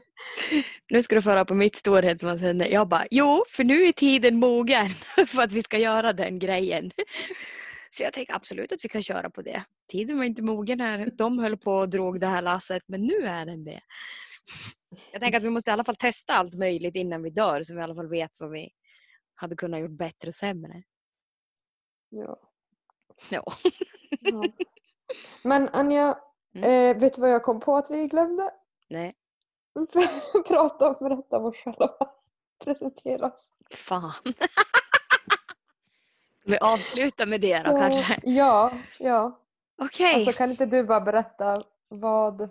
nu 0.91 1.01
ska 1.01 1.15
du 1.15 1.21
föra 1.21 1.45
på 1.45 1.53
mitt 1.53 1.75
storhetsvansinne. 1.75 2.67
Jag 2.67 2.87
bara, 2.87 3.07
jo, 3.11 3.43
för 3.47 3.63
nu 3.63 3.83
är 3.83 3.91
tiden 3.91 4.35
mogen 4.35 4.89
för 5.27 5.43
att 5.43 5.53
vi 5.53 5.63
ska 5.63 5.77
göra 5.77 6.13
den 6.13 6.39
grejen. 6.39 6.91
Så 7.97 8.03
jag 8.03 8.13
tänker 8.13 8.33
absolut 8.33 8.71
att 8.71 8.83
vi 8.85 8.89
kan 8.89 9.03
köra 9.03 9.29
på 9.29 9.41
det. 9.41 9.63
Tiden 9.91 10.17
var 10.17 10.23
inte 10.25 10.43
mogen 10.43 10.79
här. 10.81 11.09
De 11.13 11.39
höll 11.39 11.57
på 11.57 11.71
och 11.73 11.89
drog 11.89 12.19
det 12.19 12.27
här 12.27 12.41
lasset, 12.41 12.83
men 12.87 13.01
nu 13.01 13.13
är 13.25 13.45
den 13.45 13.63
det. 13.63 13.81
Jag 15.11 15.21
tänker 15.21 15.37
att 15.37 15.43
vi 15.43 15.49
måste 15.49 15.69
i 15.71 15.73
alla 15.73 15.83
fall 15.83 15.95
testa 15.95 16.33
allt 16.33 16.53
möjligt 16.53 16.95
innan 16.95 17.23
vi 17.23 17.29
dör 17.29 17.63
så 17.63 17.73
vi 17.73 17.79
i 17.79 17.83
alla 17.83 17.95
fall 17.95 18.09
vet 18.09 18.31
vad 18.39 18.51
vi 18.51 18.69
hade 19.35 19.55
kunnat 19.55 19.79
gjort 19.79 19.97
bättre 19.97 20.27
och 20.27 20.33
sämre. 20.35 20.83
Ja. 22.09 22.37
Ja. 23.29 23.43
Ja. 24.19 24.43
Men 25.43 25.69
Anja, 25.69 26.19
Mm. 26.55 26.69
eh, 26.95 27.01
vet 27.01 27.13
du 27.13 27.21
vad 27.21 27.29
jag 27.31 27.43
kom 27.43 27.59
på 27.59 27.75
att 27.75 27.91
vi 27.91 28.07
glömde? 28.07 28.51
Nej, 28.89 29.11
Prata 30.47 30.89
om, 30.89 30.95
berätta 31.09 31.37
om 31.37 31.45
oss 31.45 31.55
själva. 31.55 31.89
Presentera 32.63 33.25
oss. 33.27 33.51
fan. 33.75 34.13
Vi 36.51 36.57
avslutar 36.57 37.25
med 37.25 37.41
det 37.41 37.63
då 37.63 37.71
Så, 37.71 37.77
kanske. 37.77 38.19
Ja, 38.23 38.77
ja. 38.99 39.39
Okej. 39.77 40.15
Alltså 40.15 40.31
kan 40.31 40.51
inte 40.51 40.65
du 40.65 40.83
bara 40.83 41.01
berätta 41.01 41.63
vad, 41.87 42.49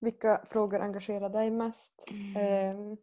vilka 0.00 0.40
frågor 0.50 0.80
engagerar 0.80 1.28
dig 1.28 1.50
mest? 1.50 2.04
Mm. 2.10 2.36
Eh, 2.36 2.98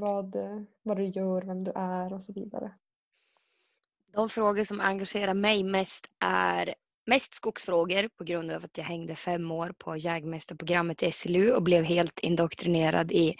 vad, 0.00 0.36
vad 0.82 0.96
du 0.96 1.04
gör, 1.04 1.42
vem 1.42 1.64
du 1.64 1.72
är 1.74 2.12
och 2.12 2.22
så 2.22 2.32
vidare. 2.32 2.72
De 4.12 4.28
frågor 4.28 4.64
som 4.64 4.80
engagerar 4.80 5.34
mig 5.34 5.64
mest 5.64 6.06
är 6.18 6.74
mest 7.06 7.34
skogsfrågor 7.34 8.08
på 8.08 8.24
grund 8.24 8.50
av 8.50 8.64
att 8.64 8.78
jag 8.78 8.84
hängde 8.84 9.16
fem 9.16 9.50
år 9.50 9.74
på 9.78 9.96
jägmästarprogrammet 9.96 11.02
i 11.02 11.12
SLU 11.12 11.52
och 11.52 11.62
blev 11.62 11.84
helt 11.84 12.18
indoktrinerad 12.18 13.12
i 13.12 13.36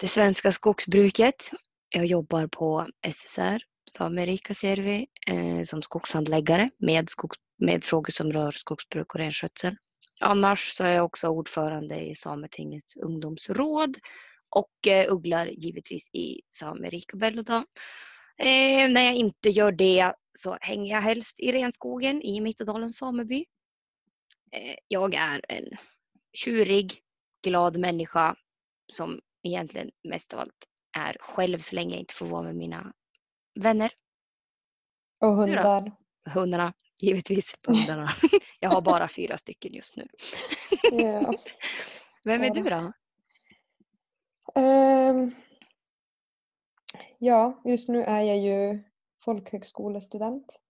det 0.00 0.08
svenska 0.08 0.52
skogsbruket. 0.52 1.50
Jag 1.88 2.06
jobbar 2.06 2.46
på 2.46 2.86
SSR, 3.12 3.62
Samerika 3.90 4.54
Servi, 4.54 5.06
eh, 5.26 5.62
som 5.64 5.82
skogshandläggare 5.82 6.70
med, 6.78 7.08
skogs, 7.08 7.38
med 7.58 7.84
frågor 7.84 8.12
som 8.12 8.32
rör 8.32 8.50
skogsbruk 8.50 9.14
och 9.14 9.20
renskötsel. 9.20 9.76
Annars 10.20 10.72
så 10.72 10.84
är 10.84 10.94
jag 10.94 11.04
också 11.04 11.28
ordförande 11.28 12.00
i 12.00 12.14
Sametingets 12.14 12.96
ungdomsråd 12.96 13.96
och 14.50 14.86
eh, 14.86 15.12
ugglar 15.12 15.46
givetvis 15.46 16.08
i 16.14 16.40
Samerika 16.50 17.16
Belloda. 17.16 17.64
Eh, 18.38 18.90
när 18.90 19.02
jag 19.02 19.14
inte 19.14 19.48
gör 19.48 19.72
det 19.72 20.12
så 20.34 20.58
hänger 20.60 20.94
jag 20.94 21.02
helst 21.02 21.40
i 21.40 21.52
renskogen 21.52 22.22
i 22.22 22.40
Mittedalens 22.40 22.96
sameby. 22.96 23.44
Eh, 24.52 24.74
jag 24.88 25.14
är 25.14 25.40
en 25.48 25.64
tjurig, 26.32 26.92
glad 27.42 27.76
människa 27.76 28.36
som 28.92 29.20
egentligen 29.42 29.90
mest 30.08 30.34
av 30.34 30.40
allt 30.40 30.66
är 30.98 31.16
själv 31.20 31.58
så 31.58 31.74
länge 31.74 31.94
jag 31.94 32.00
inte 32.00 32.14
får 32.14 32.26
vara 32.26 32.42
med 32.42 32.56
mina 32.56 32.92
vänner. 33.60 33.92
Och 35.20 35.34
hundar. 35.34 35.92
Hundarna, 36.24 36.72
givetvis. 37.00 37.54
Hundarna. 37.66 38.16
Jag 38.60 38.70
har 38.70 38.80
bara 38.80 39.08
fyra 39.16 39.36
stycken 39.36 39.72
just 39.72 39.96
nu. 39.96 40.06
Ja. 40.92 41.34
Vem 42.24 42.42
är 42.42 42.50
Bara. 42.50 42.62
du 42.62 42.70
då? 42.70 42.92
Ehm, 44.60 45.34
ja, 47.18 47.62
just 47.64 47.88
nu 47.88 48.02
är 48.02 48.22
jag 48.22 48.38
ju 48.38 48.82
folkhögskolestudent. 49.24 50.60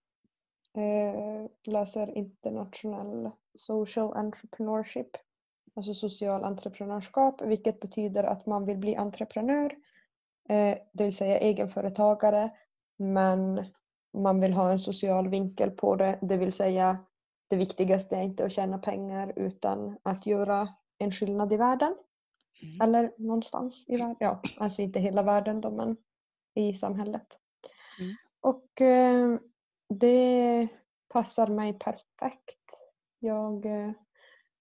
Eh, 0.76 1.50
läser 1.72 2.18
internationell 2.18 3.30
social 3.54 4.16
entrepreneurship, 4.16 5.16
alltså 5.74 5.94
social 5.94 6.44
entreprenörskap, 6.44 7.42
vilket 7.42 7.80
betyder 7.80 8.24
att 8.24 8.46
man 8.46 8.66
vill 8.66 8.78
bli 8.78 8.96
entreprenör, 8.96 9.76
eh, 10.48 10.78
det 10.92 11.04
vill 11.04 11.16
säga 11.16 11.38
egenföretagare, 11.38 12.50
men 13.00 13.64
man 14.12 14.40
vill 14.40 14.52
ha 14.52 14.70
en 14.70 14.78
social 14.78 15.28
vinkel 15.28 15.70
på 15.70 15.96
det, 15.96 16.18
det 16.22 16.36
vill 16.36 16.52
säga 16.52 16.98
det 17.48 17.56
viktigaste 17.56 18.16
är 18.16 18.22
inte 18.22 18.44
att 18.44 18.52
tjäna 18.52 18.78
pengar 18.78 19.32
utan 19.36 19.98
att 20.02 20.26
göra 20.26 20.68
en 20.98 21.12
skillnad 21.12 21.52
i 21.52 21.56
världen. 21.56 21.96
Mm. 22.62 22.80
Eller 22.80 23.12
någonstans 23.18 23.84
i 23.86 23.96
världen. 23.96 24.16
Ja, 24.20 24.42
alltså 24.58 24.82
inte 24.82 25.00
hela 25.00 25.22
världen 25.22 25.60
då, 25.60 25.70
men 25.70 25.96
i 26.54 26.74
samhället. 26.74 27.26
Mm. 28.00 28.14
Och 28.40 28.80
eh, 28.80 29.38
det 29.88 30.68
passar 31.08 31.46
mig 31.46 31.78
perfekt. 31.78 32.86
Jag, 33.18 33.66
eh, 33.66 33.92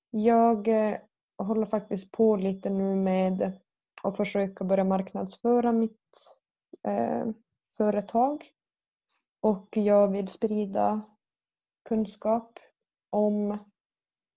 jag 0.10 0.68
eh, 0.68 0.98
håller 1.38 1.66
faktiskt 1.66 2.12
på 2.12 2.36
lite 2.36 2.70
nu 2.70 2.96
med 2.96 3.52
att 4.04 4.18
försöka 4.18 4.64
börja 4.64 4.84
marknadsföra 4.84 5.72
mitt 5.72 6.36
eh, 6.84 7.26
företag. 7.78 8.52
Och 9.42 9.78
jag 9.78 10.08
vill 10.08 10.28
sprida 10.28 11.02
kunskap 11.90 12.60
om 13.10 13.58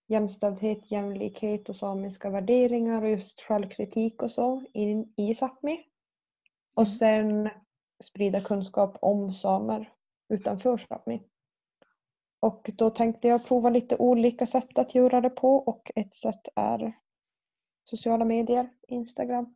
jämställdhet, 0.07 0.91
jämlikhet 0.91 1.68
och 1.68 1.76
samiska 1.76 2.30
värderingar 2.30 3.03
och 3.03 3.11
just 3.11 3.41
självkritik 3.41 4.22
och 4.22 4.30
så 4.30 4.64
in 4.72 5.14
i 5.16 5.33
Sápmi. 5.35 5.78
Och 6.74 6.83
Mm. 6.87 6.95
sen 6.99 7.51
sprida 8.05 8.41
kunskap 8.41 8.97
om 9.01 9.35
samer 9.35 9.93
utanför 10.28 10.76
Sápmi. 10.76 11.22
Och 12.41 12.70
då 12.74 12.91
tänkte 12.91 13.28
jag 13.28 13.47
prova 13.47 13.70
lite 13.70 13.97
olika 13.97 14.47
sätt 14.47 14.78
att 14.78 14.95
göra 14.95 15.20
det 15.20 15.30
på 15.30 15.57
och 15.57 15.91
ett 15.95 16.16
sätt 16.16 16.49
är 16.57 16.99
sociala 17.85 18.24
medier, 18.24 18.68
Instagram. 18.89 19.55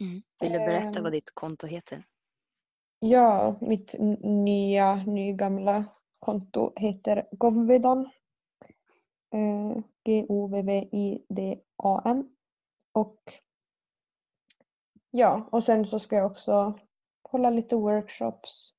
Mm. 0.00 0.22
Vill 0.40 0.52
du 0.52 0.58
berätta 0.58 0.98
Ehm. 0.98 1.02
vad 1.02 1.12
ditt 1.12 1.30
konto 1.34 1.66
heter? 1.66 2.04
Ja, 3.06 3.56
mitt 3.60 3.94
nya, 4.22 4.94
nygamla 4.94 5.84
konto 6.18 6.72
heter 6.76 7.28
Govvidan. 7.30 8.10
Eh, 9.30 9.78
G-O-V-V-I-D-A-N. 10.04 10.76
Och 12.92 13.18
ja, 15.10 15.48
och 15.52 15.64
sen 15.64 15.84
så 15.84 15.98
ska 15.98 16.16
jag 16.16 16.30
också 16.30 16.78
hålla 17.22 17.50
lite 17.50 17.76
workshops. 17.76 18.72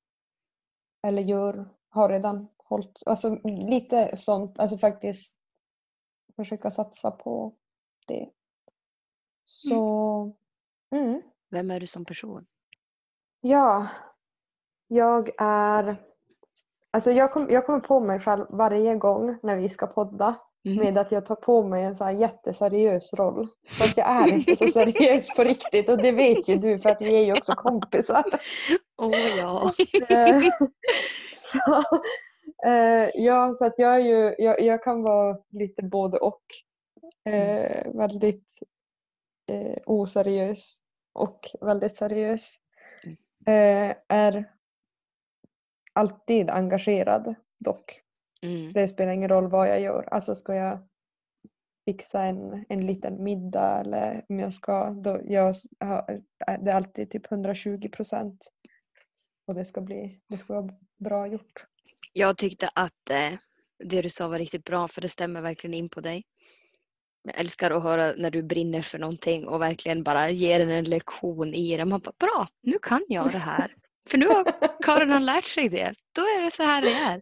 Eller 1.06 1.22
gör, 1.22 1.68
har 1.88 2.08
redan 2.08 2.48
hållit, 2.56 3.02
alltså 3.06 3.38
lite 3.44 4.16
sånt, 4.16 4.58
alltså 4.58 4.78
faktiskt 4.78 5.38
försöka 6.36 6.70
satsa 6.70 7.10
på 7.10 7.54
det. 8.06 8.30
Så, 9.44 10.32
mm. 10.90 11.22
Vem 11.50 11.70
är 11.70 11.80
du 11.80 11.86
som 11.86 12.04
person? 12.04 12.46
Ja, 13.40 13.88
jag 14.88 15.30
är... 15.38 16.02
Alltså 16.90 17.10
jag, 17.10 17.32
kom, 17.32 17.46
jag 17.50 17.66
kommer 17.66 17.80
på 17.80 18.00
mig 18.00 18.20
själv 18.20 18.46
varje 18.50 18.94
gång 18.94 19.38
när 19.42 19.56
vi 19.56 19.68
ska 19.68 19.86
podda 19.86 20.36
Mm. 20.66 20.78
med 20.78 20.98
att 20.98 21.12
jag 21.12 21.26
tar 21.26 21.34
på 21.34 21.62
mig 21.62 21.84
en 21.84 21.96
så 21.96 22.04
här 22.04 22.12
jätteseriös 22.12 23.12
roll. 23.14 23.48
Fast 23.68 23.96
jag 23.96 24.08
är 24.08 24.28
inte 24.28 24.56
så 24.56 24.66
seriös 24.66 25.34
på 25.36 25.44
riktigt 25.44 25.88
och 25.88 26.02
det 26.02 26.12
vet 26.12 26.48
ju 26.48 26.56
du 26.56 26.78
för 26.78 26.90
att 26.90 27.02
vi 27.02 27.16
är 27.16 27.24
ju 27.24 27.36
också 27.38 27.54
kompisar. 27.54 28.24
Oh, 28.96 29.16
ja. 29.38 29.72
Så, 31.42 31.82
eh, 32.68 33.10
ja, 33.14 33.54
så 33.54 33.64
att 33.64 33.74
jag, 33.78 33.94
är 33.94 33.98
ju, 33.98 34.34
jag, 34.38 34.60
jag 34.60 34.82
kan 34.82 35.02
vara 35.02 35.38
lite 35.50 35.82
både 35.82 36.18
och. 36.18 36.42
Eh, 37.24 37.92
väldigt 37.94 38.52
eh, 39.50 39.78
oseriös 39.86 40.76
och 41.12 41.40
väldigt 41.60 41.96
seriös. 41.96 42.54
Eh, 43.46 43.96
är 44.08 44.55
alltid 45.96 46.50
engagerad 46.50 47.34
dock. 47.64 48.00
Mm. 48.42 48.72
Det 48.72 48.88
spelar 48.88 49.12
ingen 49.12 49.28
roll 49.28 49.48
vad 49.50 49.68
jag 49.68 49.80
gör. 49.80 50.08
Alltså 50.10 50.34
ska 50.34 50.54
jag 50.54 50.78
fixa 51.84 52.22
en, 52.22 52.64
en 52.68 52.86
liten 52.86 53.22
middag 53.24 53.80
eller 53.80 54.24
om 54.28 54.38
jag 54.40 54.54
ska, 54.54 54.90
då 54.90 55.20
jag, 55.24 55.54
har- 55.80 56.22
det 56.64 56.70
är 56.70 56.74
alltid 56.74 57.10
typ 57.10 57.32
120 57.32 57.88
procent. 57.92 58.52
Och 59.46 59.54
det 59.54 59.64
ska 59.64 59.80
bli, 59.80 60.20
det 60.28 60.38
ska 60.38 60.60
vara 60.60 60.74
bra 60.98 61.26
gjort. 61.26 61.66
Jag 62.12 62.36
tyckte 62.36 62.68
att 62.74 63.10
eh, 63.10 63.38
det 63.84 64.02
du 64.02 64.08
sa 64.08 64.28
var 64.28 64.38
riktigt 64.38 64.64
bra 64.64 64.88
för 64.88 65.00
det 65.00 65.08
stämmer 65.08 65.40
verkligen 65.42 65.74
in 65.74 65.88
på 65.88 66.00
dig. 66.00 66.24
Jag 67.22 67.38
älskar 67.40 67.70
att 67.70 67.82
höra 67.82 68.14
när 68.16 68.30
du 68.30 68.42
brinner 68.42 68.82
för 68.82 68.98
någonting 68.98 69.48
och 69.48 69.62
verkligen 69.62 70.02
bara 70.02 70.30
ger 70.30 70.58
den 70.58 70.70
en 70.70 70.84
lektion 70.84 71.54
i 71.54 71.76
det. 71.76 71.84
Man 71.84 72.00
bara, 72.00 72.12
bra, 72.18 72.48
nu 72.62 72.78
kan 72.82 73.04
jag 73.08 73.32
det 73.32 73.38
här. 73.38 73.70
För 74.06 74.18
nu 74.18 74.28
har 74.28 74.44
Karin 74.84 75.10
har 75.10 75.20
lärt 75.20 75.44
sig 75.44 75.68
det. 75.68 75.94
Då 76.12 76.22
är 76.22 76.42
det 76.42 76.50
så 76.50 76.62
här 76.62 76.82
det 76.82 76.92
är. 76.92 77.20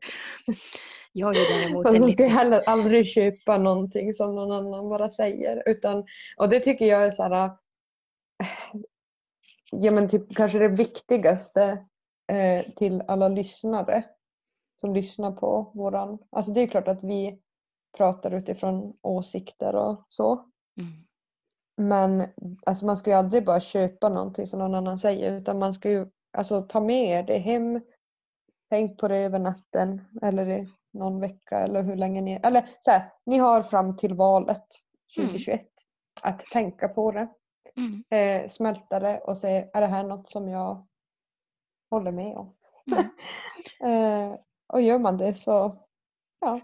Jag 1.12 1.36
är 1.36 1.58
däremot 1.58 2.00
man 2.00 2.10
ska 2.10 2.26
heller 2.26 2.68
aldrig 2.68 3.06
köpa 3.06 3.58
någonting 3.58 4.14
som 4.14 4.34
någon 4.34 4.52
annan 4.52 4.88
bara 4.88 5.10
säger. 5.10 5.62
Utan, 5.66 6.04
och 6.36 6.48
det 6.48 6.60
tycker 6.60 6.86
jag 6.86 7.06
är 7.06 7.10
så 7.10 7.22
här, 7.22 7.44
äh, 7.44 7.52
ja 9.70 9.92
men 9.92 10.08
typ 10.08 10.36
kanske 10.36 10.58
det 10.58 10.68
viktigaste 10.68 11.86
eh, 12.32 12.72
till 12.76 13.02
alla 13.08 13.28
lyssnare 13.28 14.04
som 14.80 14.94
lyssnar 14.94 15.32
på 15.32 15.72
våran, 15.74 16.18
alltså 16.30 16.52
det 16.52 16.60
är 16.60 16.66
klart 16.66 16.88
att 16.88 17.04
vi 17.04 17.38
pratar 17.96 18.34
utifrån 18.34 18.96
åsikter 19.02 19.74
och 19.74 20.06
så. 20.08 20.32
Mm. 20.80 21.04
Men 21.76 22.28
alltså 22.66 22.86
man 22.86 22.96
ska 22.96 23.10
ju 23.10 23.16
aldrig 23.16 23.44
bara 23.44 23.60
köpa 23.60 24.08
någonting 24.08 24.46
som 24.46 24.58
någon 24.58 24.74
annan 24.74 24.98
säger 24.98 25.38
utan 25.38 25.58
man 25.58 25.74
ska 25.74 25.90
ju 25.90 26.06
alltså, 26.34 26.62
ta 26.62 26.80
med 26.80 27.08
er 27.08 27.22
det 27.22 27.38
hem, 27.38 27.80
tänk 28.70 29.00
på 29.00 29.08
det 29.08 29.16
över 29.16 29.38
natten 29.38 30.02
eller 30.22 30.46
i 30.48 30.68
någon 30.92 31.20
vecka 31.20 31.58
eller 31.58 31.82
hur 31.82 31.96
länge 31.96 32.20
ni... 32.20 32.40
Eller 32.42 32.68
så 32.80 32.90
här, 32.90 33.12
ni 33.26 33.38
har 33.38 33.62
fram 33.62 33.96
till 33.96 34.14
valet 34.14 34.66
2021 35.16 35.66
att 36.22 36.40
tänka 36.40 36.88
på 36.88 37.12
det, 37.12 37.28
Mm. 37.76 38.04
eh, 38.10 38.48
smälta 38.48 39.00
det 39.00 39.18
och 39.20 39.38
se 39.38 39.70
är 39.72 39.80
det 39.80 39.86
här 39.86 40.04
något 40.04 40.28
som 40.28 40.48
jag 40.48 40.86
håller 41.90 42.12
med 42.12 42.36
om. 42.36 42.54
Mm. 42.92 43.04
eh, 44.32 44.38
och 44.66 44.82
gör 44.82 44.98
man 44.98 45.18
det 45.18 45.34
så 45.34 45.76
ja, 46.40 46.60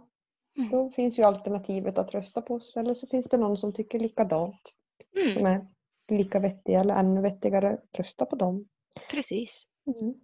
Mm. 0.58 0.70
då 0.70 0.90
finns 0.90 1.18
ju 1.18 1.22
alternativet 1.22 1.98
att 1.98 2.14
rösta 2.14 2.42
på 2.42 2.54
oss 2.54 2.76
eller 2.76 2.94
så 2.94 3.06
finns 3.06 3.28
det 3.28 3.36
någon 3.36 3.56
som 3.56 3.72
tycker 3.72 3.98
likadant 3.98 4.72
Mm. 5.20 5.34
som 5.34 5.46
är 5.46 5.66
lika 6.10 6.38
vettiga 6.38 6.80
eller 6.80 6.94
ännu 6.94 7.20
vettigare, 7.20 7.78
rösta 7.92 8.26
på 8.26 8.36
dem. 8.36 8.64
Precis. 9.10 9.66
Mm. 9.86 10.14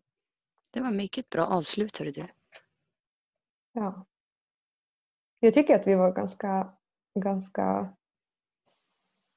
Det 0.70 0.80
var 0.80 0.90
mycket 0.90 1.30
bra 1.30 1.46
avslut 1.46 1.98
du. 2.12 2.26
Ja. 3.72 4.06
Jag 5.40 5.54
tycker 5.54 5.76
att 5.76 5.86
vi 5.86 5.94
var 5.94 6.12
ganska, 6.12 6.72
ganska 7.20 7.94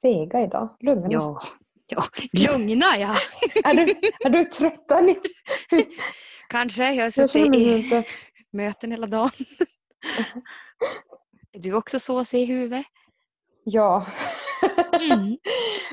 sega 0.02 0.42
idag. 0.42 0.78
Lugna. 0.80 1.08
Ja. 1.10 1.42
ja. 1.86 2.04
Lugna 2.34 2.86
ja. 2.98 3.16
Är, 3.64 3.74
du, 3.74 3.96
är 4.26 4.30
du 4.30 4.46
trött? 4.46 4.86
Kanske. 6.50 6.94
Jag 6.94 7.06
har 7.06 7.10
suttit 7.10 7.54
i 7.56 7.78
inte... 7.78 8.04
möten 8.52 8.92
hela 8.92 9.08
dagen. 9.08 9.46
Är 11.52 11.60
du 11.60 11.74
också 11.74 12.00
såsig 12.00 12.42
i 12.42 12.46
huvudet? 12.46 12.86
Ja. 13.64 14.06
Mm. 14.94 15.38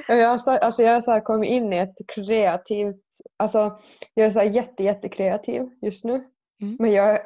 Jag 0.08 0.40
så, 0.40 0.50
alltså 0.50 0.82
jag 0.82 1.04
så 1.04 1.10
här 1.10 1.20
kommit 1.20 1.50
in 1.50 1.72
i 1.72 1.76
ett 1.76 1.94
kreativt... 2.14 3.04
Alltså 3.36 3.80
jag 4.14 4.26
är 4.26 4.30
så 4.30 4.38
här 4.38 4.46
jätte, 4.46 4.84
jättekreativ 4.84 5.70
just 5.82 6.04
nu. 6.04 6.14
Mm. 6.62 6.76
Men 6.78 6.92
jag 6.92 7.10
är 7.10 7.22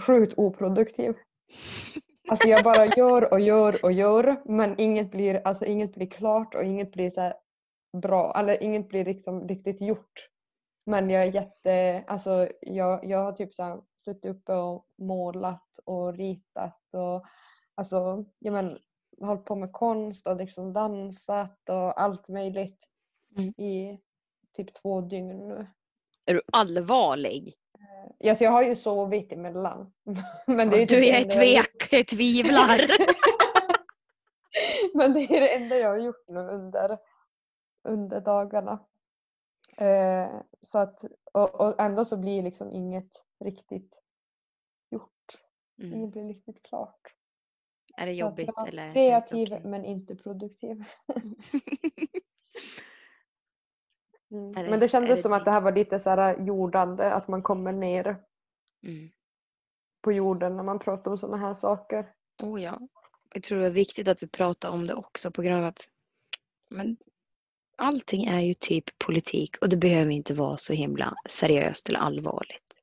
sjukt 0.00 0.34
oproduktiv. 0.36 1.14
Alltså 2.28 2.48
jag 2.48 2.64
bara 2.64 2.86
gör 2.96 3.32
och 3.32 3.40
gör 3.40 3.84
och 3.84 3.92
gör 3.92 4.42
men 4.44 4.80
inget 4.80 5.10
blir, 5.10 5.42
alltså 5.44 5.64
inget 5.64 5.94
blir 5.94 6.10
klart 6.10 6.54
och 6.54 6.64
inget 6.64 6.92
blir 6.92 7.10
så 7.10 7.32
bra. 8.02 8.34
Eller 8.38 8.62
inget 8.62 8.88
blir 8.88 9.04
liksom 9.04 9.48
riktigt 9.48 9.80
gjort. 9.80 10.28
Men 10.86 11.10
jag 11.10 11.22
är 11.22 11.32
jätte, 11.34 12.04
alltså 12.06 12.48
jag, 12.60 13.04
jag 13.04 13.24
har 13.24 13.32
typ 13.32 13.54
så 13.54 13.84
suttit 13.98 14.24
uppe 14.24 14.52
och 14.52 14.86
målat 14.98 15.78
och 15.84 16.14
ritat 16.14 16.80
och 16.92 17.24
alltså, 17.74 18.24
jag 18.38 18.52
men, 18.52 18.78
hållit 19.20 19.44
på 19.44 19.54
med 19.54 19.72
konst 19.72 20.26
och 20.26 20.36
liksom 20.36 20.72
dansat 20.72 21.68
och 21.68 22.00
allt 22.00 22.28
möjligt 22.28 22.86
Mm. 23.36 23.48
i 23.48 24.00
typ 24.52 24.74
två 24.74 25.00
dygn 25.00 25.48
nu. 25.48 25.66
Är 26.24 26.34
du 26.34 26.42
allvarlig? 26.52 27.54
Alltså 28.24 28.44
jag 28.44 28.50
har 28.50 28.62
ju 28.62 28.76
sovit 28.76 29.32
emellan. 29.32 29.92
Men 30.46 30.70
det 30.70 30.76
är 30.76 30.80
Ja, 30.80 30.86
typ 30.86 30.88
du 30.88 31.00
det 31.00 31.10
är 31.10 31.24
tvek, 31.24 31.92
jag 31.92 32.06
tvivlar. 32.06 32.78
Men 34.94 35.12
det 35.12 35.20
är 35.20 35.40
det 35.40 35.54
enda 35.54 35.76
jag 35.76 35.88
har 35.88 35.98
gjort 35.98 36.24
nu 36.28 36.40
under, 36.40 36.98
under 37.88 38.20
dagarna. 38.20 38.86
Eh, 39.76 40.30
så 40.60 40.78
att, 40.78 41.04
och, 41.32 41.60
och 41.60 41.80
ändå 41.80 42.04
så 42.04 42.16
blir 42.16 42.42
liksom 42.42 42.72
inget 42.72 43.24
riktigt 43.44 44.02
gjort. 44.90 45.38
Mm. 45.82 45.94
Inget 45.94 46.10
blir 46.12 46.24
riktigt 46.24 46.62
klart. 46.62 47.14
Är 47.96 48.06
det 48.06 48.12
att 48.12 48.18
jobbigt 48.18 48.50
eller? 48.68 48.92
kreativ 48.92 49.48
det 49.48 49.56
okej? 49.56 49.70
men 49.70 49.84
inte 49.84 50.16
produktiv. 50.16 50.84
Mm. 54.32 54.52
Det- 54.52 54.70
men 54.70 54.80
det 54.80 54.88
kändes 54.88 55.18
det 55.18 55.22
som 55.22 55.32
att 55.32 55.38
fint? 55.38 55.44
det 55.44 55.50
här 55.50 55.60
var 55.60 55.72
lite 55.72 55.98
så 56.00 56.10
här 56.10 56.44
jordande, 56.46 57.12
att 57.12 57.28
man 57.28 57.42
kommer 57.42 57.72
ner 57.72 58.16
Mm. 58.82 59.10
på 60.02 60.12
jorden 60.12 60.56
när 60.56 60.62
man 60.62 60.78
pratar 60.78 61.10
om 61.10 61.16
sådana 61.16 61.36
här 61.36 61.54
saker. 61.54 62.12
Oh 62.42 62.62
ja. 62.62 62.80
Jag 63.34 63.42
tror 63.42 63.60
det 63.60 63.66
är 63.66 63.70
viktigt 63.70 64.08
att 64.08 64.22
vi 64.22 64.26
pratar 64.26 64.68
om 64.70 64.86
det 64.86 64.94
också 64.94 65.30
på 65.30 65.42
grund 65.42 65.58
av 65.58 65.64
att 65.64 65.88
men, 66.68 66.96
allting 67.76 68.24
är 68.24 68.40
ju 68.40 68.54
typ 68.54 68.98
politik 68.98 69.56
och 69.60 69.68
det 69.68 69.76
behöver 69.76 70.10
inte 70.10 70.34
vara 70.34 70.56
så 70.56 70.72
himla 70.72 71.14
seriöst 71.28 71.88
eller 71.88 71.98
allvarligt. 72.00 72.82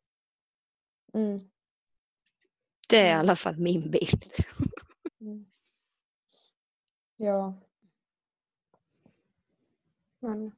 Mm. 1.14 1.40
Det 2.90 2.98
är 2.98 3.06
i 3.06 3.10
Mm. 3.10 3.20
alla 3.20 3.36
fall 3.36 3.58
min 3.58 3.92
bild. 3.92 4.24
Mm. 5.28 5.46
Ja. 7.18 7.54
Men 10.20 10.52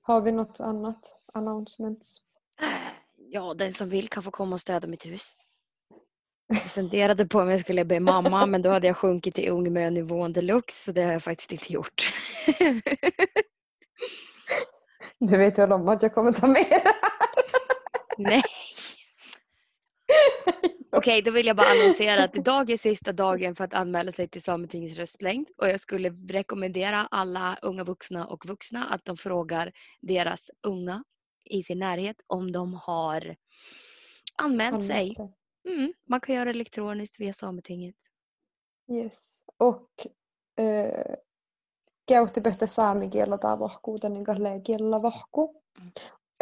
har 0.00 0.20
vi 0.20 0.32
något 0.32 0.60
annat? 0.60 1.18
Announcements? 1.32 2.20
Ja, 3.16 3.54
den 3.54 3.72
som 3.72 3.88
vill 3.88 4.08
kan 4.08 4.22
få 4.22 4.30
komma 4.30 4.54
och 4.54 4.60
städa 4.60 4.88
mitt 4.88 5.06
hus. 5.06 5.36
Jag 6.46 6.62
funderade 6.62 7.26
på 7.26 7.40
om 7.40 7.50
jag 7.50 7.60
skulle 7.60 7.84
be 7.84 8.00
mamma 8.00 8.46
men 8.46 8.62
då 8.62 8.70
hade 8.70 8.86
jag 8.86 8.96
sjunkit 8.96 9.34
till 9.34 9.48
ungmönivån 9.48 10.32
deluxe 10.32 10.84
så 10.84 10.92
det 10.92 11.02
har 11.02 11.12
jag 11.12 11.22
faktiskt 11.22 11.52
inte 11.52 11.72
gjort. 11.72 12.12
Du 15.18 15.38
vet 15.38 15.58
väl 15.58 15.72
om 15.72 15.88
att 15.88 16.02
jag 16.02 16.14
kommer 16.14 16.32
ta 16.32 16.46
med 16.46 16.66
det 16.68 16.94
Nej. 18.18 18.42
Okej, 20.96 21.22
då 21.22 21.30
vill 21.30 21.46
jag 21.46 21.56
bara 21.56 21.70
annonsera 21.70 22.24
att 22.24 22.36
idag 22.36 22.70
är 22.70 22.76
sista 22.76 23.12
dagen 23.12 23.54
för 23.54 23.64
att 23.64 23.74
anmäla 23.74 24.12
sig 24.12 24.28
till 24.28 24.42
Sametingets 24.42 24.98
röstlängd 24.98 25.48
och 25.56 25.68
jag 25.68 25.80
skulle 25.80 26.10
rekommendera 26.10 27.08
alla 27.10 27.58
unga 27.62 27.84
vuxna 27.84 28.26
och 28.26 28.46
vuxna 28.46 28.88
att 28.88 29.04
de 29.04 29.16
frågar 29.16 29.72
deras 30.00 30.50
unga 30.62 31.04
i 31.44 31.62
sin 31.62 31.78
närhet 31.78 32.16
om 32.26 32.52
de 32.52 32.74
har 32.74 33.36
anmält 34.36 34.82
sig. 34.82 34.96
Anmält 34.96 35.16
sig. 35.16 35.34
Mm, 35.68 35.92
man 36.08 36.20
kan 36.20 36.34
göra 36.34 36.50
elektroniskt 36.50 37.20
via 37.20 37.32
Sametinget. 37.32 37.96
Yes. 38.92 39.44
Och 39.56 40.06
äh, 40.58 41.16
saamikielä 42.66 43.38
tai 43.38 43.58
vahkuu, 43.58 43.96
den 44.02 44.24
gallekielä 44.24 45.02
vahku. 45.02 45.48
Mm. 45.78 45.92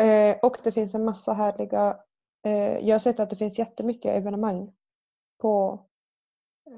Eh, 0.01 0.37
och 0.43 0.57
det 0.65 0.73
finns 0.73 0.95
en 0.95 1.05
massa 1.05 1.33
härliga 1.33 1.91
eh, 1.91 1.97
Eh, 2.43 2.79
jag 2.79 2.95
har 2.95 2.99
sett 2.99 3.21
att 3.21 3.31
det 3.31 3.37
finns 3.37 3.59
jättemycket 3.59 4.17
evenemang 4.17 4.73
på 5.39 5.85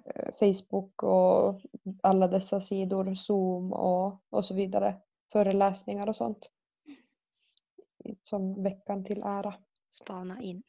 eh, 0.04 0.34
Facebook 0.38 1.02
och 1.02 1.60
alla 2.02 2.28
dessa 2.28 2.60
sidor, 2.60 3.14
Zoom 3.14 3.72
och, 3.72 4.22
och 4.30 4.44
så 4.44 4.54
vidare. 4.54 5.00
Föreläsningar 5.32 6.08
och 6.08 6.16
sånt. 6.16 6.50
Som 8.22 8.62
veckan 8.62 9.04
till 9.04 9.22
ära. 9.22 9.54
Spana 9.90 10.42
in. 10.42 10.62